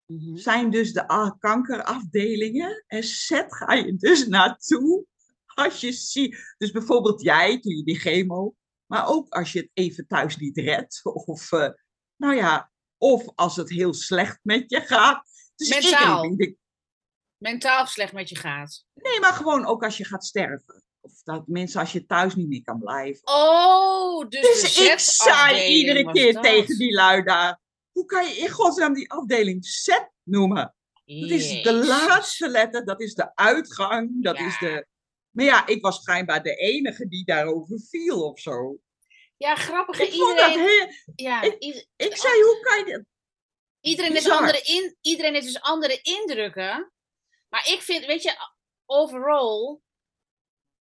Mhm. 0.06 0.38
zijn 0.38 0.69
dus 0.69 0.93
de 0.93 1.36
kankerafdelingen. 1.39 2.84
En 2.88 3.04
Z 3.04 3.30
ga 3.47 3.73
je 3.73 3.95
dus 3.95 4.28
naartoe 4.28 5.06
als 5.45 5.82
je 5.82 5.91
ziet. 5.91 6.56
Dus 6.58 6.71
bijvoorbeeld 6.71 7.21
jij, 7.21 7.60
toen 7.60 7.75
je 7.75 7.84
die 7.84 7.99
chemo. 7.99 8.56
Maar 8.86 9.08
ook 9.08 9.30
als 9.34 9.52
je 9.52 9.60
het 9.60 9.69
even 9.74 10.08
thuis 10.08 10.38
niet 10.38 10.58
redt. 10.58 11.00
Of, 11.04 11.52
eh, 11.52 11.69
nou 12.15 12.36
ja, 12.36 12.71
of 12.98 13.26
als 13.36 13.56
het 13.56 13.69
heel 13.69 13.93
slecht 13.93 14.39
met 14.43 14.63
je 14.67 14.82
gaat. 14.82 15.24
Dus 15.56 15.69
Mentaal. 15.69 16.34
ik- 16.38 16.56
Mentaal 17.38 17.86
slecht 17.86 18.13
met 18.13 18.30
je 18.30 18.36
gaat. 18.36 18.86
nee, 18.93 19.19
maar 19.19 19.34
gewoon 19.34 19.65
ook 19.65 19.84
als 19.84 19.98
je 19.98 20.06
gaat 20.06 20.26
sterven. 20.26 20.84
Of 21.02 21.21
dat 21.24 21.48
mensen 21.48 21.80
als 21.80 21.91
je 21.91 22.06
thuis 22.06 22.36
niet 22.36 22.48
meer 22.48 22.62
kan 22.62 22.80
blijven. 22.80 23.21
Oh, 23.28 24.28
dus, 24.30 24.41
Dus 24.62 24.76
de 24.76 24.84
ik 24.84 25.00
Z-afdeling 25.00 25.67
iedere 25.67 26.12
keer 26.12 26.34
dat. 26.34 26.43
tegen 26.43 26.78
die 26.78 26.93
lui 26.93 27.24
daar. 27.24 27.60
Hoe 27.91 28.06
kan 28.06 28.26
je 28.28 28.36
in 28.38 28.50
godsnaam 28.50 28.93
die 28.93 29.12
afdeling 29.12 29.65
Z 29.65 29.88
noemen? 30.24 30.76
Dat 31.06 31.30
is 31.30 31.63
de 31.63 31.74
laatste 31.74 32.48
letter, 32.50 32.86
dat 32.86 33.02
is 33.02 33.13
de 33.13 33.36
uitgang, 33.36 34.24
dat 34.24 34.38
Ja. 34.38 34.45
is 34.48 34.58
de... 34.60 34.88
Maar 35.36 35.45
ja, 35.45 35.67
ik 35.67 35.82
was 35.82 36.02
schijnbaar 36.02 36.43
de 36.43 36.56
enige 36.56 37.08
die 37.08 37.26
daarover 37.26 37.80
viel 37.89 38.24
of 38.30 38.39
zo. 38.39 38.78
Ja, 39.38 39.56
grappig. 39.56 40.00
Ik 40.00 40.13
vond 40.13 40.38
dat 40.38 40.50
Iedereen, 40.50 40.67
heel... 40.67 40.88
ja, 41.15 41.41
ik- 41.41 41.88
Ik 41.95 42.15
zei, 42.17 42.34
hoe 42.41 42.60
kan 42.62 42.86
je... 42.86 42.91
dat- 42.93 43.06
iedereen, 43.82 44.32
andere 44.32 44.62
in, 44.62 44.98
iedereen 45.02 45.34
heeft 45.34 45.45
dus 45.45 45.62
andere 45.62 46.00
indrukken. 46.02 46.91
Maar 47.50 47.67
ik 47.67 47.82
vind, 47.82 48.06
weet 48.06 48.24
je, 48.24 48.36
overall. 48.86 49.80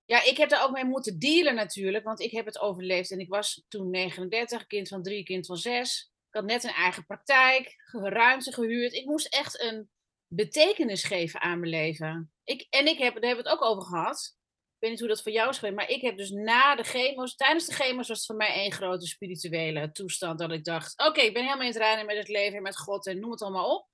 Ja, 0.04 0.22
ik 0.24 0.36
heb 0.36 0.48
daar 0.48 0.64
ook 0.64 0.70
mee 0.72 0.84
moeten 0.84 1.18
dealen 1.18 1.54
natuurlijk. 1.54 2.04
Want 2.04 2.20
ik 2.20 2.30
heb 2.30 2.46
het 2.46 2.58
overleefd. 2.58 3.10
En 3.10 3.18
ik 3.18 3.28
was 3.28 3.64
toen 3.68 3.90
39, 3.90 4.66
kind 4.66 4.88
van 4.88 5.02
drie, 5.02 5.24
kind 5.24 5.46
van 5.46 5.56
zes. 5.56 6.10
Ik 6.28 6.34
had 6.34 6.44
net 6.44 6.64
een 6.64 6.70
eigen 6.70 7.06
praktijk, 7.06 7.74
ruimte 7.92 8.52
gehuurd. 8.52 8.92
Ik 8.92 9.04
moest 9.04 9.26
echt 9.34 9.60
een 9.62 9.90
betekenis 10.26 11.04
geven 11.04 11.40
aan 11.40 11.58
mijn 11.60 11.70
leven. 11.70 12.32
Ik, 12.44 12.66
en 12.70 12.86
ik 12.86 12.98
heb, 12.98 13.14
daar 13.14 13.22
hebben 13.24 13.44
we 13.44 13.50
het 13.50 13.60
ook 13.60 13.64
over 13.70 13.82
gehad. 13.82 14.36
Ik 14.78 14.84
weet 14.84 14.90
niet 14.90 15.00
hoe 15.00 15.14
dat 15.14 15.22
voor 15.22 15.32
jou 15.32 15.48
is 15.48 15.58
geweest. 15.58 15.76
Maar 15.76 15.88
ik 15.88 16.02
heb 16.02 16.16
dus 16.16 16.30
na 16.30 16.76
de 16.76 16.82
chemo's, 16.82 17.34
tijdens 17.34 17.66
de 17.66 17.74
chemo's 17.74 18.08
was 18.08 18.16
het 18.16 18.26
voor 18.26 18.36
mij 18.36 18.52
één 18.52 18.72
grote 18.72 19.06
spirituele 19.06 19.90
toestand. 19.90 20.38
Dat 20.38 20.52
ik 20.52 20.64
dacht, 20.64 20.98
oké, 21.06 21.20
ik 21.20 21.32
ben 21.32 21.42
helemaal 21.42 21.66
in 21.66 21.72
het 21.72 21.82
reinen 21.82 22.06
met 22.06 22.16
het 22.16 22.28
leven 22.28 22.56
en 22.56 22.62
met 22.62 22.78
God 22.78 23.06
en 23.06 23.20
noem 23.20 23.30
het 23.30 23.42
allemaal 23.42 23.76
op. 23.76 23.88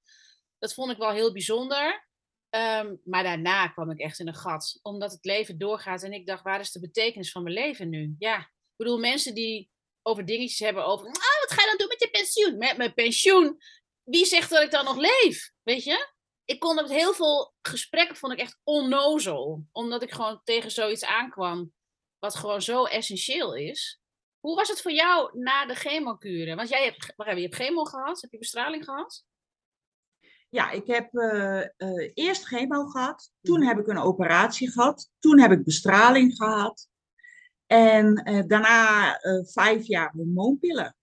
Dat 0.58 0.74
vond 0.74 0.90
ik 0.90 0.98
wel 0.98 1.10
heel 1.10 1.32
bijzonder. 1.32 2.08
Ehm, 2.50 2.94
maar 3.04 3.22
daarna 3.22 3.68
kwam 3.68 3.90
ik 3.90 3.98
echt 3.98 4.18
in 4.18 4.28
een 4.28 4.34
gat. 4.34 4.78
Omdat 4.82 5.12
het 5.12 5.24
leven 5.24 5.58
doorgaat 5.58 6.02
en 6.02 6.12
ik 6.12 6.26
dacht, 6.26 6.42
waar 6.42 6.60
is 6.60 6.72
de 6.72 6.80
betekenis 6.80 7.30
van 7.30 7.42
mijn 7.42 7.54
leven 7.54 7.88
nu? 7.88 8.14
Ja, 8.18 8.38
ik 8.38 8.76
bedoel, 8.76 8.98
mensen 8.98 9.34
die 9.34 9.70
over 10.02 10.24
dingetjes 10.24 10.58
hebben 10.58 10.84
over, 10.84 11.06
ah, 11.06 11.40
wat 11.40 11.52
ga 11.52 11.60
je 11.60 11.68
dan 11.68 11.78
doen 11.78 11.88
met 11.88 12.00
je 12.00 12.10
pensioen? 12.10 12.58
Met 12.58 12.76
mijn 12.76 12.94
pensioen? 12.94 13.58
Wie 14.02 14.26
zegt 14.26 14.50
dat 14.50 14.62
ik 14.62 14.70
dan 14.70 14.84
nog 14.84 14.96
leef? 14.96 15.52
Weet 15.62 15.84
je? 15.84 16.13
Ik 16.44 16.60
kon 16.60 16.74
met 16.74 16.90
heel 16.90 17.14
veel 17.14 17.54
gesprekken, 17.62 18.16
vond 18.16 18.32
ik 18.32 18.38
echt 18.38 18.58
onnozel. 18.62 19.64
Omdat 19.72 20.02
ik 20.02 20.12
gewoon 20.12 20.40
tegen 20.44 20.70
zoiets 20.70 21.04
aankwam, 21.04 21.72
wat 22.18 22.34
gewoon 22.34 22.62
zo 22.62 22.84
essentieel 22.84 23.54
is. 23.54 24.00
Hoe 24.40 24.56
was 24.56 24.68
het 24.68 24.82
voor 24.82 24.92
jou 24.92 25.38
na 25.38 25.66
de 25.66 25.74
chemokuren? 25.74 26.56
Want 26.56 26.68
jij 26.68 26.84
hebt, 26.84 27.12
waar 27.16 27.26
heb 27.26 27.36
je, 27.36 27.42
hebt 27.42 27.54
chemo 27.54 27.84
gehad? 27.84 28.20
Heb 28.20 28.30
je 28.32 28.38
bestraling 28.38 28.84
gehad? 28.84 29.24
Ja, 30.48 30.70
ik 30.70 30.86
heb 30.86 31.14
eh, 31.14 31.60
eh, 31.60 32.10
eerst 32.14 32.44
chemo 32.46 32.84
gehad. 32.86 33.32
Toen 33.42 33.58
Mhm. 33.58 33.68
heb 33.68 33.78
ik 33.78 33.86
een 33.86 33.98
operatie 33.98 34.70
gehad. 34.70 35.10
Toen 35.18 35.40
heb 35.40 35.50
ik 35.50 35.64
bestraling 35.64 36.36
gehad. 36.36 36.88
En 37.66 38.16
eh, 38.16 38.42
daarna 38.46 39.12
vijf 39.52 39.86
jaar 39.86 40.12
hormoonpillen. 40.12 40.96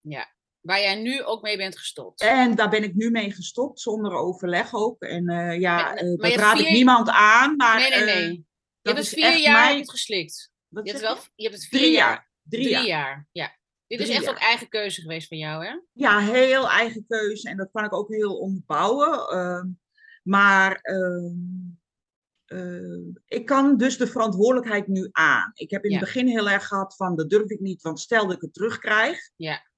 Ja. 0.00 0.33
Waar 0.64 0.80
jij 0.80 0.94
nu 0.94 1.22
ook 1.22 1.42
mee 1.42 1.56
bent 1.56 1.78
gestopt. 1.78 2.20
En 2.20 2.54
daar 2.54 2.70
ben 2.70 2.82
ik 2.82 2.94
nu 2.94 3.10
mee 3.10 3.32
gestopt, 3.32 3.80
zonder 3.80 4.12
overleg 4.12 4.74
ook. 4.74 5.02
En 5.02 5.28
eh, 5.28 5.60
ja, 5.60 5.76
Maar- 5.76 5.94
maar 6.04 6.30
dat 6.30 6.38
raad 6.38 6.58
ik 6.58 6.70
niemand 6.70 7.08
aan. 7.08 7.56
Maar, 7.56 7.78
nee, 7.78 7.90
nee, 7.90 7.98
eh, 7.98 8.04
nee. 8.06 8.32
Je 8.80 8.90
hebt 8.90 8.98
het 8.98 9.08
vier 9.08 9.36
jaar 9.38 9.72
mijn- 9.72 9.90
geslikt. 9.90 10.52
Je 10.68 10.80
hebt, 10.82 11.00
wel, 11.00 11.16
je 11.34 11.42
hebt 11.48 11.54
het 11.54 11.66
vier 11.66 11.78
Drie 11.80 11.90
jaar. 11.92 12.08
jaar. 12.08 12.28
Drie, 12.42 12.62
Drie 12.62 12.74
jaar. 12.74 12.86
jaar. 12.86 13.28
Ja. 13.32 13.56
Dit 13.86 14.00
is 14.00 14.08
echt 14.08 14.22
jaar. 14.24 14.30
ook 14.32 14.38
eigen 14.38 14.68
keuze 14.68 15.00
geweest 15.00 15.28
van 15.28 15.38
jou, 15.38 15.64
hè? 15.64 15.80
Ja, 15.92 16.18
heel 16.18 16.70
eigen 16.70 17.04
keuze. 17.08 17.48
En 17.48 17.56
dat 17.56 17.68
kan 17.72 17.84
ik 17.84 17.92
ook 17.94 18.08
heel 18.08 18.38
onderbouwen. 18.38 19.28
Ehm, 19.28 19.66
maar 20.22 20.78
ehm, 20.82 21.34
eh, 22.44 23.12
ik 23.26 23.46
kan 23.46 23.76
dus 23.76 23.96
de 23.96 24.06
verantwoordelijkheid 24.06 24.86
nu 24.88 25.08
aan. 25.12 25.50
Ik 25.54 25.70
heb 25.70 25.84
in 25.84 25.90
Ja. 25.90 25.96
het 25.96 26.04
begin 26.04 26.26
heel 26.26 26.50
erg 26.50 26.66
gehad 26.66 26.96
van 26.96 27.16
dat 27.16 27.30
durf 27.30 27.48
ik 27.50 27.60
niet, 27.60 27.82
want 27.82 28.00
stel 28.00 28.26
dat 28.26 28.36
ik 28.36 28.40
het 28.42 28.54
terugkrijg. 28.54 29.30
Ja. 29.36 29.72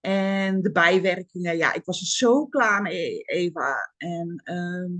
En 0.00 0.62
de 0.62 0.72
bijwerkingen, 0.72 1.56
ja, 1.56 1.74
ik 1.74 1.84
was 1.84 2.00
er 2.00 2.06
zo 2.06 2.46
klaar 2.46 2.82
mee, 2.82 3.20
Eva. 3.20 3.94
En 3.96 4.40
ehm, 4.44 4.92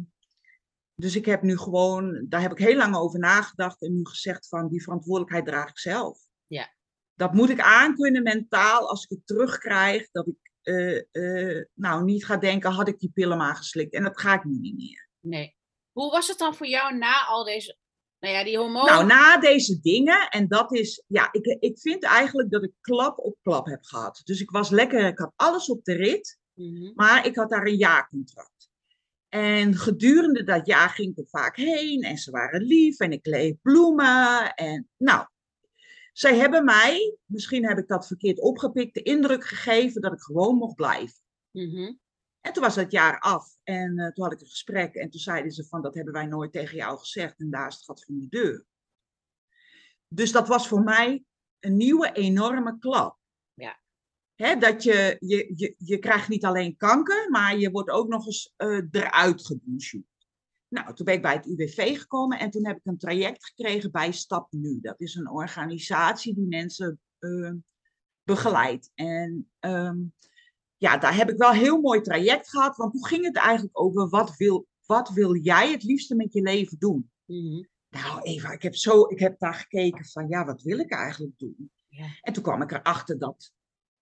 dus 0.94 1.16
ik 1.16 1.24
heb 1.24 1.42
nu 1.42 1.58
gewoon, 1.58 2.26
daar 2.28 2.40
heb 2.40 2.52
ik 2.52 2.58
heel 2.58 2.76
lang 2.76 2.96
over 2.96 3.18
nagedacht 3.18 3.82
en 3.82 3.94
nu 3.94 4.06
gezegd 4.06 4.48
van 4.48 4.68
die 4.68 4.82
verantwoordelijkheid 4.82 5.46
draag 5.46 5.68
ik 5.68 5.78
zelf. 5.78 6.18
Ja. 6.46 6.74
Dat 7.14 7.32
moet 7.32 7.50
ik 7.50 7.60
aankunnen 7.60 8.22
mentaal 8.22 8.88
als 8.88 9.04
ik 9.04 9.10
het 9.10 9.26
terugkrijg, 9.26 10.10
dat 10.10 10.26
ik 10.26 10.48
eh, 10.62 10.98
eh, 11.12 11.66
nou 11.74 12.04
niet 12.04 12.24
ga 12.24 12.36
denken, 12.36 12.70
had 12.70 12.88
ik 12.88 12.98
die 12.98 13.10
pillen 13.10 13.38
maar 13.38 13.56
geslikt. 13.56 13.94
En 13.94 14.02
dat 14.02 14.20
ga 14.20 14.34
ik 14.34 14.44
nu 14.44 14.58
niet 14.58 14.76
meer. 14.76 15.08
Nee. 15.20 15.56
Hoe 15.92 16.10
was 16.10 16.28
het 16.28 16.38
dan 16.38 16.54
voor 16.54 16.66
jou 16.66 16.96
na 16.96 17.26
al 17.26 17.44
deze... 17.44 17.76
Nou 18.18 18.34
ja, 18.34 18.44
die 18.44 18.58
hormonen... 18.58 18.92
Nou, 18.92 19.06
na 19.06 19.38
deze 19.38 19.80
dingen, 19.80 20.28
en 20.28 20.48
dat 20.48 20.72
is, 20.72 21.04
ja, 21.06 21.28
ik, 21.32 21.56
ik 21.60 21.78
vind 21.78 22.04
eigenlijk 22.04 22.50
dat 22.50 22.62
ik 22.62 22.72
klap 22.80 23.18
op 23.18 23.36
klap 23.42 23.66
heb 23.66 23.82
gehad. 23.82 24.20
Dus 24.24 24.40
ik 24.40 24.50
was 24.50 24.70
lekker, 24.70 25.06
ik 25.06 25.18
had 25.18 25.32
alles 25.36 25.68
op 25.68 25.84
de 25.84 25.94
rit. 25.94 26.38
Mhm. 26.54 26.92
Maar 26.94 27.26
ik 27.26 27.36
had 27.36 27.50
daar 27.50 27.66
een 27.66 27.76
jaarcontract. 27.76 28.70
En 29.28 29.74
gedurende 29.74 30.44
dat 30.44 30.66
jaar 30.66 30.88
ging 30.88 31.10
ik 31.10 31.18
er 31.18 31.28
vaak 31.28 31.56
heen 31.56 32.02
en 32.02 32.16
ze 32.16 32.30
waren 32.30 32.62
lief 32.62 32.98
en 32.98 33.12
ik 33.12 33.22
kreeg 33.22 33.54
bloemen. 33.62 34.54
En 34.54 34.88
nou, 34.96 35.26
zij 36.12 36.36
hebben 36.36 36.64
mij, 36.64 37.16
misschien 37.24 37.66
heb 37.68 37.78
ik 37.78 37.88
dat 37.88 38.06
verkeerd 38.06 38.40
opgepikt, 38.40 38.94
de 38.94 39.02
indruk 39.02 39.44
gegeven 39.44 40.00
dat 40.00 40.12
ik 40.12 40.20
gewoon 40.20 40.56
mocht 40.56 40.74
blijven. 40.74 41.22
Mhm. 41.50 41.92
En 42.40 42.52
toen 42.52 42.62
was 42.62 42.74
dat 42.74 42.90
jaar 42.90 43.18
af 43.20 43.56
en 43.62 43.98
eh, 43.98 44.12
toen 44.12 44.24
had 44.24 44.32
ik 44.32 44.40
een 44.40 44.46
gesprek 44.46 44.94
en 44.94 45.10
toen 45.10 45.20
zeiden 45.20 45.52
ze 45.52 45.64
van 45.64 45.82
dat 45.82 45.94
hebben 45.94 46.12
wij 46.12 46.26
nooit 46.26 46.52
tegen 46.52 46.76
jou 46.76 46.98
gezegd 46.98 47.40
en 47.40 47.50
daar 47.50 47.68
is 47.68 47.74
het 47.74 47.84
gat 47.84 48.04
van 48.04 48.18
de 48.18 48.28
deur. 48.28 48.66
Dus 50.08 50.32
dat 50.32 50.48
was 50.48 50.68
voor 50.68 50.82
mij 50.82 51.24
een 51.60 51.76
nieuwe 51.76 52.12
enorme 52.12 52.78
klap. 52.78 53.18
Ja. 53.54 53.80
Hè, 54.34 54.56
dat 54.56 54.82
je, 54.82 55.16
je, 55.18 55.52
je, 55.54 55.74
je 55.78 55.98
krijgt 55.98 56.28
niet 56.28 56.44
alleen 56.44 56.76
kanker, 56.76 57.30
maar 57.30 57.56
je 57.56 57.70
wordt 57.70 57.90
ook 57.90 58.08
nog 58.08 58.26
eens 58.26 58.52
eh, 58.56 58.82
eruit 58.90 59.46
geboucheerd. 59.46 60.06
Nou, 60.68 60.94
toen 60.94 61.04
ben 61.04 61.14
ik 61.14 61.22
bij 61.22 61.34
het 61.34 61.46
UWV 61.46 61.98
gekomen 61.98 62.38
en 62.38 62.50
toen 62.50 62.66
heb 62.66 62.76
ik 62.76 62.84
een 62.84 62.98
traject 62.98 63.44
gekregen 63.44 63.90
bij 63.90 64.12
Stap 64.12 64.52
Nu. 64.52 64.80
Dat 64.80 65.00
is 65.00 65.14
een 65.14 65.30
organisatie 65.30 66.34
die 66.34 66.46
mensen 66.46 67.00
eh, 67.18 67.52
begeleidt. 68.22 68.90
En 68.94 69.50
ehm, 69.58 69.98
ja, 70.78 70.96
daar 70.96 71.16
heb 71.16 71.30
ik 71.30 71.36
wel 71.36 71.50
een 71.50 71.56
heel 71.56 71.80
mooi 71.80 72.00
traject 72.00 72.48
gehad, 72.48 72.76
want 72.76 72.92
toen 72.92 73.06
ging 73.06 73.24
het 73.24 73.36
eigenlijk 73.36 73.80
over 73.80 74.08
wat 74.08 74.36
wil, 74.36 74.66
wat 74.86 75.08
wil 75.08 75.36
jij 75.36 75.70
het 75.70 75.82
liefste 75.82 76.14
met 76.14 76.32
je 76.32 76.42
leven 76.42 76.78
doen? 76.78 77.10
Mhm. 77.24 77.64
Nou, 77.90 78.20
Eva, 78.22 78.50
ik 78.52 78.62
heb, 78.62 78.74
zo, 78.74 79.08
ik 79.08 79.18
heb 79.18 79.38
daar 79.38 79.54
gekeken 79.54 80.04
van, 80.04 80.28
ja, 80.28 80.44
wat 80.44 80.62
wil 80.62 80.78
ik 80.78 80.92
eigenlijk 80.92 81.38
doen? 81.38 81.70
Ja. 81.88 82.06
En 82.20 82.32
toen 82.32 82.42
kwam 82.42 82.62
ik 82.62 82.72
erachter 82.72 83.18
dat 83.18 83.52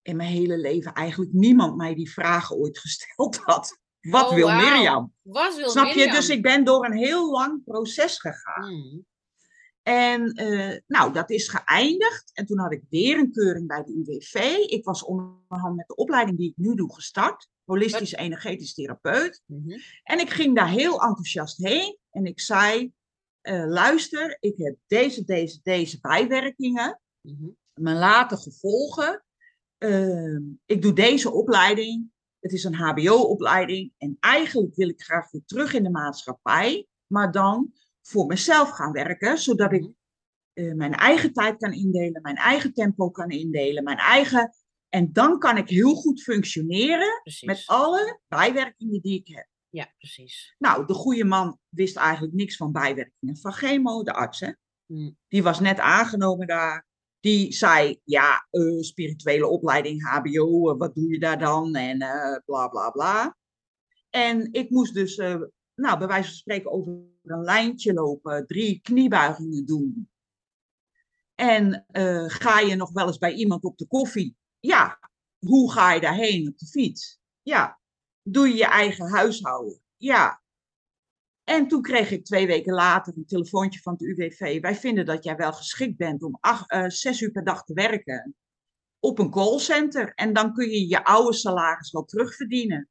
in 0.03 0.17
mijn 0.17 0.31
hele 0.31 0.59
leven 0.59 0.93
eigenlijk 0.93 1.33
niemand 1.33 1.77
mij 1.77 1.95
die 1.95 2.11
vragen 2.11 2.57
ooit 2.57 2.79
gesteld 2.79 3.37
had. 3.45 3.79
Wat 4.01 4.29
Oh, 4.29 4.35
wil. 4.35 4.49
Mirjam? 4.49 5.13
Wat 5.23 5.57
wil 5.57 5.71
Snap 5.71 5.87
je? 5.87 6.11
Dus 6.11 6.29
ik 6.29 6.43
ben 6.43 6.65
door 6.65 6.85
een 6.85 6.97
heel 6.97 7.31
lang 7.31 7.65
proces 7.65 8.19
gegaan. 8.19 8.75
Mhm. 8.75 8.99
En 9.87 10.33
eh, 10.33 10.79
nou, 10.87 11.13
dat 11.13 11.31
is 11.31 11.49
geëindigd. 11.49 12.31
En 12.35 12.47
toen 12.47 12.59
had 12.59 12.73
ik 12.73 12.83
weer 12.91 13.19
een 13.19 13.33
keuring 13.33 13.67
bij 13.67 13.83
de 13.83 13.93
UWV. 13.93 14.35
Ik 14.67 14.85
was 14.85 15.05
onderhand 15.05 15.77
met 15.77 15.87
de 15.87 15.95
opleiding 15.95 16.39
die 16.39 16.51
ik 16.51 16.57
nu 16.57 16.75
doe 16.75 16.95
gestart. 16.95 17.49
Holistisch 17.65 18.13
energetisch 18.13 18.75
therapeut. 18.75 19.43
Mhm. 19.47 19.79
En 20.03 20.19
ik 20.21 20.31
ging 20.31 20.57
daar 20.57 20.71
heel 20.71 21.03
enthousiast 21.03 21.57
heen. 21.57 21.99
En 22.11 22.25
ik 22.25 22.41
zei, 22.41 22.93
eh, 23.41 23.67
luister, 23.67 24.37
ik 24.41 24.57
heb 24.57 24.77
deze, 24.87 25.25
deze, 25.25 25.61
deze 25.63 26.01
bijwerkingen. 26.01 27.01
Mhm. 27.21 27.49
Mijn 27.75 27.97
late 27.97 28.37
gevolgen. 28.37 29.25
Ehm, 29.79 30.43
ik 30.65 30.83
doe 30.83 30.93
deze 30.93 31.33
opleiding. 31.33 32.11
Het 32.41 32.53
is 32.53 32.65
een 32.65 32.75
HBO-opleiding. 32.75 33.93
En 33.99 34.17
eigenlijk 34.21 34.75
wil 34.75 34.89
ik 34.89 35.03
graag 35.03 35.31
weer 35.31 35.43
terug 35.45 35.75
in 35.75 35.83
de 35.83 35.91
maatschappij. 35.91 36.87
Maar 37.07 37.33
dan 37.33 37.73
voor 38.07 38.27
mezelf 38.27 38.71
gaan 38.71 38.93
werken. 38.93 39.39
Zodat 39.39 39.73
ik 39.73 39.81
Mhm. 39.83 39.91
eh, 40.53 40.73
mijn 40.75 40.95
eigen 40.95 41.33
tijd 41.33 41.57
kan 41.57 41.73
indelen. 41.73 42.23
Mijn 42.23 42.37
eigen 42.37 42.73
tempo 42.73 43.11
kan 43.11 43.31
indelen. 43.31 43.85
Mijn 43.85 43.99
eigen... 43.99 44.55
En 44.89 45.13
dan 45.13 45.39
kan 45.39 45.57
ik 45.57 45.69
heel 45.69 45.95
goed 45.95 46.23
functioneren. 46.23 47.21
Precies. 47.23 47.47
Met 47.49 47.63
alle 47.67 48.21
bijwerkingen 48.29 49.01
die 49.01 49.19
ik 49.19 49.35
heb. 49.37 49.47
Ja, 49.69 49.93
precies. 49.99 50.55
Nou, 50.59 50.87
de 50.87 50.95
goede 50.95 51.25
man 51.25 51.59
wist 51.69 51.97
eigenlijk 51.97 52.35
niks 52.35 52.57
van 52.57 52.73
bijwerkingen 52.73 53.37
van 53.37 53.53
chemo, 53.53 54.03
de 54.03 54.13
arts. 54.13 54.41
Hè? 54.41 54.51
Mhm. 54.87 55.11
Die 55.29 55.43
was 55.43 55.61
net 55.61 55.79
aangenomen 55.79 56.47
daar. 56.47 56.87
Die 57.21 57.53
zei, 57.53 58.01
ja, 58.05 58.47
eh, 58.51 58.81
spirituele 58.81 59.47
opleiding, 59.47 60.03
HBO, 60.09 60.71
eh, 60.71 60.79
wat 60.79 60.95
doe 60.95 61.09
je 61.13 61.19
daar 61.19 61.39
dan? 61.39 61.75
En 61.75 61.99
bla 62.45 62.69
bla 62.69 62.91
bla. 62.91 63.37
En 64.11 64.53
ik 64.53 64.71
moest 64.71 64.95
dus, 64.95 65.21
nou, 65.77 65.99
bij 65.99 66.07
wijze 66.07 66.29
van 66.29 66.37
spreken 66.37 66.71
over 66.71 66.93
een 67.23 67.43
lijntje 67.43 67.93
lopen, 67.93 68.47
drie 68.47 68.81
kniebuigingen 68.81 69.67
doen. 69.67 70.11
En 71.35 71.87
eh, 71.89 72.25
ga 72.27 72.61
je 72.61 72.77
nog 72.77 72.93
wel 72.93 73.07
eens 73.07 73.19
bij 73.19 73.33
iemand 73.35 73.65
op 73.65 73.79
de 73.79 73.87
koffie? 73.87 74.37
Ja. 74.61 74.99
Hoe 75.39 75.73
ga 75.73 75.93
je 75.93 76.01
daarheen 76.01 76.49
op 76.49 76.59
de 76.59 76.67
fiets? 76.67 77.21
Ja. 77.43 77.81
Doe 78.23 78.49
je 78.49 78.55
je 78.55 78.67
eigen 78.67 79.11
huishouden? 79.11 79.81
Ja. 79.97 80.43
En 81.45 81.69
toen 81.69 81.83
kreeg 81.83 82.11
ik 82.11 82.25
twee 82.25 82.47
weken 82.47 82.75
later 82.75 83.17
een 83.17 83.27
telefoontje 83.27 83.81
van 83.81 83.93
het 83.93 84.03
UWV. 84.03 84.61
Wij 84.61 84.75
vinden 84.75 85.07
dat 85.07 85.25
jij 85.25 85.37
wel 85.37 85.53
geschikt 85.53 85.97
bent 85.97 86.23
om 86.23 86.39
acht, 86.41 86.71
eh, 86.71 86.89
zes 86.89 87.21
uur 87.21 87.31
per 87.31 87.45
dag 87.45 87.65
te 87.65 87.75
werken 87.75 88.37
op 88.99 89.19
een 89.19 89.31
callcenter. 89.31 90.15
En 90.15 90.33
dan 90.33 90.53
kun 90.53 90.69
je 90.69 90.89
je 90.89 91.05
oude 91.05 91.37
salaris 91.37 91.91
wel 91.91 92.05
terugverdienen. 92.05 92.89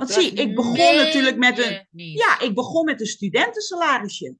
Want 0.00 0.12
Dat 0.12 0.22
zie, 0.22 0.32
ik 0.32 0.54
begon 0.54 0.96
natuurlijk 0.96 1.36
met 1.36 1.58
een, 1.58 1.86
niet. 1.90 2.18
ja, 2.18 2.40
ik 2.40 2.54
begon 2.54 2.84
met 2.84 3.00
een 3.00 3.06
studentensalarisje. 3.06 4.36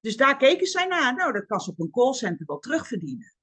Dus 0.00 0.16
daar 0.16 0.36
keken 0.36 0.66
zij 0.66 0.86
naar. 0.86 1.14
Nou, 1.14 1.32
dat 1.32 1.46
kan 1.46 1.60
ze 1.60 1.70
op 1.70 1.80
een 1.80 1.90
callcenter 1.90 2.46
wel 2.46 2.58
terugverdienen. 2.58 3.34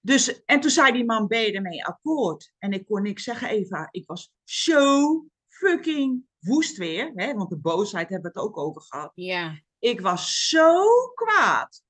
Dus, 0.00 0.44
en 0.44 0.60
toen 0.60 0.70
zei 0.70 0.92
die 0.92 1.04
man, 1.04 1.26
ben 1.26 1.40
je 1.40 1.52
ermee 1.52 1.84
akkoord? 1.84 2.52
En 2.58 2.72
ik 2.72 2.86
kon 2.86 3.02
niks 3.02 3.22
zeggen, 3.22 3.48
Eva. 3.48 3.88
Ik 3.90 4.06
was 4.06 4.32
zo 4.44 5.24
fucking 5.48 6.22
woest 6.38 6.76
weer. 6.76 7.12
Hè? 7.14 7.34
Want 7.34 7.50
de 7.50 7.58
boosheid 7.58 8.08
hebben 8.08 8.32
we 8.32 8.38
het 8.38 8.48
ook 8.48 8.56
over 8.56 8.82
gehad. 8.82 9.12
Ja. 9.14 9.60
Ik 9.78 10.00
was 10.00 10.48
zo 10.48 10.82
kwaad. 11.14 11.82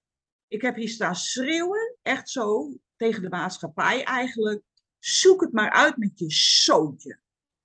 Ik 0.47 0.63
heb 0.63 0.77
hier 0.77 0.89
staan 0.89 1.17
schreeuwen, 1.17 1.97
echt 2.03 2.29
zo, 2.31 2.73
tegen 2.97 3.23
de 3.23 3.29
maatschappij 3.29 4.05
eigenlijk. 4.05 4.63
Zoek 4.99 5.41
het 5.41 5.53
maar 5.53 5.71
uit 5.71 5.97
met 5.97 6.19
je 6.19 6.31
zoontje. 6.31 7.21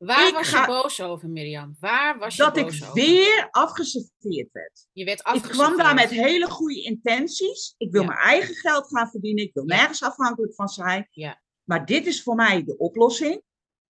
Waar 0.05 0.27
Ik 0.27 0.33
was 0.33 0.47
ga- 0.47 0.61
je 0.61 0.67
boos 0.67 1.01
over, 1.01 1.29
Mirjam? 1.29 1.75
Waar 1.79 2.17
was 2.19 2.35
je 2.35 2.43
Dat 2.43 2.57
ik 2.57 2.63
boos 2.63 2.81
over? 2.83 2.93
weer 2.93 3.47
afgeserveerd 3.51 4.51
werd. 4.51 4.87
Je 4.91 5.05
werd 5.05 5.19
Ik 5.19 5.25
afgeserveerd. 5.25 5.57
kwam 5.57 5.77
daar 5.77 5.93
met 5.95 6.09
hele 6.09 6.49
goede 6.49 6.81
intenties. 6.83 7.73
Ik 7.77 7.91
wil 7.91 8.01
Ja. 8.01 8.07
mijn 8.07 8.19
eigen 8.19 8.55
geld 8.55 8.87
gaan 8.87 9.09
verdienen. 9.09 9.43
Ik 9.43 9.53
wil 9.53 9.63
Ja. 9.69 9.75
nergens 9.75 10.03
afhankelijk 10.03 10.55
van 10.55 10.67
zijn. 10.67 11.07
Ja. 11.11 11.41
Maar 11.63 11.85
dit 11.85 12.05
is 12.05 12.23
voor 12.23 12.35
mij 12.35 12.63
de 12.63 12.77
oplossing. 12.77 13.41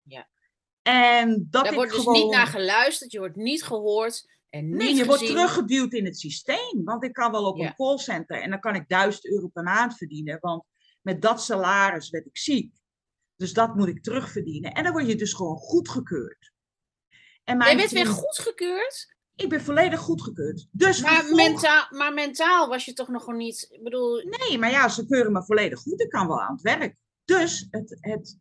Ja. 0.01 0.29
En 0.81 1.47
dat 1.49 1.63
Daar 1.63 1.65
ik 1.71 1.77
wordt 1.77 1.91
dus 1.91 1.99
gewoon... 2.03 2.19
niet 2.21 2.31
naar 2.31 2.47
geluisterd, 2.47 3.11
je 3.11 3.19
wordt 3.19 3.35
niet 3.35 3.63
gehoord 3.63 4.25
en 4.49 4.67
niet 4.69 4.77
Nee, 4.77 4.95
je 4.95 5.05
wordt 5.05 5.25
teruggeduwd 5.25 5.93
in 5.93 6.05
het 6.05 6.19
systeem. 6.19 6.83
Want 6.83 7.03
ik 7.03 7.13
kan 7.13 7.31
wel 7.31 7.45
op 7.45 7.59
een 7.59 7.75
callcenter 7.75 8.41
en 8.41 8.49
dan 8.49 8.59
kan 8.59 8.75
ik 8.75 8.87
1000 8.87 9.25
euro 9.27 9.47
per 9.47 9.63
maand 9.63 9.97
verdienen. 9.97 10.37
Want 10.41 10.63
met 11.01 11.21
dat 11.21 11.43
salaris 11.43 12.09
werd 12.09 12.25
ik 12.25 12.37
ziek. 12.37 12.73
Dus 13.43 13.53
dat 13.53 13.75
moet 13.75 13.87
ik 13.87 14.03
terugverdienen. 14.03 14.71
En 14.73 14.83
dan 14.83 14.91
word 14.91 15.07
je 15.07 15.15
dus 15.15 15.33
gewoon 15.33 15.55
goedgekeurd. 15.57 16.51
En 17.09 17.17
Jij 17.43 17.55
mijn 17.57 17.77
werd 17.77 17.91
weer 17.91 18.05
vriend- 18.05 18.17
goedgekeurd? 18.17 19.15
Ik 19.35 19.49
ben 19.49 19.61
volledig 19.61 19.99
goedgekeurd. 19.99 20.67
Dus 20.71 21.01
Maar, 21.01 21.25
mentaal, 21.35 21.87
maar 21.89 22.13
mentaal 22.13 22.67
was 22.67 22.85
je 22.85 22.93
toch 22.93 23.07
nog 23.07 23.33
niet. 23.33 23.67
Ik 23.69 23.83
bedoel, 23.83 24.23
Nee, 24.23 24.57
maar 24.57 24.71
ja, 24.71 24.89
ze 24.89 25.05
keuren 25.05 25.31
me 25.31 25.43
volledig 25.45 25.79
goed. 25.79 26.01
Ik 26.01 26.09
kan 26.09 26.27
wel 26.27 26.41
aan 26.41 26.53
het 26.53 26.61
werk. 26.61 26.95
Dus 27.25 27.67
het, 27.69 27.97
het 27.99 28.37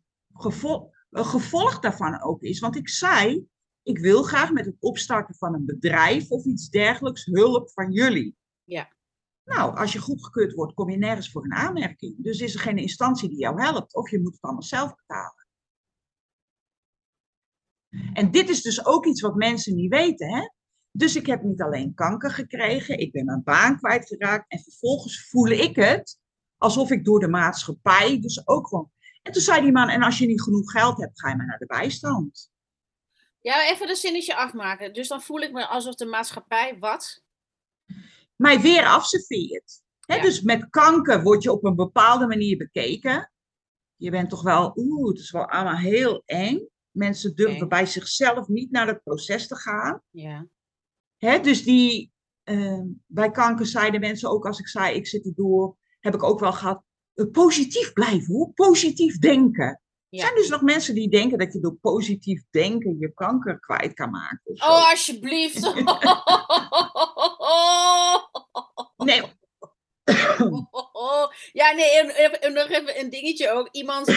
gevolg 1.13 1.79
daarvan 1.79 2.21
ook 2.21 2.41
is, 2.41 2.59
want 2.59 2.75
ik 2.75 2.89
zei, 2.89 3.47
ik 3.83 3.99
wil 3.99 4.23
graag 4.23 4.51
met 4.51 4.65
het 4.65 4.75
opstarten 4.79 5.35
van 5.35 5.53
een 5.53 5.65
bedrijf 5.65 6.29
of 6.29 6.45
iets 6.45 6.69
dergelijks 6.69 7.25
hulp 7.25 7.71
van 7.71 7.91
jullie. 7.91 8.35
Ja. 8.63 8.89
Nou, 9.43 9.77
als 9.77 9.93
je 9.93 9.99
goedgekeurd 9.99 10.53
wordt, 10.53 10.73
kom 10.73 10.89
je 10.89 10.97
nergens 10.97 11.31
voor 11.31 11.43
een 11.43 11.53
aanmerking. 11.53 12.23
Dus 12.23 12.39
is 12.39 12.53
er 12.53 12.59
geen 12.59 12.77
instantie 12.77 13.29
die 13.29 13.37
jou 13.37 13.61
helpt, 13.61 13.95
of 13.95 14.09
je 14.09 14.21
moet 14.21 14.33
het 14.33 14.41
allemaal 14.41 14.63
zelf 14.63 14.95
betalen. 14.95 15.47
En 18.13 18.31
dit 18.31 18.49
is 18.49 18.61
dus 18.61 18.85
ook 18.85 19.05
iets 19.05 19.21
wat 19.21 19.35
mensen 19.35 19.75
niet 19.75 19.91
weten, 19.91 20.33
hè? 20.33 20.49
Dus 20.91 21.15
ik 21.15 21.25
heb 21.25 21.43
niet 21.43 21.61
alleen 21.61 21.93
kanker 21.93 22.31
gekregen, 22.31 22.99
ik 22.99 23.11
ben 23.11 23.25
mijn 23.25 23.43
baan 23.43 23.77
kwijtgeraakt 23.77 24.51
en 24.51 24.59
vervolgens 24.59 25.29
voel 25.29 25.47
ik 25.47 25.75
het 25.75 26.19
alsof 26.57 26.91
ik 26.91 27.05
door 27.05 27.19
de 27.19 27.27
maatschappij, 27.27 28.21
dus 28.21 28.47
ook 28.47 28.67
gewoon. 28.67 28.91
En 29.21 29.31
toen 29.31 29.41
zei 29.41 29.61
die 29.61 29.71
man, 29.71 29.89
en 29.89 30.03
als 30.03 30.17
je 30.17 30.25
niet 30.25 30.41
genoeg 30.41 30.71
geld 30.71 30.97
hebt, 30.97 31.19
ga 31.19 31.29
je 31.29 31.35
maar 31.35 31.45
naar 31.45 31.57
de 31.57 31.65
bijstand. 31.65 32.51
ja, 33.41 33.69
even 33.69 33.87
dat 33.87 33.97
zinnetje 33.97 34.35
afmaken. 34.35 34.93
Dus 34.93 35.07
dan 35.07 35.21
voel 35.21 35.41
ik 35.41 35.51
me 35.51 35.67
alsof 35.67 35.95
de 35.95 36.05
maatschappij 36.05 36.77
wat? 36.79 37.22
Mij 38.43 38.61
weer 38.61 38.85
afserveert. 38.85 39.81
Ja. 39.99 40.21
Dus 40.21 40.41
met 40.41 40.69
kanker 40.69 41.23
word 41.23 41.43
je 41.43 41.51
op 41.51 41.63
een 41.63 41.75
bepaalde 41.75 42.27
manier 42.27 42.57
bekeken. 42.57 43.31
Je 43.95 44.11
bent 44.11 44.29
toch 44.29 44.41
wel, 44.41 44.71
oeh, 44.75 45.09
het 45.09 45.19
is 45.19 45.31
wel 45.31 45.49
allemaal 45.49 45.75
heel 45.75 46.23
eng. 46.25 46.67
Mensen 46.91 47.35
durven 47.35 47.61
Eng. 47.61 47.67
bij 47.67 47.85
zichzelf 47.85 48.47
niet 48.47 48.71
naar 48.71 48.87
het 48.87 49.03
proces 49.03 49.47
te 49.47 49.55
gaan. 49.55 50.01
Ja. 50.09 50.47
Dus 51.41 51.63
die, 51.63 52.11
ehm, 52.43 52.85
bij 53.05 53.31
kanker 53.31 53.65
zeiden 53.65 53.99
mensen 53.99 54.29
ook, 54.29 54.45
als 54.45 54.59
ik 54.59 54.67
zei, 54.67 54.95
ik 54.95 55.07
zit 55.07 55.25
erdoor, 55.25 55.77
heb 55.99 56.13
ik 56.13 56.23
ook 56.23 56.39
wel 56.39 56.53
gehad, 56.53 56.83
eh, 57.13 57.25
positief 57.31 57.93
blijven 57.93 58.33
hoor, 58.33 58.51
positief 58.53 59.17
denken. 59.17 59.81
Er 60.09 60.19
zijn 60.19 60.35
dus 60.35 60.49
nog 60.49 60.61
mensen 60.61 60.95
die 60.95 61.09
denken 61.09 61.37
dat 61.37 61.53
je 61.53 61.59
door 61.59 61.75
positief 61.75 62.43
denken 62.49 62.97
je 62.99 63.13
kanker 63.13 63.59
kwijt 63.59 63.93
kan 63.93 64.09
maken. 64.09 64.51
Oh, 64.53 64.89
alsjeblieft. 64.89 65.61
Nee, 69.05 69.21
ja, 71.53 71.71
nee, 71.71 71.89
en, 72.39 72.53
nog 72.53 72.69
even 72.69 72.99
een 72.99 73.09
dingetje 73.09 73.51
ook. 73.51 73.69
Iemand 73.71 74.07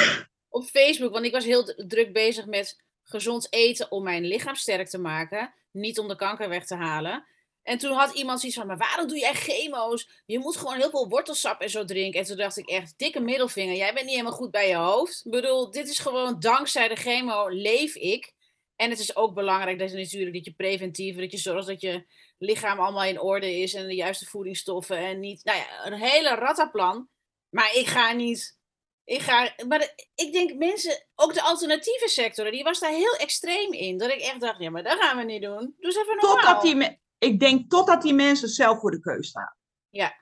op 0.49 0.65
Facebook, 0.65 1.13
want 1.13 1.25
ik 1.25 1.33
was 1.33 1.45
heel 1.45 1.65
druk 1.65 2.13
bezig 2.13 2.47
met 2.47 2.83
gezond 3.03 3.53
eten 3.53 3.91
om 3.91 4.03
mijn 4.03 4.25
lichaam 4.25 4.55
sterk 4.55 4.89
te 4.89 4.99
maken. 4.99 5.55
Niet 5.73 5.99
om 5.99 6.09
de 6.09 6.17
kanker 6.17 6.49
weg 6.49 6.67
te 6.67 6.75
halen. 6.75 7.27
En 7.63 7.79
toen 7.79 7.93
had 7.93 8.15
iemand 8.15 8.41
zoiets 8.41 8.59
van, 8.59 8.67
maar 8.67 8.77
waarom 8.77 9.09
doe 9.09 9.19
jij 9.19 9.35
chemo's? 9.35 10.09
Je 10.27 10.39
moet 10.39 10.57
gewoon 10.57 10.77
heel 10.77 10.91
veel 10.91 11.09
wortelsap 11.09 11.61
en 11.61 11.71
zo 11.71 11.85
drinken. 11.85 12.21
En 12.21 12.27
toen 12.27 12.37
dacht 12.37 12.57
ik 12.57 12.69
echt, 12.69 12.95
dikke 12.97 13.21
middelvinger. 13.21 13.77
Jij 13.77 13.93
bent 13.93 14.05
niet 14.05 14.15
helemaal 14.15 14.39
goed 14.39 14.51
bij 14.51 14.69
je 14.69 14.75
hoofd. 14.75 15.23
Ik 15.25 15.31
bedoel, 15.31 15.71
dit 15.71 15.89
is 15.89 15.99
gewoon 15.99 16.41
dankzij 16.41 16.89
de 16.89 16.97
chemo 16.97 17.49
leef 17.49 17.95
ik. 17.95 18.35
En 18.77 18.91
het 18.91 18.99
is 18.99 19.17
ook 19.17 19.35
belangrijk 19.35 19.79
dat 19.79 19.91
je 19.91 19.97
natuurlijk 19.97 20.35
dat 20.35 20.45
je 20.45 20.53
preventief, 20.53 21.17
dat 21.17 21.33
je 21.33 21.39
zorgt 21.39 21.67
dat 21.67 21.81
je 21.81 22.07
lichaam 22.39 22.79
allemaal 22.81 23.05
in 23.05 23.21
orde 23.21 23.59
is 23.59 23.75
en 23.75 23.87
de 23.87 23.95
juiste 23.95 24.27
voedingsstoffen 24.27 24.97
en 24.99 25.21
niet, 25.21 25.45
nou 25.45 25.59
ja, 25.59 25.87
een 25.87 25.93
hele 25.99 26.29
rattaplan. 26.35 27.09
Maar 27.49 27.75
ik 27.75 27.87
ga 27.87 28.13
niet, 28.13 28.59
ik 29.05 29.21
ga, 29.21 29.55
maar 29.69 29.79
de- 29.79 30.09
ik 30.15 30.33
denk 30.33 30.55
mensen, 30.55 31.07
ook 31.15 31.35
de 31.35 31.43
alternatieve 31.43 32.09
sector, 32.09 32.51
die 32.51 32.63
was 32.65 32.79
daar 32.81 32.91
heel 32.93 33.15
extreem 33.17 33.73
in. 33.73 33.99
Dat 33.99 34.11
ik 34.11 34.21
echt 34.21 34.41
dacht, 34.41 34.59
ja, 34.61 34.71
maar 34.71 34.83
dat 34.83 34.99
gaan 34.99 35.17
we 35.17 35.23
niet 35.23 35.43
doen. 35.43 35.59
Doe 35.61 35.75
eens 35.79 35.97
even 35.97 36.17
normaal. 36.17 36.35
totdat 36.35 36.63
die, 36.63 36.75
me- 36.75 36.99
ik 37.19 37.41
denk 37.41 37.71
totdat 37.71 38.03
die 38.03 38.15
mensen 38.15 38.49
zelf 38.49 38.81
voor 38.81 38.91
de 38.91 39.01
keus 39.01 39.29
staan. 39.29 39.57
Ja. 39.89 40.15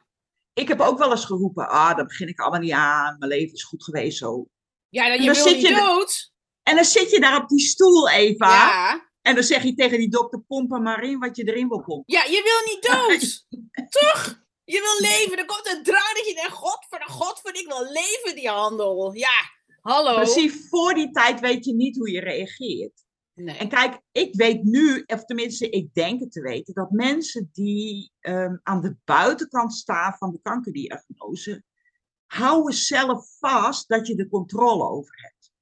Ik 0.53 0.69
heb 0.69 0.81
ook 0.81 0.99
wel 0.99 1.11
eens 1.11 1.25
geroepen, 1.25 1.69
ah, 1.69 1.97
daar 1.97 2.07
begin 2.07 2.29
ik 2.29 2.41
allemaal 2.41 2.61
niet 2.61 2.73
aan, 2.73 3.17
mijn 3.19 3.31
leven 3.31 3.55
is 3.55 3.65
goed 3.65 3.85
geweest 3.85 4.19
zo. 4.19 4.47
Ja, 4.89 5.03
dat 5.09 5.17
En 5.19 5.25
je 5.25 5.27
dan 5.33 5.35
wil 5.35 5.45
zit 5.53 5.57
niet 5.57 5.69
je- 5.69 5.75
dood. 5.75 6.33
En 6.62 6.75
dan 6.75 6.85
zit 6.85 7.11
je 7.11 7.21
daar 7.21 7.43
op 7.43 7.49
die 7.49 7.61
stoel, 7.61 8.09
Eva, 8.11 8.47
Ja. 8.51 9.12
En 9.25 9.35
dan 9.35 9.45
zeg 9.45 9.62
je 9.62 9.75
tegen 9.75 9.99
die 9.99 10.09
dokter, 10.09 10.41
pomp 10.41 10.72
er 10.72 10.83
maar 10.83 11.03
in 11.03 11.18
wat 11.18 11.37
je 11.37 11.45
erin 11.45 11.68
wil 11.68 11.83
pompen. 11.83 12.14
ja, 12.14 12.25
je 12.25 12.43
wil 12.43 12.75
niet 12.75 12.83
dood. 12.83 13.47
Toch? 14.01 14.43
Je 14.64 14.81
wil 14.81 15.11
leven. 15.11 15.37
Dan 15.37 15.47
komt 15.47 15.77
een 15.77 15.83
drang 15.83 16.14
dat 16.14 16.27
je 16.27 16.35
denkt, 16.35 16.53
god 16.53 16.87
voor 16.89 16.99
de 16.99 17.11
god 17.11 17.41
voor 17.41 17.55
ik 17.55 17.66
wil 17.66 17.93
leven, 17.93 18.35
die 18.35 18.49
handel. 18.49 19.14
Ja, 19.14 19.41
hallo. 19.81 20.14
Precies, 20.14 20.68
voor 20.68 20.95
die 20.95 21.11
tijd 21.11 21.41
weet 21.41 21.64
je 21.64 21.75
niet 21.75 21.97
hoe 21.97 22.11
je 22.11 22.20
reageert. 22.20 23.05
Nee. 23.35 23.57
En 23.57 23.68
kijk, 23.68 24.01
ik 24.12 24.35
weet 24.35 24.62
nu, 24.62 25.03
of 25.07 25.25
tenminste, 25.25 25.68
ik 25.70 25.95
denk 25.95 26.20
het 26.20 26.33
te 26.33 26.41
weten, 26.41 26.75
dat 26.75 26.91
mensen 26.91 27.51
die 27.53 28.12
ehm, 28.20 28.57
aan 28.62 28.81
de 28.81 28.97
buitenkant 29.05 29.75
staan 29.75 30.14
van 30.18 30.31
de 30.31 30.41
kankerdiagnose, 30.43 31.62
houden 32.27 32.75
zelf 32.75 33.27
vast 33.39 33.89
dat 33.89 34.07
je 34.07 34.14
de 34.14 34.29
controle 34.29 34.89
over 34.89 35.14
hebt. 35.22 35.53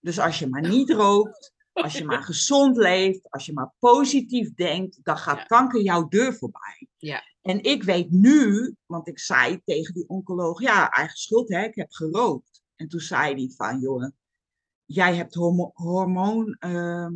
Dus 0.00 0.18
als 0.18 0.38
je 0.38 0.48
maar 0.48 0.68
niet 0.68 0.90
rookt, 0.90 1.51
als 1.72 1.98
je 1.98 2.04
maar 2.04 2.22
gezond 2.32 2.76
leeft, 2.76 3.30
als 3.30 3.46
je 3.46 3.52
maar 3.52 3.72
positief 3.78 4.54
denkt, 4.54 4.98
dan 5.02 5.18
gaat 5.18 5.38
Ja. 5.38 5.44
kanker 5.44 5.82
jouw 5.82 6.08
deur 6.08 6.34
voorbij. 6.34 6.88
Ja. 6.96 7.22
En 7.42 7.62
ik 7.62 7.82
weet 7.82 8.10
nu, 8.10 8.74
want 8.86 9.08
ik 9.08 9.18
zei 9.18 9.60
tegen 9.64 9.94
die 9.94 10.08
oncoloog, 10.08 10.60
ja, 10.60 10.90
eigen 10.90 11.16
schuld, 11.16 11.48
hè, 11.48 11.64
ik 11.64 11.74
heb 11.74 11.90
gerookt. 11.92 12.62
En 12.76 12.88
toen 12.88 13.00
zei 13.00 13.34
hij 13.34 13.52
van, 13.56 13.80
jongen, 13.80 14.16
jij 14.84 15.16
hebt 15.16 15.34
hormo 15.34 15.70
hormoon 15.74 16.56
ehm, 16.58 17.12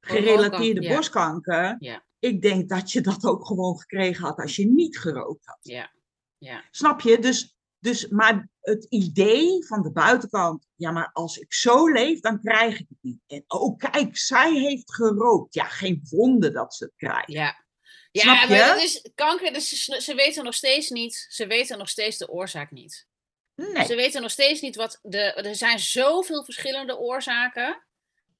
gerelateerde 0.00 0.82
ja. 0.82 0.94
borstkanker. 0.94 1.76
Ja. 1.78 2.04
Ik 2.18 2.42
denk 2.42 2.68
dat 2.68 2.92
je 2.92 3.00
dat 3.00 3.24
ook 3.24 3.46
gewoon 3.46 3.78
gekregen 3.78 4.24
had 4.24 4.38
als 4.38 4.56
je 4.56 4.66
niet 4.66 4.98
gerookt 4.98 5.46
had. 5.46 5.58
Ja. 5.60 5.92
Ja. 6.38 6.64
Snap 6.70 7.00
je? 7.00 7.18
Dus, 7.18 7.55
dus, 7.86 8.08
maar 8.08 8.48
het 8.60 8.86
idee 8.88 9.66
van 9.66 9.82
de 9.82 9.92
buitenkant, 9.92 10.66
ja, 10.74 10.90
maar 10.90 11.10
als 11.12 11.36
ik 11.36 11.54
zo 11.54 11.88
leef, 11.88 12.20
dan 12.20 12.40
krijg 12.40 12.80
ik 12.80 12.86
het 12.88 12.98
niet. 13.00 13.20
En 13.26 13.44
oh, 13.46 13.76
kijk, 13.76 14.16
zij 14.16 14.52
heeft 14.52 14.94
gerookt. 14.94 15.54
Ja, 15.54 15.64
geen 15.64 16.06
wonder 16.10 16.52
dat 16.52 16.74
ze 16.74 16.84
het 16.84 16.92
krijgt. 16.96 17.32
Ja. 17.32 17.64
Ja, 18.10 18.22
Snap 18.22 18.42
je? 18.42 18.48
maar 18.48 18.68
dat 18.68 18.82
is 18.82 19.10
kanker, 19.14 19.52
dus 19.52 19.84
ze, 19.84 20.00
ze 20.00 20.14
weten 20.14 20.44
nog 20.44 20.54
steeds 20.54 20.90
niet, 20.90 21.26
ze 21.28 21.46
weten 21.46 21.78
nog 21.78 21.88
steeds 21.88 22.18
de 22.18 22.28
oorzaak 22.28 22.70
niet. 22.70 23.06
Nee. 23.54 23.84
Ze 23.84 23.94
weten 23.94 24.22
nog 24.22 24.30
steeds 24.30 24.60
niet 24.60 24.76
wat 24.76 24.98
de, 25.02 25.18
er 25.18 25.54
zijn 25.54 25.78
zoveel 25.78 26.44
verschillende 26.44 26.98
oorzaken. 26.98 27.84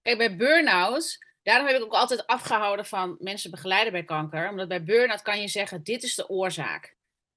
Kijk, 0.02 0.18
bij 0.18 0.36
burn-out, 0.36 1.18
daarom 1.42 1.66
heb 1.66 1.76
ik 1.76 1.82
ook 1.82 1.92
altijd 1.92 2.26
afgehouden 2.26 2.86
van 2.86 3.16
mensen 3.18 3.50
begeleiden 3.50 3.92
bij 3.92 4.04
kanker. 4.04 4.48
Omdat 4.48 4.68
bij 4.68 4.84
burn-out 4.84 5.22
kan 5.22 5.40
je 5.40 5.48
zeggen, 5.48 5.82
dit 5.82 6.02
is 6.02 6.14
de 6.14 6.28
oorzaak. 6.28 6.95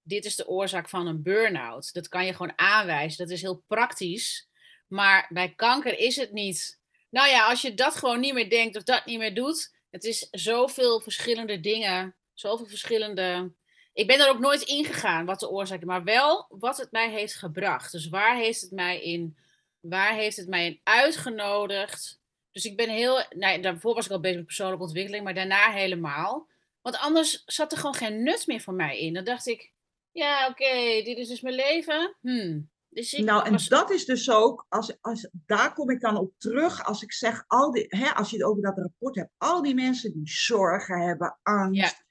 Dit 0.10 0.26
is 0.26 0.36
de 0.36 0.48
oorzaak 0.48 0.90
van 0.90 1.08
een 1.08 1.24
burn-out. 1.24 1.94
Dat 1.94 2.08
kan 2.08 2.26
je 2.26 2.34
gewoon 2.34 2.54
aanwijzen, 2.56 3.18
dat 3.18 3.36
is 3.36 3.42
heel 3.42 3.64
praktisch. 3.68 4.50
Maar 4.88 5.28
bij 5.30 5.54
kanker 5.56 6.00
is 6.00 6.16
het 6.16 6.32
niet. 6.32 6.80
Nou 7.10 7.30
ja, 7.30 7.48
als 7.48 7.62
je 7.62 7.74
dat 7.74 7.96
gewoon 7.96 8.20
niet 8.20 8.34
meer 8.34 8.50
denkt 8.50 8.78
of 8.78 8.84
dat 8.84 9.06
niet 9.06 9.18
meer 9.18 9.36
doet, 9.36 9.76
het 9.90 10.04
is 10.04 10.28
zoveel 10.32 11.00
verschillende 11.00 11.60
dingen, 11.60 12.16
zoveel 12.34 12.66
verschillende. 12.66 13.54
Ik 13.94 14.08
ben 14.08 14.20
er 14.20 14.30
ook 14.30 14.40
nooit 14.40 14.62
ingegaan 14.62 15.26
wat 15.26 15.40
de 15.40 15.50
oorzaak 15.50 15.80
is, 15.80 15.86
maar 15.86 16.04
wel 16.04 16.46
wat 16.50 16.78
het 16.78 16.92
mij 16.92 17.10
heeft 17.10 17.36
gebracht. 17.36 17.92
Dus 17.92 18.10
waar 18.10 18.38
heeft 18.38 18.62
het 18.62 18.72
mij 18.72 19.02
in, 19.02 19.38
waar 19.80 20.14
heeft 20.14 20.38
het 20.38 20.48
mij 20.48 20.66
in 20.66 20.80
uitgenodigd? 20.84 22.20
Dus 22.52 22.66
ik 22.66 22.78
ben 22.78 22.90
heel, 22.90 23.24
nou, 23.30 23.62
daarvoor 23.62 23.94
was 23.94 24.06
ik 24.06 24.12
al 24.12 24.20
bezig 24.20 24.38
met 24.38 24.46
persoonlijke 24.46 24.84
ontwikkeling, 24.84 25.24
maar 25.24 25.34
daarna 25.34 25.72
helemaal. 25.72 26.48
Want 26.82 26.98
anders 26.98 27.44
zat 27.46 27.72
er 27.72 27.78
gewoon 27.78 27.96
geen 27.96 28.24
nut 28.24 28.48
meer 28.48 28.62
voor 28.62 28.74
mij 28.74 29.00
in. 29.00 29.14
Dan 29.14 29.24
dacht 29.24 29.48
ik, 29.48 29.72
ja, 30.12 30.48
oké, 30.50 31.04
dit 31.04 31.18
is 31.18 31.28
dus 31.28 31.42
mijn 31.42 31.56
leven. 31.56 32.18
Hmm. 32.22 32.70
Dus 32.90 33.14
ik 33.14 33.26
Nou, 33.26 33.46
en 33.46 33.52
was- 33.52 33.68
dat 33.68 33.92
is 33.92 34.06
dus 34.06 34.30
ook, 34.32 34.66
als, 34.70 34.98
als, 35.02 35.30
daar 35.46 35.74
kom 35.74 35.90
ik 35.90 36.02
dan 36.02 36.18
op 36.18 36.34
terug 36.38 36.86
als 36.86 37.02
ik 37.02 37.14
zeg, 37.14 37.44
al 37.48 37.72
die, 37.72 37.86
hè, 37.88 38.10
als 38.10 38.30
je 38.30 38.38
het 38.38 38.46
over 38.46 38.62
dat 38.62 38.78
rapport 38.78 39.16
hebt, 39.16 39.32
al 39.38 39.62
die 39.62 39.74
mensen 39.76 40.14
die 40.14 40.28
zorgen 40.30 41.02
hebben, 41.02 41.40
angst, 41.44 41.82
Ja. 41.82 42.06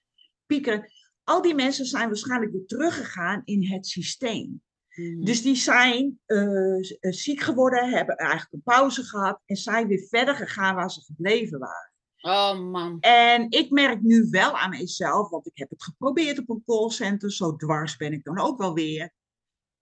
piekeren, 0.46 0.90
al 1.24 1.42
die 1.42 1.54
mensen 1.54 1.84
zijn 1.84 2.06
waarschijnlijk 2.08 2.52
weer 2.52 2.66
teruggegaan 2.66 3.42
in 3.44 3.72
het 3.72 3.86
systeem. 3.86 4.62
Hmm. 4.88 5.24
Dus 5.24 5.42
die 5.42 5.56
zijn 5.56 6.20
eh, 6.26 6.74
eh, 7.00 7.12
ziek 7.12 7.40
geworden, 7.40 7.90
hebben 7.90 8.16
eigenlijk 8.16 8.52
een 8.52 8.62
pauze 8.62 9.02
gehad 9.02 9.40
en 9.44 9.56
zijn 9.56 9.86
weer 9.86 10.06
verder 10.08 10.34
gegaan 10.34 10.74
waar 10.74 10.90
ze 10.90 11.00
gebleven 11.00 11.58
waren. 11.58 11.92
Oh 12.28 12.58
man. 12.58 13.00
En 13.00 13.50
ik 13.50 13.70
merk 13.70 14.02
nu 14.02 14.28
wel 14.30 14.58
aan 14.58 14.70
mezelf, 14.70 15.28
want 15.28 15.46
ik 15.46 15.58
heb 15.58 15.70
het 15.70 15.82
geprobeerd 15.82 16.38
op 16.38 16.48
een 16.48 16.62
callcenter, 16.66 17.32
zo 17.32 17.56
dwars 17.56 17.96
ben 17.96 18.12
ik 18.12 18.24
dan 18.24 18.38
ook 18.38 18.58
wel 18.58 18.74
weer. 18.74 19.12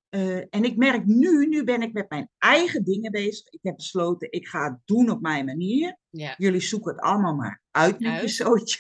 Eh, 0.09 0.37
en 0.37 0.65
ik 0.65 0.77
merk 0.77 1.07
nu, 1.07 1.47
nu 1.47 1.65
ben 1.65 1.83
ik 1.83 1.93
met 1.93 2.11
mijn 2.11 2.31
eigen 2.39 2.85
dingen 2.85 3.11
bezig. 3.11 3.47
Ik 3.49 3.59
heb 3.63 3.77
besloten, 3.77 4.33
ik 4.33 4.49
ga 4.49 4.71
het 4.71 4.81
doen 4.85 5.11
op 5.11 5.21
mijn 5.21 5.45
manier. 5.45 5.99
Ja. 6.11 6.35
Jullie 6.37 6.61
zoeken 6.61 6.93
het 6.93 7.01
allemaal 7.01 7.35
maar 7.35 7.63
uit 7.71 8.01
met 8.01 8.21
je 8.21 8.29
zootje. 8.29 8.79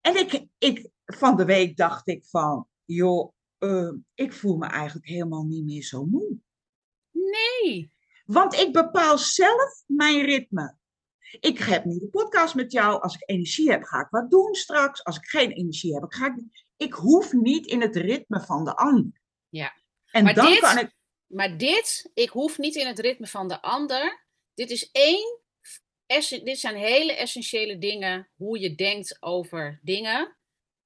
en 0.00 0.18
ik, 0.18 0.46
ik, 0.58 0.90
van 1.04 1.36
de 1.36 1.44
week 1.44 1.76
dacht 1.76 2.08
ik 2.08 2.24
van, 2.24 2.66
joh, 2.84 3.32
eh, 3.58 3.92
ik 4.14 4.32
voel 4.32 4.56
me 4.56 4.66
eigenlijk 4.66 5.06
helemaal 5.06 5.44
niet 5.44 5.64
meer 5.64 5.82
zo 5.82 6.04
moe. 6.04 6.38
Nee. 7.10 7.92
Want 8.24 8.54
ik 8.54 8.72
bepaal 8.72 9.18
zelf 9.18 9.82
mijn 9.86 10.24
ritme. 10.24 10.78
Ik 11.40 11.58
heb 11.58 11.84
nu 11.84 11.98
de 11.98 12.08
podcast 12.08 12.54
met 12.54 12.72
jou. 12.72 13.02
Als 13.02 13.14
ik 13.14 13.22
energie 13.30 13.70
heb, 13.70 13.82
ga 13.82 14.00
ik 14.00 14.08
wat 14.10 14.30
doen 14.30 14.54
straks. 14.54 15.04
Als 15.04 15.16
ik 15.16 15.24
geen 15.26 15.50
energie 15.50 15.94
heb, 15.94 16.04
ga 16.08 16.26
ik. 16.26 16.34
Ik 16.76 16.92
hoef 16.92 17.32
niet 17.32 17.66
in 17.66 17.80
het 17.80 17.96
ritme 17.96 18.40
van 18.40 18.64
de 18.64 18.76
ander. 18.76 19.20
Ja. 19.48 19.74
En 20.10 20.24
Maar 20.24 20.34
dan 20.34 20.46
dit- 20.46 20.60
kan 20.60 20.78
ik. 20.78 20.90
Maar 21.26 21.56
dit, 21.58 22.10
ik 22.14 22.28
hoef 22.30 22.58
niet 22.58 22.74
in 22.74 22.86
het 22.86 22.98
ritme 22.98 23.26
van 23.26 23.48
de 23.48 23.62
ander. 23.62 24.26
Dit 24.54 24.70
is 24.70 24.90
één. 24.90 25.38
Dit 26.44 26.58
zijn 26.58 26.76
hele 26.76 27.12
essentiële 27.12 27.78
dingen. 27.78 28.28
Hoe 28.36 28.58
je 28.60 28.74
denkt 28.74 29.16
over 29.22 29.80
dingen. 29.82 30.36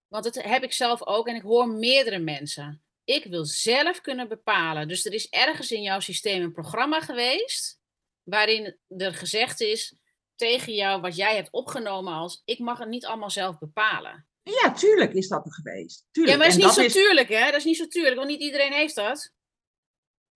Want 0.08 0.24
dat 0.24 0.34
heb 0.34 0.62
ik 0.62 0.72
zelf 0.72 1.02
ook 1.06 1.28
en 1.28 1.34
ik 1.34 1.42
hoor 1.42 1.68
meerdere 1.68 2.18
mensen. 2.18 2.82
Ik 3.04 3.24
wil 3.24 3.44
zelf 3.44 4.00
kunnen 4.00 4.28
bepalen. 4.28 4.88
Dus 4.88 5.04
er 5.04 5.12
is 5.12 5.28
ergens 5.28 5.70
in 5.72 5.82
jouw 5.82 6.00
systeem 6.00 6.42
een 6.42 6.52
programma 6.52 7.00
geweest. 7.00 7.80
waarin 8.22 8.76
er 8.88 9.14
gezegd 9.14 9.60
is 9.60 9.94
tegen 10.36 10.74
jou 10.74 11.00
wat 11.00 11.16
jij 11.16 11.34
hebt 11.34 11.50
opgenomen 11.52 12.12
als. 12.12 12.42
ik 12.44 12.58
mag 12.58 12.78
het 12.78 12.88
niet 12.88 13.06
allemaal 13.06 13.30
zelf 13.30 13.58
bepalen. 13.58 14.26
Ja, 14.42 14.72
tuurlijk 14.72 15.12
is 15.12 15.28
dat 15.28 15.46
er 15.46 15.52
geweest. 15.52 16.06
Tuurlijk. 16.10 16.36
Ja, 16.36 16.42
maar 16.44 16.52
dat 16.52 16.56
is 16.58 16.64
niet 16.64 16.76
dat 16.76 16.92
zo 16.92 17.00
tuurlijk, 17.00 17.28
hè? 17.28 17.44
Dat 17.44 17.54
is 17.54 17.64
niet 17.64 17.76
zo 17.76 17.86
tuurlijk, 17.86 18.16
want 18.16 18.28
niet 18.28 18.40
iedereen 18.40 18.72
heeft 18.72 18.94
dat. 18.94 19.32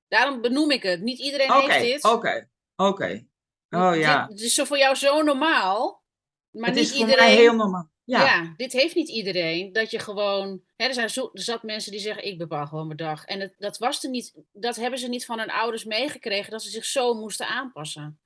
Daarom 0.09 0.41
benoem 0.41 0.71
ik 0.71 0.83
het. 0.83 1.01
Niet 1.01 1.19
iedereen 1.19 1.53
heeft 1.53 1.65
Oké, 1.67 1.79
dit. 1.81 2.05
oké, 2.05 2.49
oké. 2.77 3.27
Oh 3.71 3.97
ja. 3.97 4.21
Dit, 4.27 4.31
het 4.37 4.41
is 4.47 4.55
zo 4.55 4.65
voor 4.65 4.79
jou 4.79 4.95
zo 4.95 5.23
normaal. 5.23 6.03
Maar 6.51 6.67
Het 6.69 6.75
niet 6.75 6.85
is 6.85 6.91
voor 6.91 7.01
iedereen. 7.01 7.25
mij 7.25 7.35
heel 7.37 7.55
normaal. 7.55 7.91
ja. 8.05 8.25
Ja. 8.25 8.55
dit 8.57 8.73
heeft 8.73 8.95
niet 8.95 9.09
iedereen. 9.09 9.73
Dat 9.73 9.91
je 9.91 9.99
gewoon. 9.99 10.63
Hè, 10.77 10.87
er, 10.87 10.95
zijn 10.95 11.11
zo, 11.11 11.31
er 11.33 11.43
zat 11.43 11.63
mensen 11.63 11.93
die 11.93 12.01
zeggen: 12.01 12.25
Ik 12.27 12.39
bepaal 12.39 12.67
gewoon 12.67 12.87
mijn 12.87 12.99
dag. 12.99 13.25
En 13.25 13.41
het, 13.41 13.55
dat, 13.59 13.79
was 13.79 14.05
er 14.05 14.11
niet, 14.11 14.35
dat 14.53 14.77
hebben 14.77 14.99
ze 14.99 15.09
niet 15.09 15.25
van 15.25 15.39
hun 15.39 15.51
ouders 15.51 15.85
meegekregen. 15.85 16.51
Dat 16.51 16.63
ze 16.63 16.71
zich 16.71 16.85
zo 16.85 17.15
moesten 17.15 17.47
aanpassen. 17.49 18.21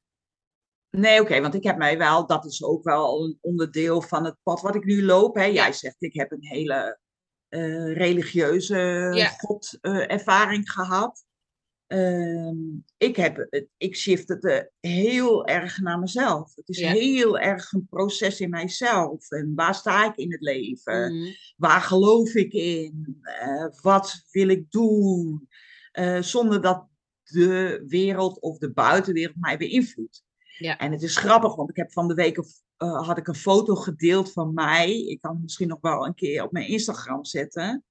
Nee, 0.96 1.20
oké, 1.20 1.40
want 1.40 1.54
ik 1.54 1.62
heb 1.64 1.76
mij 1.76 1.98
wel, 1.98 2.26
dat 2.26 2.44
is 2.44 2.64
ook 2.64 2.84
wel 2.84 3.24
een 3.24 3.38
onderdeel 3.40 4.02
van 4.02 4.24
het 4.24 4.36
pad 4.42 4.60
wat 4.60 4.74
ik 4.74 4.84
nu 4.84 5.04
loop. 5.04 5.34
Hè. 5.34 5.44
Jij 5.44 5.72
zegt, 5.72 5.96
ik 6.02 6.14
heb 6.14 6.32
een 6.32 6.44
hele 6.46 6.98
eh, 7.48 7.92
religieuze 7.96 8.76
Ja. 9.14 9.28
God-ervaring 9.28 10.70
gehad. 10.70 11.24
Ehm, 11.86 12.56
ik, 12.96 13.16
heb, 13.16 13.46
ik 13.76 13.96
shift 13.96 14.28
het 14.28 14.44
eh, 14.44 14.60
heel 14.80 15.46
erg 15.46 15.78
naar 15.78 15.98
mezelf. 15.98 16.54
Het 16.54 16.68
is 16.68 16.78
Ja. 16.78 16.92
heel 16.92 17.38
erg 17.38 17.72
een 17.72 17.86
proces 17.90 18.40
in 18.40 18.50
mijzelf. 18.50 19.30
En 19.30 19.52
waar 19.54 19.74
sta 19.74 20.06
ik 20.06 20.16
in 20.16 20.32
het 20.32 20.40
leven? 20.40 21.16
Mhm. 21.16 21.30
Waar 21.56 21.80
geloof 21.80 22.34
ik 22.34 22.52
in? 22.52 23.18
Eh, 23.22 23.66
wat 23.82 24.22
wil 24.30 24.48
ik 24.48 24.70
doen? 24.70 25.48
Eh, 25.92 26.22
zonder 26.22 26.60
dat 26.60 26.86
de 27.22 27.84
wereld 27.86 28.40
of 28.40 28.58
de 28.58 28.72
buitenwereld 28.72 29.36
mij 29.40 29.56
beïnvloedt. 29.58 30.22
Ja. 30.62 30.78
En 30.78 30.92
het 30.92 31.02
is 31.02 31.16
grappig, 31.16 31.54
want 31.54 31.70
ik 31.70 31.76
heb 31.76 31.92
van 31.92 32.08
de 32.08 32.14
week 32.14 32.36
eh, 32.76 33.06
had 33.06 33.18
ik 33.18 33.26
een 33.28 33.34
foto 33.34 33.74
gedeeld 33.74 34.32
van 34.32 34.54
mij. 34.54 35.00
Ik 35.00 35.20
kan 35.20 35.32
het 35.32 35.42
misschien 35.42 35.68
nog 35.68 35.80
wel 35.80 36.06
een 36.06 36.14
keer 36.14 36.42
op 36.42 36.52
mijn 36.52 36.66
Instagram 36.68 37.24
zetten. 37.24 37.84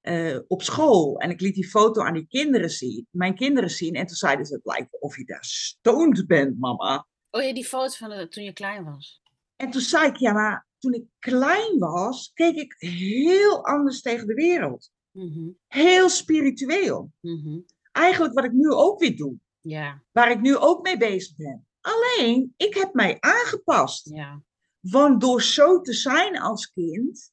eh, 0.00 0.38
op 0.46 0.62
school. 0.62 1.18
En 1.18 1.30
ik 1.30 1.40
liet 1.40 1.54
die 1.54 1.68
foto 1.68 2.02
aan 2.02 2.14
die 2.14 2.26
kinderen 2.26 2.70
zien, 2.70 3.06
mijn 3.10 3.34
kinderen 3.34 3.70
zien. 3.70 3.94
En 3.94 4.06
toen 4.06 4.16
zeiden 4.16 4.46
ze: 4.46 4.54
Het 4.54 4.64
lijkt 4.66 5.00
of 5.00 5.16
je 5.16 5.24
daar 5.24 5.44
stoned 5.44 6.26
bent, 6.26 6.58
mama. 6.58 7.06
Oh 7.30 7.42
ja, 7.42 7.52
die 7.54 7.64
foto 7.64 7.94
van 7.96 8.10
de, 8.10 8.28
toen 8.28 8.44
je 8.44 8.52
klein 8.52 8.84
was. 8.84 9.20
En 9.56 9.70
toen 9.70 9.80
zei 9.80 10.08
ik: 10.08 10.16
Ja, 10.16 10.32
maar 10.32 10.66
toen 10.78 10.92
ik 10.94 11.04
klein 11.18 11.78
was, 11.78 12.30
keek 12.34 12.54
ik 12.56 12.74
heel 12.78 13.64
anders 13.66 14.00
tegen 14.00 14.26
de 14.26 14.34
wereld. 14.34 14.90
Mhm, 15.10 15.48
Heel 15.66 16.08
spiritueel. 16.08 17.12
mhm. 17.20 17.58
Eigenlijk 17.92 18.34
wat 18.34 18.44
ik 18.44 18.52
nu 18.52 18.70
ook 18.70 19.00
weer 19.00 19.16
doe. 19.16 19.36
Ja, 19.60 20.02
Waar 20.12 20.30
ik 20.30 20.40
nu 20.40 20.56
ook 20.56 20.82
mee 20.82 20.96
bezig 20.96 21.36
ben. 21.36 21.67
Alleen, 21.80 22.54
ik 22.56 22.74
heb 22.74 22.94
mij 22.94 23.16
aangepast. 23.20 24.08
ja. 24.08 24.42
Want 24.80 25.20
door 25.20 25.42
zo 25.42 25.80
te 25.80 25.92
zijn 25.92 26.40
als 26.40 26.72
kind, 26.72 27.32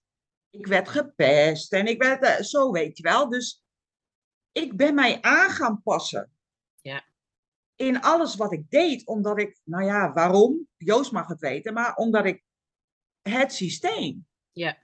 ik 0.49 0.67
werd 0.67 0.89
gepest 0.89 1.73
en 1.73 1.87
ik 1.87 2.01
werd 2.01 2.23
eh, 2.23 2.41
zo, 2.41 2.71
weet 2.71 2.97
je 2.97 3.03
wel. 3.03 3.29
Dus 3.29 3.63
ik 4.51 4.77
ben 4.77 4.95
mij 4.95 5.21
aan 5.21 5.49
gaan 5.49 5.81
passen. 5.83 6.31
Ja. 6.81 7.05
In 7.75 8.01
alles 8.01 8.35
wat 8.35 8.53
ik 8.53 8.69
deed, 8.69 9.07
omdat 9.07 9.39
ik, 9.39 9.59
nou 9.63 9.83
ja, 9.83 10.13
waarom? 10.13 10.67
Joost 10.77 11.11
mag 11.11 11.27
het 11.27 11.39
weten, 11.39 11.73
maar 11.73 11.95
omdat 11.95 12.25
ik 12.25 12.43
het 13.21 13.53
systeem. 13.53 14.27
Ja. 14.51 14.77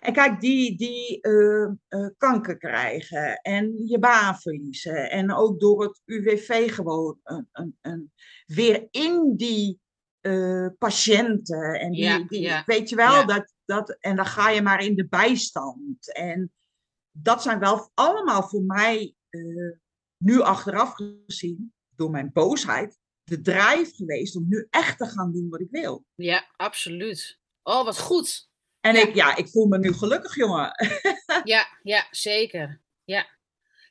En 0.00 0.12
kijk, 0.12 0.40
die, 0.40 0.76
die 0.76 1.20
eh, 1.20 1.62
eh, 1.88 2.10
kanker 2.16 2.58
krijgen 2.58 3.36
en 3.36 3.86
je 3.86 3.98
baan 3.98 4.38
verliezen. 4.38 5.10
En 5.10 5.34
ook 5.34 5.60
door 5.60 5.82
het 5.82 6.00
UWV 6.04 6.74
gewoon 6.74 7.18
een, 7.22 7.48
een, 7.52 7.78
een, 7.80 8.12
weer 8.46 8.88
in 8.90 9.36
die 9.36 9.80
eh, 10.22 10.66
patiënten. 10.78 11.80
En 11.80 11.92
die, 11.92 12.02
Ja, 12.02 12.18
die, 12.18 12.40
ja, 12.40 12.62
weet 12.66 12.88
je 12.88 12.96
wel, 12.96 13.14
ja. 13.14 13.24
dat, 13.24 13.54
dat, 13.64 13.96
en 14.00 14.16
dan 14.16 14.26
ga 14.26 14.50
je 14.50 14.62
maar 14.62 14.84
in 14.84 14.96
de 14.96 15.06
bijstand. 15.08 16.14
En 16.14 16.52
dat 17.10 17.42
zijn 17.42 17.58
wel 17.58 17.90
allemaal 17.94 18.42
voor 18.42 18.62
mij, 18.62 19.14
eh, 19.28 19.70
nu 20.16 20.40
achteraf 20.40 20.94
gezien, 20.94 21.74
door 21.96 22.10
mijn 22.10 22.30
boosheid, 22.32 22.98
de 23.24 23.40
drijf 23.40 23.94
geweest 23.94 24.36
om 24.36 24.48
nu 24.48 24.66
echt 24.70 24.98
te 24.98 25.06
gaan 25.06 25.32
doen 25.32 25.48
wat 25.48 25.60
ik 25.60 25.70
wil. 25.70 26.04
Ja, 26.14 26.50
absoluut. 26.56 27.40
Oh, 27.62 27.84
wat 27.84 27.98
goed. 27.98 28.50
En 28.82 28.96
ik, 28.96 29.14
ja, 29.14 29.36
ik 29.36 29.48
voel 29.48 29.66
me 29.66 29.78
nu 29.78 29.92
gelukkig, 29.92 30.34
jongen. 30.34 30.72
Ja, 31.44 31.66
ja, 31.82 32.06
zeker. 32.10 32.80
Ja. 33.04 33.26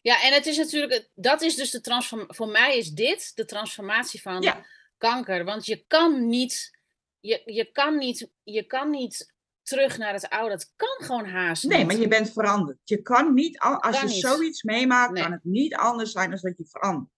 Ja, 0.02 0.22
en 0.24 0.34
het 0.34 0.46
is 0.46 0.58
natuurlijk, 0.58 1.10
dat 1.16 1.42
is 1.42 1.56
dus 1.56 1.72
de 1.72 1.82
transform. 1.82 2.24
Voor 2.28 2.48
mij 2.48 2.78
is 2.78 2.90
dit 2.90 3.32
de 3.36 3.46
transformatie 3.46 4.22
van 4.22 4.42
Ja. 4.42 4.66
kanker. 4.98 5.44
Want 5.46 5.66
je 5.66 5.84
kan 5.88 6.28
niet, 6.28 6.78
je, 7.20 7.42
je 7.46 7.72
kan 7.72 7.98
niet, 7.98 8.30
je 8.44 8.64
kan 8.64 8.90
niet 8.90 9.34
terug 9.64 9.98
naar 9.98 10.14
het 10.14 10.30
oude. 10.30 10.54
Het 10.54 10.74
kan 10.76 11.06
gewoon 11.06 11.26
haast 11.26 11.64
Nee, 11.64 11.78
niet. 11.78 11.88
maar 11.88 11.96
je 11.96 12.08
bent 12.08 12.32
veranderd. 12.32 12.78
Je 12.84 13.02
kan 13.02 13.34
niet, 13.34 13.60
al- 13.60 13.82
als 13.82 14.00
Kan 14.00 14.08
je 14.08 14.14
niet. 14.14 14.24
zoiets 14.24 14.64
meemaakt, 14.64 15.12
Nee. 15.12 15.24
kan 15.24 15.32
het 15.32 15.44
niet 15.44 15.76
anders 15.76 16.12
zijn 16.12 16.30
dan 16.30 16.40
dat 16.42 16.58
je 16.58 16.66
verandert. 16.70 17.10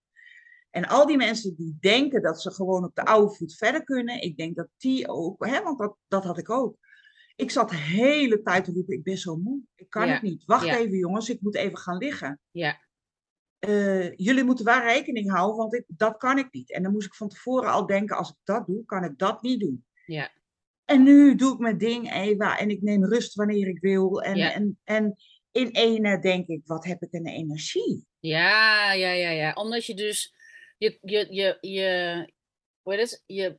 En 0.70 0.86
al 0.88 1.06
die 1.06 1.16
mensen 1.16 1.54
die 1.56 1.76
denken 1.80 2.22
dat 2.22 2.42
ze 2.42 2.50
gewoon 2.50 2.84
op 2.84 2.94
de 2.94 3.04
oude 3.04 3.34
voet 3.34 3.56
verder 3.56 3.84
kunnen, 3.84 4.20
ik 4.22 4.36
denk 4.36 4.56
dat 4.56 4.68
die 4.78 5.08
ook, 5.08 5.46
hè, 5.46 5.62
want 5.62 5.78
dat, 5.78 5.96
dat 6.08 6.24
had 6.24 6.38
ik 6.38 6.50
ook. 6.50 6.76
Ik 7.36 7.50
zat 7.50 7.68
de 7.70 7.76
hele 7.76 8.42
tijd 8.42 8.64
te 8.64 8.72
roepen, 8.72 8.94
ik 8.96 9.02
ben 9.02 9.18
zo 9.18 9.36
moe, 9.36 9.60
ik 9.74 9.90
kan 9.90 10.06
Ja, 10.06 10.12
het 10.12 10.22
niet. 10.22 10.44
Wacht 10.44 10.66
ja. 10.66 10.78
even 10.78 10.98
jongens, 10.98 11.28
ik 11.28 11.40
moet 11.40 11.54
even 11.56 11.78
gaan 11.78 11.96
liggen. 11.98 12.40
Ja, 12.50 12.82
Eh, 13.58 14.12
jullie 14.16 14.44
moeten 14.44 14.64
waar 14.64 14.84
rekening 14.84 15.30
houden, 15.30 15.56
want 15.56 15.74
ik, 15.74 15.84
dat 15.86 16.16
kan 16.16 16.38
ik 16.38 16.52
niet. 16.52 16.72
En 16.72 16.82
dan 16.82 16.92
moest 16.92 17.06
ik 17.06 17.14
van 17.14 17.28
tevoren 17.28 17.70
al 17.70 17.86
denken, 17.86 18.16
als 18.16 18.30
ik 18.30 18.36
dat 18.44 18.66
doe, 18.66 18.84
kan 18.84 19.04
ik 19.04 19.18
dat 19.18 19.42
niet 19.42 19.60
doen. 19.60 19.84
ja, 20.06 20.32
En 20.84 21.02
nu 21.02 21.34
doe 21.34 21.52
ik 21.52 21.58
mijn 21.58 21.78
ding, 21.78 22.12
Eva, 22.12 22.58
en 22.58 22.70
ik 22.70 22.82
neem 22.82 23.04
rust 23.04 23.34
wanneer 23.34 23.68
ik 23.68 23.78
wil. 23.80 24.22
En, 24.22 24.36
Ja. 24.36 24.52
en, 24.52 24.80
en 24.84 25.16
in 25.50 25.68
ene 25.70 26.18
denk 26.20 26.46
ik, 26.46 26.60
wat 26.64 26.84
heb 26.84 27.02
ik 27.02 27.12
een 27.12 27.26
energie? 27.26 28.06
ja, 28.18 28.92
ja, 28.92 29.10
ja, 29.10 29.30
ja. 29.30 29.52
Omdat 29.52 29.86
je 29.86 29.94
dus, 29.94 30.34
je, 30.78 30.98
je, 31.00 31.26
je, 31.30 31.58
je, 31.60 32.32
heet 32.82 33.00
het? 33.00 33.22
Je, 33.26 33.58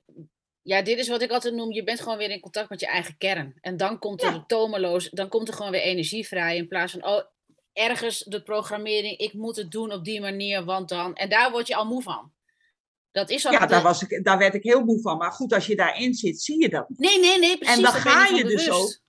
ja, 0.65 0.81
dit 0.81 0.97
is 0.99 1.07
wat 1.07 1.21
ik 1.21 1.31
altijd 1.31 1.53
noem, 1.53 1.71
je 1.71 1.83
bent 1.83 1.99
gewoon 2.01 2.17
weer 2.17 2.29
in 2.29 2.39
contact 2.39 2.69
met 2.69 2.79
je 2.79 2.87
eigen 2.87 3.17
kern. 3.17 3.57
En 3.61 3.77
dan 3.77 3.99
komt 3.99 4.23
er 4.23 4.33
Ja. 4.33 4.43
tomeloos, 4.47 5.09
dan 5.09 5.29
komt 5.29 5.47
er 5.47 5.53
gewoon 5.53 5.71
weer 5.71 5.81
energie 5.81 6.27
vrij 6.27 6.57
in 6.57 6.67
plaats 6.67 6.91
van, 6.91 7.05
oh, 7.05 7.23
ergens 7.73 8.19
de 8.19 8.43
programmering, 8.43 9.17
ik 9.17 9.33
moet 9.33 9.55
het 9.55 9.71
doen 9.71 9.91
op 9.91 10.03
die 10.03 10.21
manier, 10.21 10.63
want 10.63 10.89
dan, 10.89 11.15
en 11.15 11.29
daar 11.29 11.51
word 11.51 11.67
je 11.67 11.75
al 11.75 11.85
moe 11.85 12.01
van. 12.01 12.33
Dat 13.11 13.29
is 13.29 13.45
al 13.45 13.51
Ja, 13.51 13.59
de- 13.59 13.67
daar, 13.67 13.81
was 13.83 14.01
ik, 14.07 14.23
daar 14.23 14.37
werd 14.37 14.53
ik 14.53 14.63
heel 14.63 14.83
moe 14.83 15.01
van. 15.01 15.17
Maar 15.17 15.31
goed, 15.31 15.53
als 15.53 15.65
je 15.67 15.75
daarin 15.75 16.13
zit, 16.13 16.41
zie 16.41 16.61
je 16.61 16.69
dat. 16.69 16.85
Nee, 16.89 17.19
nee, 17.19 17.39
nee, 17.39 17.57
precies. 17.57 17.75
dan 17.75 17.83
daar 17.83 18.03
ben 18.03 18.11
ga 18.11 18.25
je 18.35 18.43
dus 18.43 18.69
ook- 18.69 18.99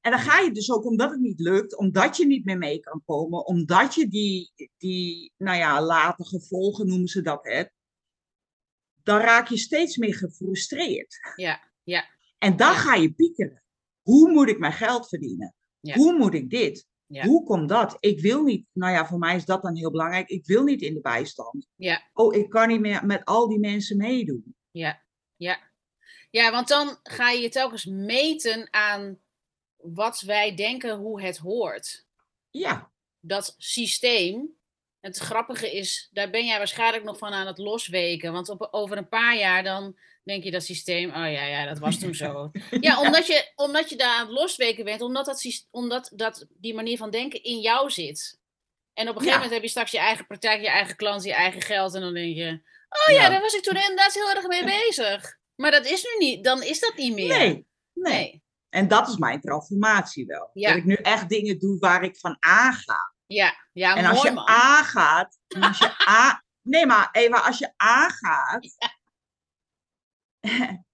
En 0.00 0.10
dan 0.10 0.20
ga 0.20 0.40
je 0.40 0.50
dus 0.52 0.70
ook 0.72 0.84
omdat 0.84 1.10
het 1.10 1.20
niet 1.20 1.40
lukt, 1.40 1.76
omdat 1.76 2.16
je 2.16 2.26
niet 2.26 2.44
meer 2.44 2.58
mee 2.58 2.80
kan 2.80 3.02
komen, 3.06 3.46
omdat 3.46 3.94
je 3.94 4.08
die, 4.08 4.52
die 4.78 5.32
nou 5.36 5.58
ja, 5.58 5.82
late 5.82 6.24
gevolgen 6.24 6.86
noemen 6.86 7.08
ze 7.08 7.22
dat, 7.22 7.44
hè. 7.44 7.62
Dan 9.04 9.18
raak 9.20 9.48
je 9.48 9.56
steeds 9.56 9.96
meer 9.96 10.14
gefrustreerd. 10.14 11.18
Ja, 11.36 11.70
ja, 11.82 12.04
En 12.38 12.56
dan 12.56 12.72
Ja. 12.72 12.78
ga 12.78 12.94
je 12.94 13.12
piekeren. 13.12 13.62
Hoe 14.02 14.32
moet 14.32 14.48
ik 14.48 14.58
mijn 14.58 14.72
geld 14.72 15.08
verdienen? 15.08 15.54
Ja. 15.80 15.94
Hoe 15.94 16.18
moet 16.18 16.34
ik 16.34 16.50
dit? 16.50 16.86
Ja. 17.06 17.26
Hoe 17.26 17.44
komt 17.44 17.68
dat? 17.68 17.96
Ik 18.00 18.20
wil 18.20 18.42
niet, 18.42 18.66
nou 18.72 18.92
ja, 18.92 19.06
voor 19.06 19.18
mij 19.18 19.36
is 19.36 19.44
dat 19.44 19.62
dan 19.62 19.76
heel 19.76 19.90
belangrijk. 19.90 20.28
Ik 20.28 20.46
wil 20.46 20.62
niet 20.64 20.82
in 20.82 20.94
de 20.94 21.00
bijstand. 21.00 21.66
ja, 21.76 22.10
Oh, 22.12 22.34
ik 22.34 22.48
kan 22.50 22.68
niet 22.68 22.80
meer 22.80 23.06
met 23.06 23.24
al 23.24 23.48
die 23.48 23.58
mensen 23.58 23.96
meedoen. 23.96 24.56
ja, 24.70 25.02
ja. 25.36 25.72
Ja, 26.30 26.50
want 26.50 26.68
dan 26.68 26.98
ga 27.02 27.30
je 27.30 27.40
je 27.40 27.48
telkens 27.48 27.84
meten 27.84 28.68
aan 28.72 29.18
wat 29.76 30.20
wij 30.20 30.54
denken 30.54 30.96
hoe 30.96 31.22
het 31.22 31.36
hoort. 31.36 32.06
Ja, 32.50 32.92
Dat 33.20 33.54
systeem. 33.58 34.56
Het 35.04 35.18
grappige 35.18 35.72
is, 35.76 36.08
daar 36.12 36.30
ben 36.30 36.46
jij 36.46 36.58
waarschijnlijk 36.58 37.04
nog 37.04 37.18
van 37.18 37.32
aan 37.32 37.46
het 37.46 37.58
losweken. 37.58 38.32
Want 38.32 38.48
op, 38.48 38.68
over 38.70 38.96
een 38.96 39.08
paar 39.08 39.36
jaar 39.36 39.62
dan 39.62 39.98
denk 40.22 40.44
je 40.44 40.50
dat 40.50 40.62
systeem, 40.64 41.08
oh 41.08 41.14
ja, 41.14 41.44
ja, 41.46 41.66
dat 41.66 41.78
was 41.78 41.98
toen 41.98 42.14
zo. 42.14 42.50
Ja, 42.80 43.00
omdat 43.00 43.26
je, 43.26 43.52
omdat 43.54 43.90
je 43.90 43.96
daar 43.96 44.18
aan 44.18 44.26
het 44.26 44.34
losweken 44.34 44.84
bent, 44.84 45.00
omdat, 45.00 45.26
dat, 45.26 45.66
omdat 45.70 46.10
dat, 46.14 46.46
die 46.48 46.74
manier 46.74 46.96
van 46.96 47.10
denken 47.10 47.42
in 47.42 47.60
jou 47.60 47.90
zit. 47.90 48.38
En 48.94 49.08
op 49.08 49.14
een 49.14 49.20
gegeven 49.20 49.26
Ja. 49.26 49.34
moment 49.34 49.52
heb 49.52 49.62
je 49.62 49.68
straks 49.68 49.90
je 49.90 49.98
eigen 49.98 50.26
praktijk, 50.26 50.60
je 50.60 50.68
eigen 50.68 50.96
klant, 50.96 51.24
je 51.24 51.32
eigen 51.34 51.62
geld. 51.62 51.94
En 51.94 52.00
dan 52.00 52.14
denk 52.14 52.36
je, 52.36 52.60
oh 52.88 53.14
ja, 53.14 53.22
Ja. 53.22 53.28
daar 53.28 53.40
was 53.40 53.54
ik 53.54 53.62
toen 53.62 53.76
inderdaad 53.76 54.14
heel 54.14 54.30
erg 54.30 54.46
mee 54.46 54.64
bezig. 54.64 55.38
Maar 55.54 55.70
dat 55.70 55.86
is 55.86 56.02
nu 56.02 56.26
niet, 56.26 56.44
dan 56.44 56.62
is 56.62 56.80
dat 56.80 56.96
niet 56.96 57.14
meer. 57.14 57.38
Nee, 57.38 57.66
nee. 57.92 58.42
En 58.68 58.88
dat 58.88 59.08
is 59.08 59.16
mijn 59.16 59.40
transformatie 59.40 60.26
wel. 60.26 60.50
Ja. 60.52 60.68
Dat 60.68 60.78
ik 60.78 60.84
nu 60.84 60.94
echt 60.94 61.28
dingen 61.28 61.58
doe 61.58 61.78
waar 61.78 62.04
ik 62.04 62.16
van 62.16 62.36
aanga. 62.40 63.13
Ja, 63.34 63.68
ja 63.72 63.96
en 63.96 64.04
als 64.04 64.16
mooi 64.16 64.28
je 64.28 64.34
man. 64.34 64.46
aangaat, 64.46 65.38
en 65.46 65.62
als 65.62 65.78
je 65.78 66.08
a, 66.08 66.44
nee 66.72 66.86
maar 66.86 67.08
Eva, 67.12 67.38
als 67.38 67.58
je 67.58 67.72
aangaat, 67.76 68.66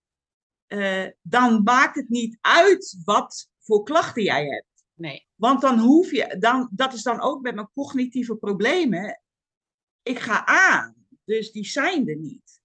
eh, 0.66 1.06
dan 1.22 1.62
maakt 1.62 1.96
het 1.96 2.08
niet 2.08 2.38
uit 2.40 3.00
wat 3.04 3.48
voor 3.58 3.82
klachten 3.82 4.22
jij 4.22 4.46
hebt. 4.46 4.84
Nee. 4.94 5.28
Want 5.34 5.60
dan 5.60 5.78
hoef 5.78 6.10
je, 6.10 6.36
dan, 6.38 6.68
dat 6.72 6.92
is 6.92 7.02
dan 7.02 7.20
ook 7.20 7.40
met 7.42 7.54
mijn 7.54 7.70
cognitieve 7.72 8.36
problemen. 8.36 9.22
Ik 10.02 10.18
ga 10.18 10.46
aan, 10.46 11.06
dus 11.24 11.52
die 11.52 11.66
zijn 11.66 12.08
er 12.08 12.16
niet. 12.16 12.60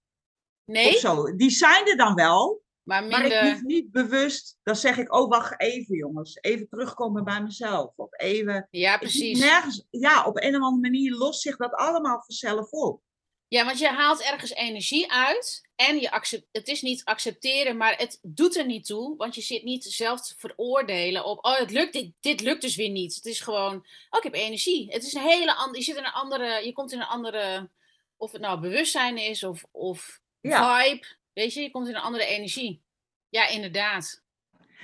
Nee, 0.64 0.94
Of 0.94 1.00
zo. 1.00 1.36
Die 1.36 1.50
zijn 1.50 1.86
er 1.88 1.96
dan 1.96 2.14
wel, 2.14 2.62
maar 2.86 3.04
maar 3.04 3.24
ik 3.24 3.28
minder... 3.28 3.50
hoef 3.52 3.62
niet 3.62 3.90
bewust, 3.90 4.58
dan 4.62 4.76
zeg 4.76 4.96
ik, 4.98 5.14
oh 5.14 5.28
wacht 5.28 5.60
even 5.60 5.96
jongens, 5.96 6.38
even 6.40 6.68
terugkomen 6.68 7.24
bij 7.24 7.42
mezelf. 7.42 7.92
Of 7.96 8.18
even, 8.18 8.68
Ja, 8.70 8.98
precies. 8.98 9.38
nergens, 9.38 9.86
ja, 9.90 10.24
op 10.24 10.36
een 10.36 10.56
of 10.56 10.62
andere 10.62 10.90
manier 10.90 11.14
lost 11.14 11.40
zich 11.40 11.56
dat 11.56 11.72
allemaal 11.74 12.22
vanzelf 12.26 12.70
op. 12.70 13.00
Ja, 13.48 13.64
want 13.64 13.78
je 13.78 13.88
haalt 13.88 14.22
ergens 14.22 14.50
energie 14.50 15.12
uit 15.12 15.68
en 15.76 16.00
je 16.00 16.10
accept, 16.10 16.46
het 16.52 16.68
is 16.68 16.82
niet 16.82 17.04
accepteren, 17.04 17.76
maar 17.76 17.96
het 17.96 18.18
doet 18.22 18.56
er 18.56 18.66
niet 18.66 18.86
toe, 18.86 19.16
want 19.16 19.34
je 19.34 19.40
zit 19.40 19.62
niet 19.62 19.84
zelf 19.84 20.26
te 20.26 20.34
veroordelen 20.38 21.24
op, 21.24 21.44
oh, 21.44 21.58
het 21.58 21.70
lukt, 21.70 21.92
dit, 21.92 22.12
dit 22.20 22.40
lukt 22.40 22.62
dus 22.62 22.76
weer 22.76 22.88
niet. 22.90 23.14
Het 23.14 23.24
is 23.24 23.40
gewoon, 23.40 23.74
oh, 24.10 24.18
ik 24.18 24.22
heb 24.22 24.34
energie. 24.34 24.92
Het 24.92 25.04
is 25.04 25.12
een 25.14 25.22
hele 25.22 25.54
andere, 25.54 25.78
je 25.78 25.84
zit 25.84 25.96
in 25.96 26.04
een 26.04 26.10
andere, 26.12 26.64
je 26.64 26.72
komt 26.72 26.92
in 26.92 27.00
een 27.00 27.06
andere, 27.06 27.70
of 28.16 28.32
het 28.32 28.40
nou 28.40 28.60
bewustzijn 28.60 29.18
is 29.18 29.44
of, 29.44 29.64
of 29.70 30.20
Ja. 30.40 30.82
vibe, 30.82 31.06
weet 31.36 31.54
je, 31.54 31.60
je 31.60 31.70
komt 31.70 31.88
in 31.88 31.94
een 31.94 32.00
andere 32.00 32.26
energie. 32.26 32.82
Ja, 33.28 33.48
inderdaad. 33.48 34.24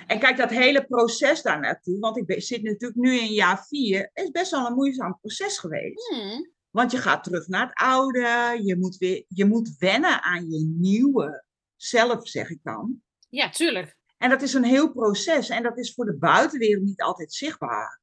En 0.07 0.19
kijk, 0.19 0.37
dat 0.37 0.51
hele 0.51 0.85
proces 0.85 1.43
daar 1.43 1.61
naartoe, 1.61 1.99
want 1.99 2.17
ik 2.17 2.43
zit 2.43 2.63
natuurlijk 2.63 3.01
nu 3.01 3.19
in 3.21 3.33
jaar 3.33 3.67
vier, 3.67 4.11
is 4.15 4.31
best 4.31 4.51
wel 4.51 4.67
een 4.67 4.75
moeizaam 4.75 5.19
proces 5.21 5.59
geweest. 5.59 6.09
Hmm, 6.09 6.51
Want 6.71 6.91
je 6.91 6.99
gaat 6.99 7.25
terug 7.25 7.47
naar 7.47 7.67
het 7.67 7.75
oude, 7.75 8.59
je 8.63 8.77
moet, 8.79 8.97
weer, 8.97 9.25
je 9.29 9.45
moet 9.45 9.77
wennen 9.79 10.23
aan 10.23 10.51
je 10.51 10.65
nieuwe 10.79 11.45
zelf, 11.77 12.29
zeg 12.29 12.51
ik 12.51 12.59
dan. 12.63 13.03
Ja, 13.29 13.51
tuurlijk. 13.51 13.97
En 14.19 14.31
dat 14.31 14.43
is 14.43 14.55
een 14.55 14.65
heel 14.65 14.93
proces 14.93 15.49
en 15.49 15.63
dat 15.63 15.79
is 15.79 15.95
voor 15.95 16.05
de 16.05 16.17
buitenwereld 16.17 16.85
niet 16.85 17.03
altijd 17.03 17.33
zichtbaar. 17.33 18.01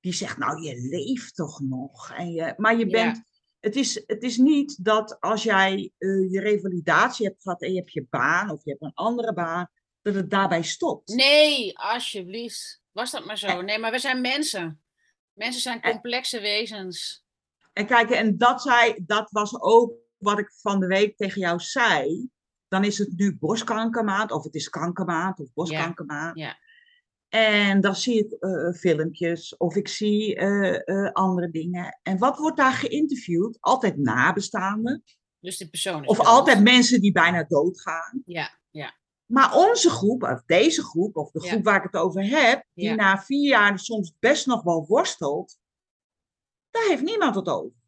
Die 0.00 0.12
zegt, 0.12 0.38
nou, 0.38 0.62
je 0.62 0.88
leeft 0.90 1.34
toch 1.34 1.60
nog. 1.60 2.12
En 2.12 2.30
je, 2.30 2.54
maar 2.56 2.78
je 2.78 2.88
Ja. 2.88 3.24
Het, 3.60 3.76
is, 3.76 4.02
het 4.06 4.22
is 4.22 4.36
niet 4.36 4.84
dat 4.84 5.20
als 5.20 5.42
jij 5.42 5.92
eh, 5.98 6.30
je 6.30 6.40
revalidatie 6.40 7.26
hebt 7.26 7.42
gehad 7.42 7.62
en 7.62 7.72
je 7.72 7.78
hebt 7.78 7.92
je 7.92 8.06
baan 8.10 8.50
of 8.50 8.64
je 8.64 8.70
hebt 8.70 8.82
een 8.82 8.94
andere 8.94 9.32
baan, 9.32 9.70
dat 10.02 10.14
het 10.14 10.30
daarbij 10.30 10.62
stopt. 10.62 11.08
Nee, 11.08 11.78
alsjeblieft. 11.78 12.82
Was 12.92 13.10
dat 13.10 13.24
maar 13.24 13.38
zo? 13.38 13.62
Nee, 13.62 13.78
maar 13.78 13.90
we 13.90 13.98
zijn 13.98 14.20
mensen. 14.20 14.82
Mensen 15.32 15.62
zijn 15.62 15.82
complexe 15.82 16.40
wezens. 16.40 17.24
En 17.72 17.86
kijk, 17.86 18.10
en 18.10 18.38
dat, 18.38 18.62
zei, 18.62 18.94
dat 19.06 19.30
was 19.30 19.60
ook 19.60 19.94
wat 20.16 20.38
ik 20.38 20.52
van 20.52 20.80
de 20.80 20.86
week 20.86 21.16
tegen 21.16 21.40
jou 21.40 21.60
zei. 21.60 22.28
Dan 22.68 22.84
is 22.84 22.98
het 22.98 23.12
nu 23.16 23.36
borstkankermaand, 23.36 24.30
of 24.30 24.44
het 24.44 24.54
is 24.54 24.68
kankermaand, 24.68 25.40
of 25.40 25.52
borstkankermaand. 25.52 26.38
ja. 26.38 26.58
En 27.30 27.80
dan 27.80 27.96
zie 27.96 28.24
ik 28.24 28.32
eh, 28.32 28.72
filmpjes, 28.72 29.56
of 29.56 29.76
ik 29.76 29.88
zie 29.88 30.36
eh, 30.36 30.88
eh, 30.88 31.12
andere 31.12 31.50
dingen. 31.50 31.98
En 32.02 32.18
wat 32.18 32.38
wordt 32.38 32.56
daar 32.56 32.72
geïnterviewd? 32.72 33.56
Altijd 33.60 33.96
nabestaanden. 33.96 35.02
Dus 35.40 35.56
die 35.56 35.68
persoon 35.68 36.02
is 36.02 36.08
Of 36.08 36.16
dood. 36.16 36.26
altijd 36.26 36.62
mensen 36.62 37.00
die 37.00 37.12
bijna 37.12 37.44
doodgaan. 37.44 38.22
Ja, 38.24 38.58
ja. 38.70 38.98
Maar 39.26 39.54
onze 39.56 39.90
groep, 39.90 40.22
of 40.22 40.42
deze 40.46 40.82
groep, 40.82 41.16
of 41.16 41.30
de 41.30 41.42
Ja. 41.42 41.48
groep 41.50 41.64
waar 41.64 41.76
ik 41.76 41.82
het 41.92 41.96
over 42.02 42.24
heb, 42.24 42.64
die 42.74 42.84
Ja. 42.88 42.94
na 42.94 43.18
vier 43.22 43.48
jaar 43.48 43.78
soms 43.78 44.12
best 44.18 44.46
nog 44.46 44.62
wel 44.62 44.86
worstelt, 44.86 45.58
daar 46.70 46.86
heeft 46.88 47.02
niemand 47.02 47.34
het 47.34 47.48
over. 47.48 47.78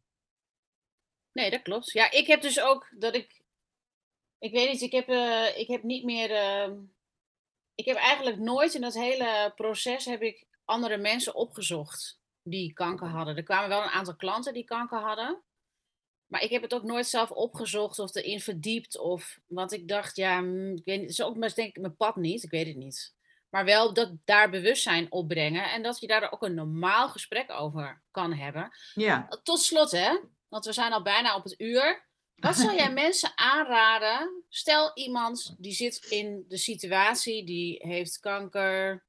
Nee, 1.31 1.49
dat 1.51 1.61
klopt. 1.61 1.91
Ja, 1.91 2.11
ik 2.11 2.27
heb 2.27 2.41
dus 2.41 2.61
ook 2.61 2.93
dat 2.97 3.15
ik. 3.15 3.41
Ik 4.39 4.51
weet 4.51 4.71
niet, 4.71 4.81
ik 4.81 4.91
heb, 4.91 5.07
ik 5.57 5.67
heb 5.67 5.83
niet 5.83 6.03
meer. 6.03 6.29
Ik 7.75 7.85
heb 7.85 7.97
eigenlijk 7.97 8.37
nooit 8.37 8.73
in 8.73 8.81
dat 8.81 8.93
hele 8.93 9.51
proces 9.55 10.05
heb 10.05 10.21
ik 10.21 10.45
andere 10.65 10.97
mensen 10.97 11.35
opgezocht 11.35 12.19
die 12.41 12.73
kanker 12.73 13.07
hadden. 13.07 13.35
Er 13.35 13.43
kwamen 13.43 13.69
wel 13.69 13.83
een 13.83 13.89
aantal 13.89 14.15
klanten 14.15 14.53
die 14.53 14.63
kanker 14.63 14.99
hadden. 14.99 15.43
Maar 16.25 16.41
ik 16.41 16.49
heb 16.49 16.61
het 16.61 16.73
ook 16.73 16.83
nooit 16.83 17.07
zelf 17.07 17.31
opgezocht 17.31 17.99
of 17.99 18.15
erin 18.15 18.41
verdiept. 18.41 18.97
Of, 18.97 19.39
want 19.47 19.71
ik 19.71 19.87
dacht, 19.87 20.15
ja, 20.15 20.41
mm, 20.41 20.75
ik 20.75 20.85
weet 20.85 20.99
niet, 20.99 21.09
het 21.09 21.19
is 21.19 21.25
ook 21.25 21.37
maar 21.37 21.53
denk 21.53 21.75
ik 21.75 21.81
mijn 21.81 21.95
pad 21.95 22.15
niet. 22.15 22.43
Ik 22.43 22.49
weet 22.49 22.67
het 22.67 22.75
niet. 22.75 23.15
Maar 23.49 23.65
wel 23.65 23.93
dat 23.93 24.13
daar 24.25 24.49
bewustzijn 24.49 25.11
opbrengen. 25.11 25.71
En 25.71 25.83
dat 25.83 25.99
je 25.99 26.07
daar 26.07 26.31
ook 26.31 26.43
een 26.43 26.53
normaal 26.53 27.09
gesprek 27.09 27.51
over 27.51 28.03
kan 28.11 28.33
hebben. 28.33 28.71
Ja. 28.93 29.27
Tot 29.43 29.59
slot, 29.59 29.91
hè, 29.91 30.19
want 30.47 30.65
we 30.65 30.73
zijn 30.73 30.93
al 30.93 31.01
bijna 31.01 31.35
op 31.35 31.43
het 31.43 31.59
uur. 31.59 32.07
Wat 32.35 32.55
zou 32.55 32.75
jij 32.75 32.93
mensen 33.03 33.37
aanraden? 33.37 34.43
Stel 34.49 34.91
iemand 34.93 35.55
die 35.57 35.73
zit 35.73 36.05
in 36.05 36.45
de 36.47 36.57
situatie, 36.57 37.45
die 37.45 37.79
heeft 37.81 38.19
kanker 38.19 39.05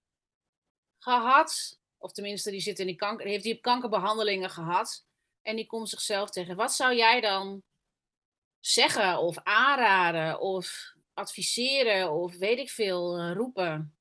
gehad, 0.98 1.80
of 1.98 2.12
tenminste 2.12 2.50
die 2.50 2.60
zit 2.60 2.78
in 2.78 2.86
die 2.86 2.96
kanker, 2.96 3.26
heeft 3.26 3.44
die 3.44 3.60
kankerbehandelingen 3.60 4.50
gehad 4.50 5.06
en 5.42 5.56
die 5.56 5.66
komt 5.66 5.88
zichzelf 5.88 6.30
tegen. 6.30 6.56
Wat 6.56 6.72
zou 6.72 6.94
jij 6.94 7.20
dan 7.20 7.62
zeggen 8.60 9.18
of 9.18 9.38
aanraden 9.42 10.40
of 10.40 10.94
adviseren 11.14 12.12
of 12.12 12.36
weet 12.36 12.58
ik 12.58 12.70
veel 12.70 13.18
eh, 13.18 13.32
roepen? 13.32 13.96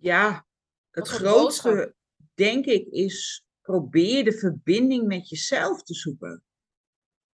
Ja, 0.00 0.46
het 0.90 1.08
grootste, 1.08 1.68
boodschap? 1.68 1.94
denk 2.34 2.66
ik, 2.66 2.86
is 2.86 3.45
probeer 3.66 4.24
de 4.24 4.32
verbinding 4.32 5.06
met 5.06 5.28
jezelf 5.28 5.82
te 5.82 5.94
zoeken. 5.94 6.42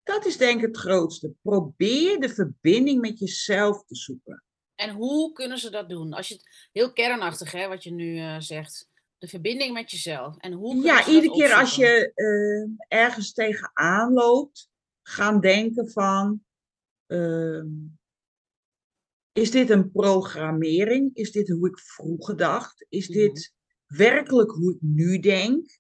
Dat 0.03 0.27
is 0.27 0.37
denk 0.37 0.61
ik 0.61 0.67
het 0.67 0.77
grootste. 0.77 1.35
Probeer 1.43 2.21
de 2.21 2.29
verbinding 2.29 3.01
met 3.01 3.19
jezelf 3.19 3.85
te 3.85 3.95
zoeken. 3.95 4.43
En 4.75 4.91
hoe 4.95 5.33
kunnen 5.33 5.59
ze 5.59 5.71
dat 5.71 5.89
doen? 5.89 6.13
Als 6.13 6.29
je 6.29 6.35
het 6.35 6.69
heel 6.73 6.93
kernachtig, 6.93 7.53
hè, 7.53 7.69
wat 7.69 7.83
je 7.83 7.93
nu 7.93 8.19
eh, 8.19 8.41
zegt. 8.41 8.89
De 9.19 9.29
verbinding 9.29 9.73
met 9.73 9.91
jezelf. 9.91 10.37
En 10.37 10.53
hoe 10.53 10.83
Ja, 10.85 11.07
iedere 11.07 11.33
keer 11.33 11.53
als 11.55 11.77
je 11.77 12.13
eh, 12.15 12.99
ergens 13.01 13.33
tegenaan 13.33 14.13
loopt, 14.13 14.69
gaan 15.03 15.41
denken 15.41 15.91
van, 15.91 16.45
ehm, 17.07 17.67
is 19.33 19.51
dit 19.51 19.71
een 19.71 19.91
programmering? 19.91 21.15
Is 21.15 21.33
dit 21.33 21.49
hoe 21.49 21.69
ik 21.69 21.79
vroeger 21.79 22.37
dacht? 22.37 22.87
Is 22.89 23.09
Mhm. 23.09 23.19
dit 23.19 23.55
werkelijk 23.87 24.51
hoe 24.51 24.73
ik 24.75 24.79
nu 24.81 25.19
denk? 25.19 25.79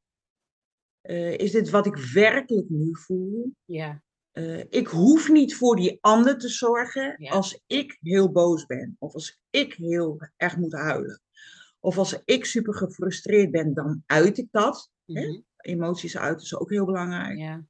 Eh, 1.09 1.33
is 1.39 1.51
dit 1.51 1.71
wat 1.71 1.87
ik 1.87 1.97
werkelijk 1.97 2.69
nu 2.69 2.89
voel? 2.93 3.53
Ja, 3.65 4.03
Eh, 4.33 4.59
ik 4.69 4.87
hoef 4.87 5.29
niet 5.29 5.57
voor 5.57 5.77
die 5.77 5.99
ander 6.01 6.39
te 6.39 6.49
zorgen 6.49 7.15
Ja. 7.19 7.31
als 7.31 7.63
ik 7.67 7.99
heel 8.01 8.33
boos 8.33 8.67
ben. 8.67 8.97
Of 8.99 9.15
als 9.15 9.41
ik 9.51 9.75
heel 9.75 10.21
erg 10.37 10.57
moet 10.57 10.73
huilen. 10.73 11.21
Of 11.81 11.99
als 11.99 12.23
ik 12.25 12.45
super 12.45 12.75
gefrustreerd 12.75 13.51
ben, 13.51 13.75
dan 13.75 14.03
uit 14.07 14.39
ik 14.39 14.49
dat. 14.51 14.91
Hè? 15.07 15.27
mhm, 15.27 15.41
Emoties 15.57 16.17
uiten 16.19 16.45
is 16.45 16.57
ook 16.57 16.71
heel 16.71 16.85
belangrijk. 16.85 17.39
ja. 17.39 17.65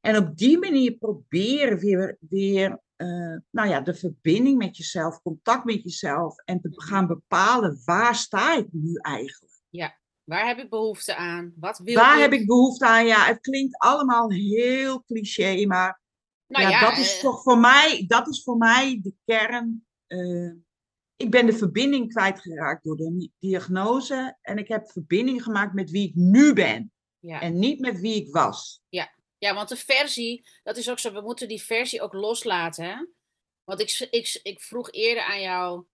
En 0.00 0.16
op 0.16 0.36
die 0.36 0.58
manier 0.58 0.92
proberen 0.92 1.78
weer, 1.78 2.16
weer 2.20 2.80
eh, 2.96 3.36
nou 3.50 3.68
ja, 3.68 3.80
de 3.80 3.94
verbinding 3.94 4.58
met 4.58 4.76
jezelf, 4.76 5.22
contact 5.22 5.64
met 5.64 5.82
jezelf. 5.82 6.38
En 6.44 6.60
te 6.60 6.68
gaan 6.82 7.06
bepalen 7.06 7.80
waar 7.84 8.14
sta 8.14 8.56
ik 8.56 8.66
nu 8.70 8.94
eigenlijk. 8.94 9.52
Waar 10.28 10.46
heb 10.46 10.58
ik 10.58 10.70
behoefte 10.70 11.16
aan? 11.16 11.52
Wat 11.56 11.78
wil 11.78 11.94
Waar 11.94 12.16
ik? 12.16 12.20
heb 12.20 12.32
ik 12.32 12.46
behoefte 12.46 12.86
aan? 12.86 13.06
Ja, 13.06 13.26
het 13.26 13.40
klinkt 13.40 13.78
allemaal 13.78 14.30
heel 14.30 15.04
cliché, 15.04 15.66
maar 15.66 16.00
Nou 16.46 16.64
ja, 16.64 16.70
ja, 16.70 16.88
dat 16.90 16.98
is 16.98 17.14
eh, 17.14 17.20
toch 17.20 17.42
voor 17.42 17.58
mij, 17.58 18.04
dat 18.06 18.28
is 18.28 18.42
voor 18.42 18.56
mij 18.56 19.00
de 19.02 19.14
kern. 19.24 19.86
Eh, 20.06 20.52
ik 21.16 21.30
ben 21.30 21.46
de 21.46 21.52
verbinding 21.52 22.12
kwijtgeraakt 22.12 22.84
door 22.84 22.96
de 22.96 23.30
diagnose. 23.38 24.36
En 24.40 24.58
ik 24.58 24.68
heb 24.68 24.90
verbinding 24.90 25.42
gemaakt 25.42 25.74
met 25.74 25.90
wie 25.90 26.08
ik 26.08 26.14
nu 26.14 26.52
ben. 26.52 26.92
ja. 27.18 27.40
En 27.40 27.58
niet 27.58 27.80
met 27.80 28.00
wie 28.00 28.14
ik 28.14 28.32
was. 28.32 28.80
ja, 29.38 29.54
want 29.54 29.68
de 29.68 29.76
versie, 29.76 30.48
dat 30.62 30.76
is 30.76 30.90
ook 30.90 30.98
zo. 30.98 31.12
We 31.12 31.20
moeten 31.20 31.48
die 31.48 31.62
versie 31.62 32.02
ook 32.02 32.12
loslaten. 32.12 32.84
Hè? 32.84 33.06
Want 33.64 33.80
ik, 33.80 34.08
ik, 34.10 34.40
ik 34.42 34.60
vroeg 34.60 34.92
eerder 34.92 35.22
aan 35.22 35.40
jou 35.40 35.84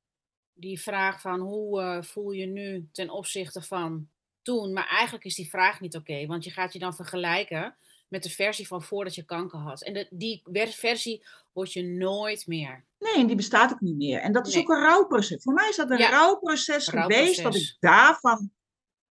die 0.53 0.81
vraag 0.81 1.21
van 1.21 1.41
hoe 1.41 1.81
eh, 1.81 2.03
voel 2.03 2.31
je 2.31 2.47
nu 2.47 2.89
ten 2.93 3.11
opzichte 3.11 3.63
van 3.63 4.09
toen. 4.45 4.73
Maar 4.73 4.89
eigenlijk 4.89 5.25
is 5.25 5.35
die 5.35 5.49
vraag 5.49 5.81
niet 5.81 5.97
oké. 5.97 6.27
want 6.27 6.45
je 6.45 6.51
gaat 6.51 6.73
je 6.73 6.79
dan 6.79 6.95
vergelijken 6.95 7.77
met 8.09 8.23
de 8.23 8.31
versie 8.31 8.67
van 8.67 8.83
voordat 8.83 9.15
je 9.15 9.25
kanker 9.25 9.59
had. 9.59 9.83
En 9.83 9.93
de, 9.93 10.07
die 10.11 10.43
versie 10.71 11.27
word 11.53 11.73
je 11.73 11.83
nooit 11.83 12.47
meer. 12.47 12.85
Nee, 12.99 13.15
en 13.15 13.27
die 13.27 13.37
bestaat 13.37 13.73
ook 13.73 13.81
niet 13.81 13.97
meer. 13.97 14.21
En 14.21 14.33
dat 14.33 14.47
is 14.47 14.55
Nee. 14.55 14.63
ook 14.63 14.69
een 14.69 14.83
rouwproces. 14.83 15.43
Voor 15.43 15.53
mij 15.53 15.69
is 15.69 15.77
dat 15.77 15.91
een 15.91 15.99
Ja, 15.99 16.11
rouwproces 16.11 16.89
geweest 16.89 17.43
dat 17.43 17.55
ik 17.55 17.77
daarvan 17.81 18.51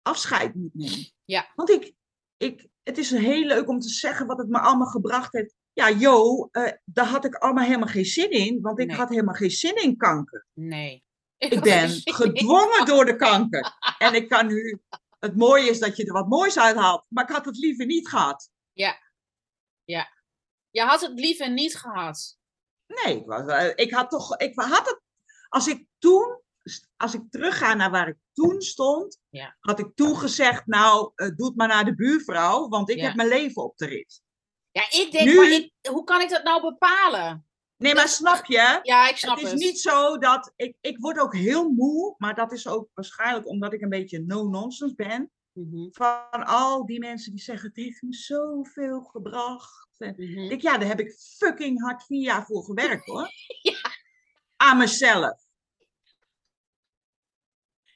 afscheid 0.01 0.55
moet 0.55 0.73
nemen. 0.73 1.11
Ja. 1.25 1.51
Want 1.55 1.69
ik, 1.69 1.93
ik, 2.37 2.67
het 2.83 2.97
is 2.97 3.11
heel 3.11 3.45
leuk 3.45 3.67
om 3.69 3.79
te 3.79 3.89
zeggen 3.89 4.27
wat 4.27 4.37
het 4.37 4.49
me 4.49 4.59
allemaal 4.59 4.87
gebracht 4.87 5.33
heeft. 5.33 5.55
Ja, 5.73 5.89
Jo, 5.89 6.49
uh, 6.51 6.71
daar 6.85 7.05
had 7.05 7.25
ik 7.25 7.35
allemaal 7.35 7.63
helemaal 7.65 7.87
geen 7.87 8.05
zin 8.05 8.29
in, 8.31 8.61
want 8.61 8.79
ik 8.79 8.91
had 8.91 9.09
helemaal 9.09 9.33
geen 9.33 9.51
zin 9.51 9.75
in 9.75 9.97
kanker. 9.97 10.47
Nee. 10.53 11.03
Ik 11.37 11.61
ben 11.71 11.89
gedwongen 12.03 12.85
door 12.85 13.05
de 13.05 13.15
kanker. 13.15 13.73
En 13.97 14.13
ik 14.13 14.29
kan 14.29 14.47
nu. 14.47 14.81
Het 15.23 15.37
mooie 15.37 15.69
is 15.69 15.79
dat 15.79 15.97
je 15.97 16.05
er 16.05 16.13
wat 16.13 16.27
moois 16.27 16.59
uit 16.59 16.75
haalt, 16.75 17.05
maar 17.09 17.23
ik 17.23 17.35
had 17.35 17.45
het 17.45 17.57
liever 17.57 17.85
niet 17.85 18.07
gehad. 18.07 18.49
Ja. 18.73 18.97
Ja. 19.83 20.07
Je 20.69 20.81
had 20.81 21.01
het 21.01 21.19
liever 21.19 21.51
niet 21.51 21.75
gehad. 21.75 22.37
Nee, 22.87 23.19
ik, 23.19 23.25
was, 23.25 23.73
ik 23.75 23.91
had 23.91 24.09
toch. 24.09 24.37
Ik 24.37 24.53
had 24.55 24.85
het. 24.85 25.01
Als 25.49 25.67
ik 25.67 25.85
toen 25.97 26.41
als 26.97 27.13
ik 27.13 27.21
terugga 27.29 27.73
naar 27.73 27.91
waar 27.91 28.07
ik 28.07 28.17
toen 28.33 28.61
stond, 28.61 29.19
ja. 29.29 29.57
had 29.59 29.79
ik 29.79 29.95
toen 29.95 30.17
gezegd, 30.17 30.65
nou, 30.65 31.11
uh, 31.15 31.35
doe 31.35 31.47
het 31.47 31.55
maar 31.55 31.67
naar 31.67 31.85
de 31.85 31.95
buurvrouw, 31.95 32.67
want 32.67 32.89
ik 32.89 32.99
heb 32.99 33.15
mijn 33.15 33.27
leven 33.27 33.63
op 33.63 33.77
de 33.77 33.85
rit. 33.85 34.21
Ja, 34.71 34.81
ik 34.89 35.11
denk, 35.11 35.25
nu... 35.25 35.35
maar 35.35 35.51
ik, 35.51 35.73
hoe 35.89 36.03
kan 36.03 36.21
ik 36.21 36.29
dat 36.29 36.43
nou 36.43 36.61
bepalen? 36.61 37.47
Nee, 37.77 37.95
maar 37.95 38.07
snap 38.07 38.45
je? 38.45 38.79
Ja, 38.81 39.09
ik 39.09 39.17
snap 39.17 39.37
het. 39.37 39.45
Het 39.45 39.59
is 39.59 39.65
niet 39.65 39.79
zo 39.79 40.17
dat, 40.17 40.53
ik, 40.55 40.75
ik 40.81 40.99
word 40.99 41.19
ook 41.19 41.35
heel 41.35 41.69
moe, 41.69 42.15
maar 42.17 42.35
dat 42.35 42.51
is 42.51 42.67
ook 42.67 42.89
waarschijnlijk 42.93 43.47
omdat 43.47 43.73
ik 43.73 43.81
een 43.81 43.89
beetje 43.89 44.19
no-nonsense 44.19 44.95
ben. 44.95 45.31
Mm 45.53 45.71
-hmm. 45.71 45.89
Van 45.93 46.45
al 46.45 46.85
die 46.85 46.99
mensen 46.99 47.31
die 47.31 47.41
zeggen, 47.41 47.67
het 47.67 47.77
heeft 47.77 48.01
me 48.01 48.13
zoveel 48.13 49.01
gebracht. 49.01 49.87
En 49.97 50.13
Mm 50.17 50.33
-hmm. 50.33 50.49
ik, 50.49 50.61
ja, 50.61 50.77
daar 50.77 50.87
heb 50.87 50.99
ik 50.99 51.15
fucking 51.37 51.81
hard 51.81 52.05
vier 52.05 52.23
jaar 52.23 52.45
voor 52.45 52.63
gewerkt 52.63 53.05
hoor. 53.05 53.29
ja. 53.61 53.79
Aan 54.55 54.77
mezelf. 54.77 55.41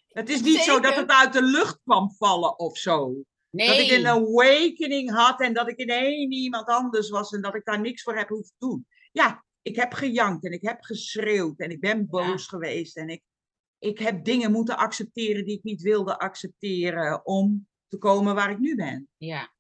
Het 0.07 0.29
is 0.29 0.41
niet 0.41 0.57
Zeker. 0.57 0.73
zo 0.73 0.79
dat 0.79 0.95
het 0.95 1.09
uit 1.09 1.33
de 1.33 1.43
lucht 1.43 1.79
kwam 1.83 2.11
vallen 2.11 2.59
of 2.59 2.77
zo. 2.77 3.15
Nee. 3.49 3.67
Dat 3.67 3.77
ik 3.77 3.91
een 3.91 4.07
awakening 4.07 5.11
had 5.11 5.41
en 5.41 5.53
dat 5.53 5.69
ik 5.69 5.79
ineens 5.79 6.35
iemand 6.35 6.67
anders 6.67 7.09
was 7.09 7.31
en 7.31 7.41
dat 7.41 7.55
ik 7.55 7.65
daar 7.65 7.81
niks 7.81 8.03
voor 8.03 8.17
heb 8.17 8.29
hoeven 8.29 8.55
doen. 8.57 8.87
Ja, 9.11 9.45
ik 9.67 9.75
heb 9.75 9.93
gejankt 9.93 10.45
en 10.45 10.51
ik 10.51 10.61
heb 10.61 10.81
geschreeuwd 10.81 11.59
en 11.59 11.69
ik 11.69 11.79
ben 11.79 12.07
boos 12.09 12.41
Ja. 12.41 12.47
geweest 12.49 12.97
en 12.97 13.09
ik, 13.09 13.23
ik 13.79 13.99
heb 13.99 14.23
dingen 14.25 14.51
moeten 14.51 14.77
accepteren 14.77 15.45
die 15.45 15.57
ik 15.57 15.63
niet 15.63 15.81
wilde 15.81 16.17
accepteren 16.19 17.25
om 17.25 17.67
te 17.87 17.97
komen 17.97 18.35
waar 18.35 18.51
ik 18.51 18.57
nu 18.59 18.75
ben. 18.75 19.09
Ja. 19.17 19.53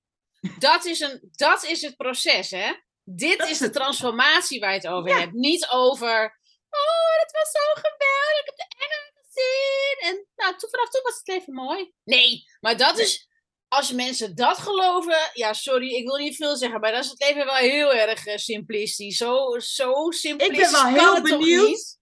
Dat 0.59 0.85
is, 0.85 0.99
een, 0.99 1.29
dat 1.31 1.63
is 1.63 1.81
het 1.81 1.95
proces, 1.95 2.51
hè? 2.51 2.73
Dit 3.03 3.37
Dat 3.37 3.49
is 3.49 3.57
de 3.57 3.69
transformatie 3.69 4.59
waar 4.59 4.69
je 4.71 4.75
het 4.77 4.87
over 4.87 5.09
Ja. 5.09 5.19
hebt. 5.19 5.33
Niet 5.33 5.67
over, 5.71 6.39
oh, 6.69 7.13
dat 7.21 7.31
was 7.31 7.51
zo 7.51 7.65
geweldig, 7.73 8.39
ik 8.39 8.45
heb 8.45 8.55
de 8.55 8.75
engelen 8.77 9.13
gezien. 9.23 9.97
En 10.09 10.27
nou, 10.35 10.57
toen, 10.57 10.69
vanaf 10.69 10.89
toen 10.89 11.01
was 11.03 11.17
het 11.17 11.27
leven 11.27 11.53
mooi. 11.53 11.93
Nee, 12.03 12.43
maar 12.59 12.77
dat 12.77 12.97
is, 12.97 13.27
als 13.67 13.91
mensen 13.91 14.35
dat 14.35 14.57
geloven, 14.57 15.31
ja, 15.33 15.53
sorry, 15.53 15.89
ik 15.89 16.05
wil 16.05 16.17
niet 16.17 16.35
veel 16.35 16.55
zeggen, 16.55 16.79
maar 16.79 16.91
dan 16.91 16.99
is 16.99 17.09
het 17.09 17.19
leven 17.19 17.45
wel 17.45 17.55
heel 17.55 17.93
erg 17.93 18.25
eh, 18.25 18.37
simplistisch. 18.37 19.17
Zo, 19.17 19.59
zo 19.59 20.11
simplistisch 20.11 20.71
wel 20.71 20.81
kan 20.81 20.93
heel 20.93 21.15
het 21.15 21.25
toch 21.25 21.39
benieuwd. 21.39 21.97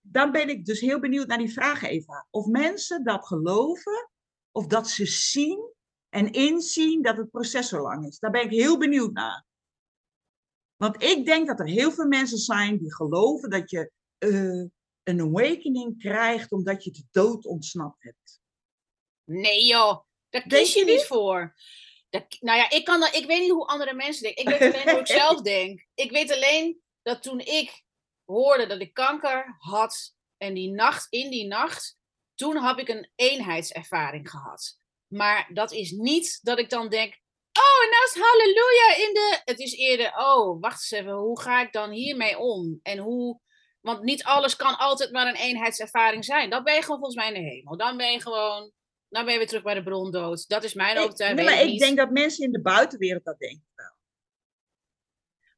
Dan 0.00 0.32
ben 0.32 0.48
ik 0.48 0.64
dus 0.64 0.80
heel 0.80 1.00
benieuwd 1.00 1.26
naar 1.26 1.38
die 1.38 1.52
vraag, 1.52 1.82
Eva. 1.82 2.26
Of 2.30 2.46
mensen 2.46 3.04
dat 3.04 3.26
geloven, 3.26 4.10
of 4.52 4.66
dat 4.66 4.88
ze 4.88 5.06
zien 5.06 5.72
en 6.08 6.32
inzien 6.32 7.02
dat 7.02 7.16
het 7.16 7.30
proces 7.30 7.68
zo 7.68 7.80
lang 7.80 8.06
is. 8.06 8.18
Daar 8.18 8.30
ben 8.30 8.44
ik 8.44 8.50
heel 8.50 8.78
benieuwd 8.78 9.12
naar. 9.12 9.46
Want 10.76 11.02
ik 11.02 11.24
denk 11.24 11.46
dat 11.46 11.60
er 11.60 11.66
heel 11.66 11.92
veel 11.92 12.06
mensen 12.06 12.38
zijn 12.38 12.78
die 12.78 12.94
geloven 12.94 13.50
dat 13.50 13.70
je 13.70 13.90
eh, 14.18 14.64
een 15.02 15.20
awakening 15.20 15.98
krijgt 15.98 16.52
omdat 16.52 16.84
je 16.84 16.90
de 16.90 17.04
dood 17.10 17.46
ontsnapt 17.46 18.02
hebt. 18.02 18.40
Nee 19.24 19.66
joh, 19.66 20.07
daar 20.30 20.42
kies 20.42 20.72
je 20.72 20.78
je 20.78 20.84
niet 20.84 21.04
voor. 21.04 21.56
Daar- 22.10 22.26
nou 22.40 22.58
ja, 22.58 22.70
ik, 22.70 22.84
kan, 22.84 23.00
dat- 23.00 23.14
ik 23.14 23.26
weet 23.26 23.40
niet 23.40 23.50
hoe 23.50 23.66
andere 23.66 23.94
mensen 23.94 24.22
denken. 24.22 24.42
Ik 24.42 24.48
weet 24.58 24.74
alleen 24.74 24.90
hoe 24.90 25.00
ik 25.00 25.06
zelf 25.22 25.40
denk. 25.42 25.86
Ik 25.94 26.10
weet 26.10 26.32
alleen 26.32 26.80
dat 27.02 27.22
toen 27.22 27.40
ik 27.40 27.82
hoorde 28.24 28.66
dat 28.66 28.80
ik 28.80 28.94
kanker 28.94 29.56
had 29.58 30.14
en 30.36 30.54
die 30.54 30.70
nacht, 30.70 31.06
in 31.12 31.30
die 31.30 31.46
nacht, 31.46 31.96
toen 32.34 32.64
heb 32.64 32.78
ik 32.78 32.88
een 32.88 33.10
eenheidservaring 33.14 34.30
gehad. 34.30 34.78
Maar 35.06 35.50
dat 35.52 35.72
is 35.72 35.90
niet 35.90 36.38
dat 36.42 36.58
ik 36.58 36.70
dan 36.70 36.88
denk, 36.88 37.20
oh, 37.52 37.84
en 37.84 37.90
nou 37.90 38.04
is 38.04 38.20
halleluja 38.20 39.06
in 39.08 39.14
de... 39.14 39.40
Het 39.44 39.58
is 39.58 39.72
eerder, 39.76 40.12
oh, 40.16 40.60
wacht 40.60 40.74
eens 40.74 40.90
even, 40.90 41.12
hoe 41.12 41.40
ga 41.40 41.60
ik 41.62 41.72
dan 41.72 41.90
hiermee 41.90 42.38
om? 42.38 42.80
En 42.82 42.98
hoe... 42.98 43.40
Want 43.80 44.02
niet 44.02 44.24
alles 44.24 44.56
kan 44.56 44.78
altijd 44.78 45.12
maar 45.12 45.26
een 45.26 45.34
eenheidservaring 45.36 46.24
zijn. 46.24 46.50
Dan 46.50 46.64
ben 46.64 46.74
je 46.74 46.80
gewoon 46.82 46.96
volgens 46.98 47.16
mij 47.16 47.28
in 47.32 47.42
de 47.42 47.48
hemel. 47.50 47.76
Dan 47.76 47.96
ben 47.96 48.12
je 48.12 48.20
gewoon... 48.20 48.72
Dan 49.08 49.24
ben 49.24 49.32
je 49.32 49.38
weer 49.38 49.48
terug 49.48 49.62
bij 49.62 49.74
de 49.74 49.82
bron 49.82 50.10
dood. 50.10 50.48
Dat 50.48 50.64
is 50.64 50.74
mijn 50.74 50.98
overtuiging. 50.98 51.40
nee, 51.48 51.56
maar 51.56 51.64
ik 51.66 51.78
denk 51.78 51.96
dat 51.96 52.10
mensen 52.10 52.44
in 52.44 52.52
de 52.52 52.60
buitenwereld 52.60 53.24
dat 53.24 53.38
denken. 53.38 53.66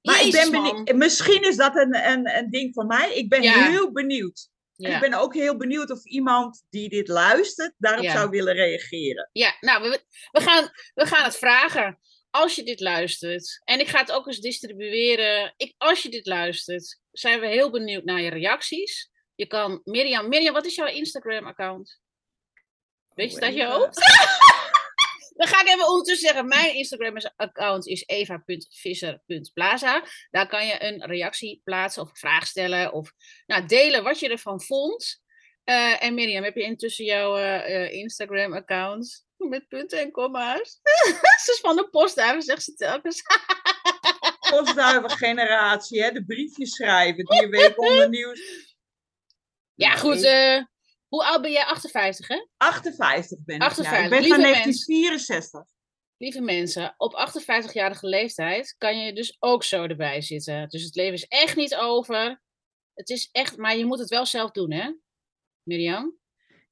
Maar 0.03 0.25
Jezus, 0.25 0.45
ik 0.45 0.51
ben 0.51 0.63
benieuwd, 0.63 0.93
misschien 0.95 1.43
is 1.43 1.57
dat 1.57 1.77
een, 1.77 1.95
een, 2.11 2.37
een 2.37 2.51
ding 2.51 2.75
van 2.75 2.87
mij. 2.87 3.15
Ik 3.15 3.29
ben 3.29 3.43
Ja. 3.43 3.71
heel 3.71 3.93
benieuwd. 3.93 4.49
Ja. 4.77 4.95
ik 4.95 5.01
ben 5.01 5.15
ook 5.15 5.35
heel 5.35 5.57
benieuwd 5.57 5.91
of 5.91 6.05
iemand 6.05 6.65
die 6.71 6.89
dit 6.89 7.09
luistert 7.09 7.75
daarop 7.79 8.05
Ja. 8.05 8.13
zou 8.13 8.31
willen 8.31 8.55
reageren. 8.55 9.29
Ja, 9.33 9.57
nou, 9.61 9.83
we, 9.83 10.01
we, 10.31 10.41
gaan, 10.41 10.71
we 10.95 11.07
gaan 11.07 11.25
het 11.25 11.37
vragen. 11.37 11.99
Als 12.31 12.55
je 12.55 12.63
dit 12.63 12.81
luistert, 12.81 13.61
en 13.65 13.81
ik 13.81 13.89
ga 13.89 13.99
het 13.99 14.13
ook 14.13 14.27
eens 14.27 14.41
distribueren. 14.41 15.55
Ik, 15.57 15.75
als 15.77 16.03
je 16.03 16.09
dit 16.09 16.27
luistert, 16.27 17.01
zijn 17.11 17.41
we 17.41 17.47
heel 17.47 17.71
benieuwd 17.71 18.05
naar 18.05 18.21
je 18.21 18.31
reacties. 18.31 19.11
Je 19.35 19.47
kan, 19.47 19.81
Mirjam, 19.85 20.29
Mirjam, 20.29 20.55
wat 20.55 20.67
is 20.67 20.75
jouw 20.75 20.87
Instagram-account? 20.87 21.99
Weet 23.21 23.33
je 23.33 23.41
dat 23.41 23.55
je 23.55 23.67
hoofd? 23.67 23.99
Dan 25.39 25.49
ga 25.49 25.61
ik 25.61 25.69
even 25.69 25.89
ondertussen 25.89 26.27
zeggen, 26.29 26.49
mijn 26.49 26.75
Instagram-account 26.75 27.87
is 27.87 28.07
eva.visser.plaza. 28.07 30.05
Daar 30.31 30.49
kan 30.49 30.67
je 30.67 30.85
een 30.85 31.05
reactie 31.05 31.61
plaatsen 31.65 32.03
of 32.03 32.09
een 32.09 32.17
vraag 32.17 32.47
stellen 32.47 32.93
of 32.93 33.13
nou, 33.47 33.67
delen 33.67 34.03
wat 34.03 34.21
je 34.21 34.29
ervan 34.29 34.63
vond. 34.63 35.23
Eh, 35.65 36.05
en 36.05 36.15
Mirjam, 36.15 36.43
heb 36.43 36.57
je 36.57 36.63
intussen 36.63 37.05
jouw 37.05 37.37
eh, 37.37 37.85
eh, 37.85 37.93
Instagram-account 37.93 39.27
met 39.37 39.69
punten 39.69 40.01
en 40.01 40.11
komma's? 40.11 40.81
ze 41.45 41.53
is 41.53 41.59
van 41.61 41.77
de 41.77 41.89
postduiven, 41.89 42.43
zegt 42.43 42.63
ze 42.63 42.75
telkens. 42.75 43.23
Postduiven-generatie, 44.51 46.03
hè, 46.03 46.11
de 46.11 46.25
briefjes 46.25 46.75
schrijven 46.75 47.25
die 47.25 47.49
week 47.49 47.81
onder 47.81 48.09
nieuws. 48.09 48.41
ja, 49.75 49.97
goed. 49.97 50.23
eh, 50.23 50.63
hoe 51.11 51.25
oud 51.25 51.43
ben 51.43 51.51
jij? 51.51 51.65
58, 51.65 52.29
hè? 52.29 52.47
58 52.57 53.39
ben 53.45 53.57
ik. 53.57 53.63
58, 53.63 53.99
Ja. 53.99 54.05
Ik 54.05 54.11
ben 54.11 54.21
lieve 54.21 54.35
van 54.35 54.43
mens. 54.51 54.87
1964. 54.87 55.63
Lieve 56.17 56.41
mensen, 56.41 56.95
op 56.97 57.29
58-jarige 57.29 58.07
leeftijd 58.07 58.75
kan 58.79 58.99
je 58.99 59.13
dus 59.15 59.37
ook 59.39 59.65
zo 59.65 59.83
erbij 59.85 60.21
zitten. 60.23 60.69
Dus 60.69 60.83
het 60.83 60.95
leven 60.95 61.15
is 61.15 61.25
echt 61.27 61.57
niet 61.57 61.75
over. 61.77 62.43
Het 62.95 63.09
is 63.09 63.29
echt, 63.33 63.57
maar 63.57 63.77
je 63.77 63.85
moet 63.85 63.99
het 63.99 64.09
wel 64.09 64.27
zelf 64.27 64.51
doen, 64.51 64.73
hè? 64.73 64.93
Mirjam? 65.63 66.19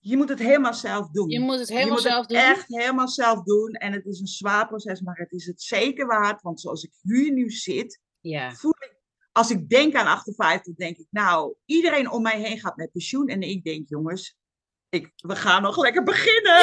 Je 0.00 0.16
moet 0.16 0.28
het 0.28 0.38
helemaal 0.38 0.74
zelf 0.74 1.10
doen. 1.10 1.28
Je 1.30 1.40
moet 1.40 1.58
het 1.58 1.68
Je 1.68 1.74
helemaal 1.74 1.94
moet 1.94 2.02
zelf 2.02 2.20
het 2.20 2.28
doen. 2.28 2.38
echt 2.38 2.64
helemaal 2.68 3.08
zelf 3.08 3.42
doen. 3.42 3.72
En 3.72 3.92
het 3.92 4.06
is 4.06 4.20
een 4.20 4.26
zwaar 4.26 4.66
proces, 4.68 5.00
maar 5.00 5.16
het 5.16 5.32
is 5.32 5.46
het 5.46 5.62
zeker 5.62 6.06
waard. 6.06 6.42
Want 6.42 6.60
zoals 6.60 6.82
ik 6.82 6.92
hier 7.02 7.32
nu 7.32 7.50
zit, 7.50 8.00
Ja. 8.20 8.52
voel 8.54 8.74
ik, 8.78 8.96
als 9.38 9.50
ik 9.50 9.68
denk 9.68 9.94
aan 9.94 10.06
58, 10.06 10.74
denk 10.74 10.96
ik, 10.96 11.06
nou, 11.10 11.54
iedereen 11.64 12.10
om 12.10 12.22
mij 12.22 12.40
heen 12.40 12.60
gaat 12.60 12.76
met 12.76 12.92
pensioen. 12.92 13.28
En 13.28 13.42
ik 13.42 13.64
denk, 13.64 13.88
jongens, 13.88 14.36
ik, 14.88 15.12
we 15.16 15.36
gaan 15.36 15.62
nog 15.62 15.76
lekker 15.76 16.02
beginnen. 16.02 16.58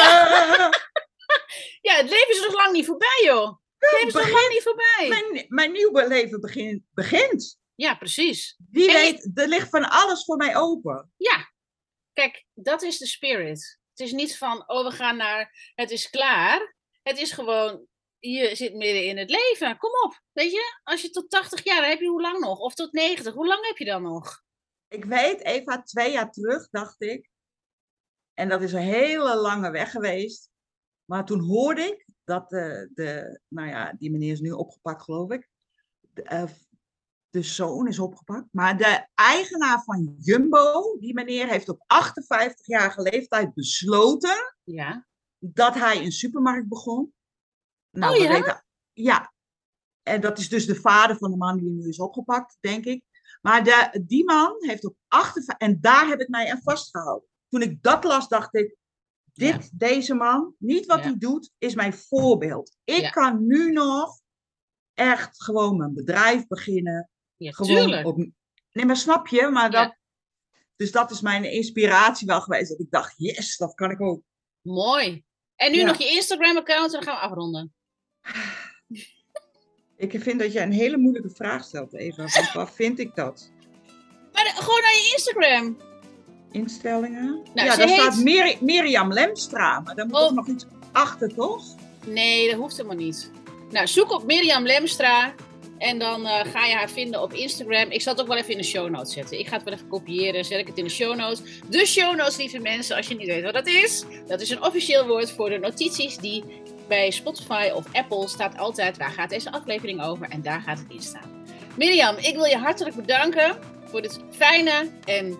ja, 1.82 1.95
het 2.01 2.09
leven 2.09 2.30
is 2.30 2.41
nog 2.45 2.53
lang 2.53 2.71
niet 2.71 2.86
voorbij, 2.86 3.21
joh. 3.23 3.57
Het 3.78 3.91
leven 3.91 4.07
is 4.07 4.13
nog 4.13 4.41
lang 4.41 4.49
niet 4.49 4.63
voorbij. 4.63 5.07
Mijn, 5.07 5.45
mijn 5.47 5.71
nieuwe 5.71 6.07
leven 6.07 6.41
begin, 6.41 6.88
begint. 6.93 7.59
Ja, 7.76 7.95
precies. 7.95 8.57
Wie 8.71 8.88
En 8.88 8.93
weet, 8.93 9.32
er 9.34 9.47
ligt 9.47 9.69
van 9.69 9.89
alles 9.89 10.23
voor 10.23 10.38
mij 10.38 10.55
open. 10.55 11.11
Ja. 11.17 11.53
Kijk, 12.13 12.45
dat 12.53 12.82
is 12.82 12.97
de 12.97 13.07
spirit. 13.07 13.80
Het 13.89 13.99
is 13.99 14.11
niet 14.11 14.38
van, 14.38 14.69
oh, 14.69 14.86
we 14.86 14.91
gaan 14.91 15.17
naar, 15.17 15.71
het 15.76 15.91
is 15.91 16.09
klaar. 16.09 16.76
Het 17.03 17.17
is 17.17 17.32
gewoon, 17.32 17.88
je 18.32 18.55
zit 18.55 18.76
midden 18.76 19.05
in 19.05 19.17
het 19.17 19.30
leven. 19.30 19.78
Kom 19.78 19.91
op. 20.05 20.21
Weet 20.32 20.51
je, 20.51 20.80
als 20.84 21.01
je 21.01 21.09
tot 21.09 21.30
80 21.30 21.63
jaar, 21.63 21.82
dan 21.82 21.89
heb 21.89 21.99
je 21.99 22.07
hoe 22.07 22.21
lang 22.21 22.39
nog? 22.39 22.59
Of 22.59 22.73
tot 22.73 22.91
90, 22.93 23.34
hoe 23.34 23.47
lang 23.47 23.65
heb 23.65 23.78
je 23.78 23.86
dan 23.86 24.01
nog? 24.01 24.43
Ik 24.88 25.05
weet, 25.05 25.43
Eva, 25.43 25.82
twee 25.82 26.11
jaar 26.11 26.32
terug 26.32 26.69
dacht 26.69 27.01
ik, 27.01 27.30
en 28.34 28.49
dat 28.49 28.61
is 28.61 28.73
een 28.73 28.80
hele 28.80 29.36
lange 29.36 29.71
weg 29.71 29.91
geweest, 29.91 30.49
maar 31.05 31.26
toen 31.26 31.39
hoorde 31.39 31.82
ik 31.82 32.07
dat 32.23 32.49
de, 32.49 32.89
de 32.93 33.39
nou 33.47 33.67
ja, 33.67 33.93
die 33.97 34.11
meneer 34.11 34.32
is 34.32 34.39
nu 34.39 34.51
opgepakt, 34.51 35.03
geloof 35.03 35.32
ik. 35.32 35.49
De, 35.99 36.21
eh, 36.21 36.43
de 37.30 37.41
zoon 37.41 37.88
is 37.88 37.99
opgepakt, 37.99 38.47
maar 38.51 38.78
de 38.78 39.07
eigenaar 39.15 39.84
van 39.84 40.15
Jumbo, 40.19 40.97
die 40.99 41.13
meneer, 41.13 41.47
heeft 41.47 41.69
op 41.69 41.84
58-jarige 41.88 43.01
leeftijd 43.01 43.53
besloten 43.53 44.55
Ja. 44.63 45.07
dat 45.39 45.73
hij 45.73 46.03
een 46.03 46.11
supermarkt 46.11 46.67
begon. 46.67 47.13
Nou, 47.96 48.14
Oh 48.14 48.20
we 48.22 48.24
ja? 48.28 48.32
weten- 48.34 48.66
ja. 48.93 49.34
En 50.04 50.22
dat 50.22 50.38
is 50.38 50.50
dus 50.50 50.66
de 50.66 50.76
vader 50.76 51.18
van 51.18 51.32
de 51.32 51.38
man 51.38 51.58
die 51.58 51.70
nu 51.70 51.88
is 51.88 52.00
opgepakt, 52.00 52.58
denk 52.60 52.86
ik. 52.86 53.04
Maar 53.41 53.64
de, 53.64 54.04
die 54.08 54.24
man 54.26 54.56
heeft 54.58 54.86
op 54.86 54.96
58... 55.08 55.58
En 55.58 55.82
daar 55.82 56.08
heb 56.08 56.20
ik 56.20 56.28
mij 56.28 56.52
aan 56.52 56.62
vastgehouden. 56.62 57.30
Toen 57.50 57.62
ik 57.62 57.84
dat 57.84 58.04
las, 58.04 58.28
dacht 58.28 58.56
ik... 58.56 58.76
Dit, 59.34 59.80
deze 59.80 60.14
man, 60.14 60.56
niet 60.58 60.86
wat 60.86 60.98
Ja. 60.98 61.04
hij 61.04 61.18
doet, 61.18 61.52
is 61.58 61.76
mijn 61.76 61.93
voorbeeld. 61.93 62.76
Ik 62.84 63.12
kan 63.12 63.46
nu 63.48 63.72
nog 63.72 64.20
echt 64.93 65.43
gewoon 65.43 65.78
mijn 65.78 65.93
bedrijf 65.93 66.48
beginnen. 66.48 67.10
Gewoon 67.38 67.76
tuurlijk. 67.78 68.08
op. 68.08 68.18
Nee, 68.72 68.86
maar 68.86 68.98
snap 68.98 69.28
je? 69.28 69.50
Maar 69.50 69.72
dat. 69.72 69.96
Dus 70.76 70.91
dat 70.91 71.12
is 71.12 71.22
mijn 71.22 71.43
inspiratie 71.52 72.28
wel 72.28 72.41
geweest. 72.41 72.70
Dat 72.70 72.80
ik 72.80 72.91
dacht, 72.91 73.14
yes, 73.18 73.58
dat 73.58 73.74
kan 73.74 73.91
ik 73.91 74.02
ook. 74.02 74.22
Mooi. 74.62 75.24
En 75.56 75.72
nu 75.72 75.84
nog 75.84 75.98
je 75.98 76.10
Instagram-account 76.10 76.86
en 76.93 77.00
dan 77.00 77.04
gaan 77.04 77.16
we 77.16 77.22
afronden. 77.28 77.74
Ik 79.97 80.21
vind 80.21 80.39
dat 80.39 80.53
je 80.53 80.59
een 80.61 80.71
hele 80.71 80.97
moeilijke 80.97 81.30
vraag 81.30 81.63
stelt, 81.63 81.93
Eva. 81.93 82.21
Want 82.34 82.51
waar 82.53 82.71
vind 82.71 82.99
ik 82.99 83.15
dat? 83.15 83.51
Maar 84.34 84.43
de- 84.43 84.61
gewoon 84.63 84.82
naar 84.82 84.91
je 84.91 85.11
Instagram. 85.13 85.78
Instellingen? 86.51 87.41
Nou, 87.53 87.67
ja, 87.67 87.76
daar 87.76 87.88
heet- 87.88 87.99
staat 87.99 88.17
Mir 88.23 88.55
Mirjam 88.59 89.13
Lemstra. 89.13 89.80
Maar 89.80 89.95
daar 89.95 90.05
moet 90.07 90.19
Oh. 90.19 90.32
nog 90.32 90.47
iets 90.47 90.65
achter, 90.91 91.34
toch? 91.36 91.63
Nee, 92.05 92.49
dat 92.49 92.59
hoeft 92.59 92.78
helemaal 92.78 92.97
niet. 92.97 93.32
Nou, 93.71 93.88
zoek 93.88 94.11
op 94.11 94.23
Mirjam 94.26 94.65
Lemstra. 94.65 95.34
En 95.78 95.99
dan 95.99 96.26
eh, 96.26 96.45
ga 96.51 96.65
je 96.65 96.73
haar 96.73 96.89
vinden 96.89 97.21
op 97.21 97.34
Instagram. 97.34 97.91
Ik 97.91 98.01
zal 98.01 98.13
het 98.13 98.21
ook 98.21 98.28
wel 98.28 98.38
even 98.38 98.51
in 98.51 98.57
de 98.57 98.63
show 98.63 98.89
notes 98.89 99.13
zetten. 99.13 99.39
Ik 99.39 99.47
ga 99.47 99.55
het 99.55 99.63
wel 99.63 99.73
even 99.73 99.88
kopiëren. 99.88 100.45
Zet 100.45 100.59
ik 100.59 100.67
het 100.67 100.78
in 100.78 100.84
de 100.84 100.89
show 100.89 101.15
notes. 101.15 101.41
De 101.69 101.86
show 101.86 102.15
notes, 102.15 102.38
lieve 102.38 102.59
mensen, 102.59 102.95
als 102.95 103.07
je 103.07 103.15
niet 103.15 103.28
weet 103.28 103.43
wat 103.43 103.53
dat 103.53 103.67
is. 103.67 104.03
Dat 104.28 104.41
is 104.41 104.49
een 104.49 104.63
officieel 104.63 105.07
woord 105.07 105.32
voor 105.32 105.49
de 105.49 105.57
notities 105.57 106.17
die 106.17 106.43
bij 106.88 107.12
Spotify 107.12 107.70
of 107.74 107.86
Apple 107.94 108.28
staat 108.28 108.58
altijd. 108.58 108.98
Waar 108.98 109.12
gaat 109.12 109.30
deze 109.30 109.52
aflevering 109.52 110.04
over? 110.04 110.30
En 110.30 110.42
daar 110.42 110.62
gaat 110.62 110.80
het 110.80 110.88
in 110.90 111.02
staan. 111.02 111.46
Mirjam, 111.78 112.16
ik 112.18 112.36
wil 112.36 112.46
je 112.46 112.58
hartelijk 112.58 112.96
bedanken 112.96 113.58
voor 113.86 114.02
dit 114.02 114.20
fijne 114.32 114.90
en 115.06 115.38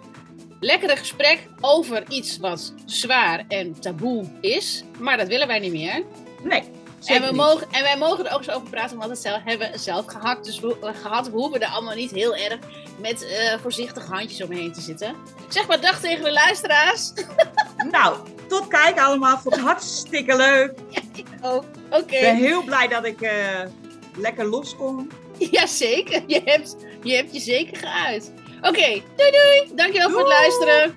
lekkere 0.60 0.96
gesprek 0.96 1.48
over 1.62 2.04
iets 2.10 2.38
wat 2.38 2.74
zwaar 2.86 3.46
en 3.48 3.80
taboe 3.80 4.26
is. 4.42 4.84
Maar 5.00 5.18
dat 5.18 5.28
willen 5.28 5.48
wij 5.48 5.60
niet 5.60 5.72
meer. 5.72 6.04
Nee. 6.44 6.64
En, 7.06 7.22
we 7.22 7.28
niet. 7.28 7.36
mogen, 7.36 7.68
en 7.72 7.84
wij 7.84 7.98
mogen 7.98 8.26
er 8.28 8.36
ook 8.36 8.44
zo 8.44 8.52
over 8.52 8.70
praten, 8.70 8.98
want 8.98 9.10
het 9.10 9.20
zelf, 9.20 9.42
hebben 9.44 9.72
we 9.72 9.78
zelf 9.78 10.06
gehad. 10.06 10.46
Dus 10.46 10.60
we, 10.60 10.78
we- 10.82 10.94
gehad, 10.94 11.30
we 11.30 11.38
hoeven 11.38 11.62
er 11.62 11.68
allemaal 11.68 11.96
niet 11.96 12.12
heel 12.12 12.36
erg 12.36 12.60
met 12.98 13.26
eh, 13.26 13.60
voorzichtig 13.62 14.06
handjes 14.06 14.44
omheen 14.44 14.74
te 14.74 14.82
zitten. 14.82 15.16
Zeg 15.48 15.68
maar 15.68 15.82
dag 15.82 16.00
tegen 16.00 16.24
de 16.24 16.32
luisteraars. 16.32 17.12
Nou, 17.92 18.18
tot 18.48 18.68
kijk 18.68 19.00
allemaal. 19.00 19.38
Vond 19.38 19.56
het 19.56 19.64
hartstikke 19.64 20.36
leuk. 20.36 20.74
Oh, 21.42 21.64
oké. 21.90 22.16
Ik 22.16 22.22
ben 22.22 22.36
heel 22.36 22.64
blij 22.64 22.88
dat 22.88 23.06
ik 23.06 23.22
eh, 23.22 23.62
lekker 24.18 24.46
los 24.46 24.76
kon. 24.76 25.12
Jazeker. 25.38 26.24
Je 26.28 26.42
hebt, 26.46 26.76
je 27.04 27.16
hebt 27.16 27.34
je 27.34 27.40
zeker 27.40 27.78
geuit. 27.78 28.32
Oké, 28.62 29.02
doei 29.16 29.32
doei. 29.32 29.76
Dankjewel 29.76 30.10
voor 30.10 30.20
het 30.20 30.28
luisteren. 30.28 30.96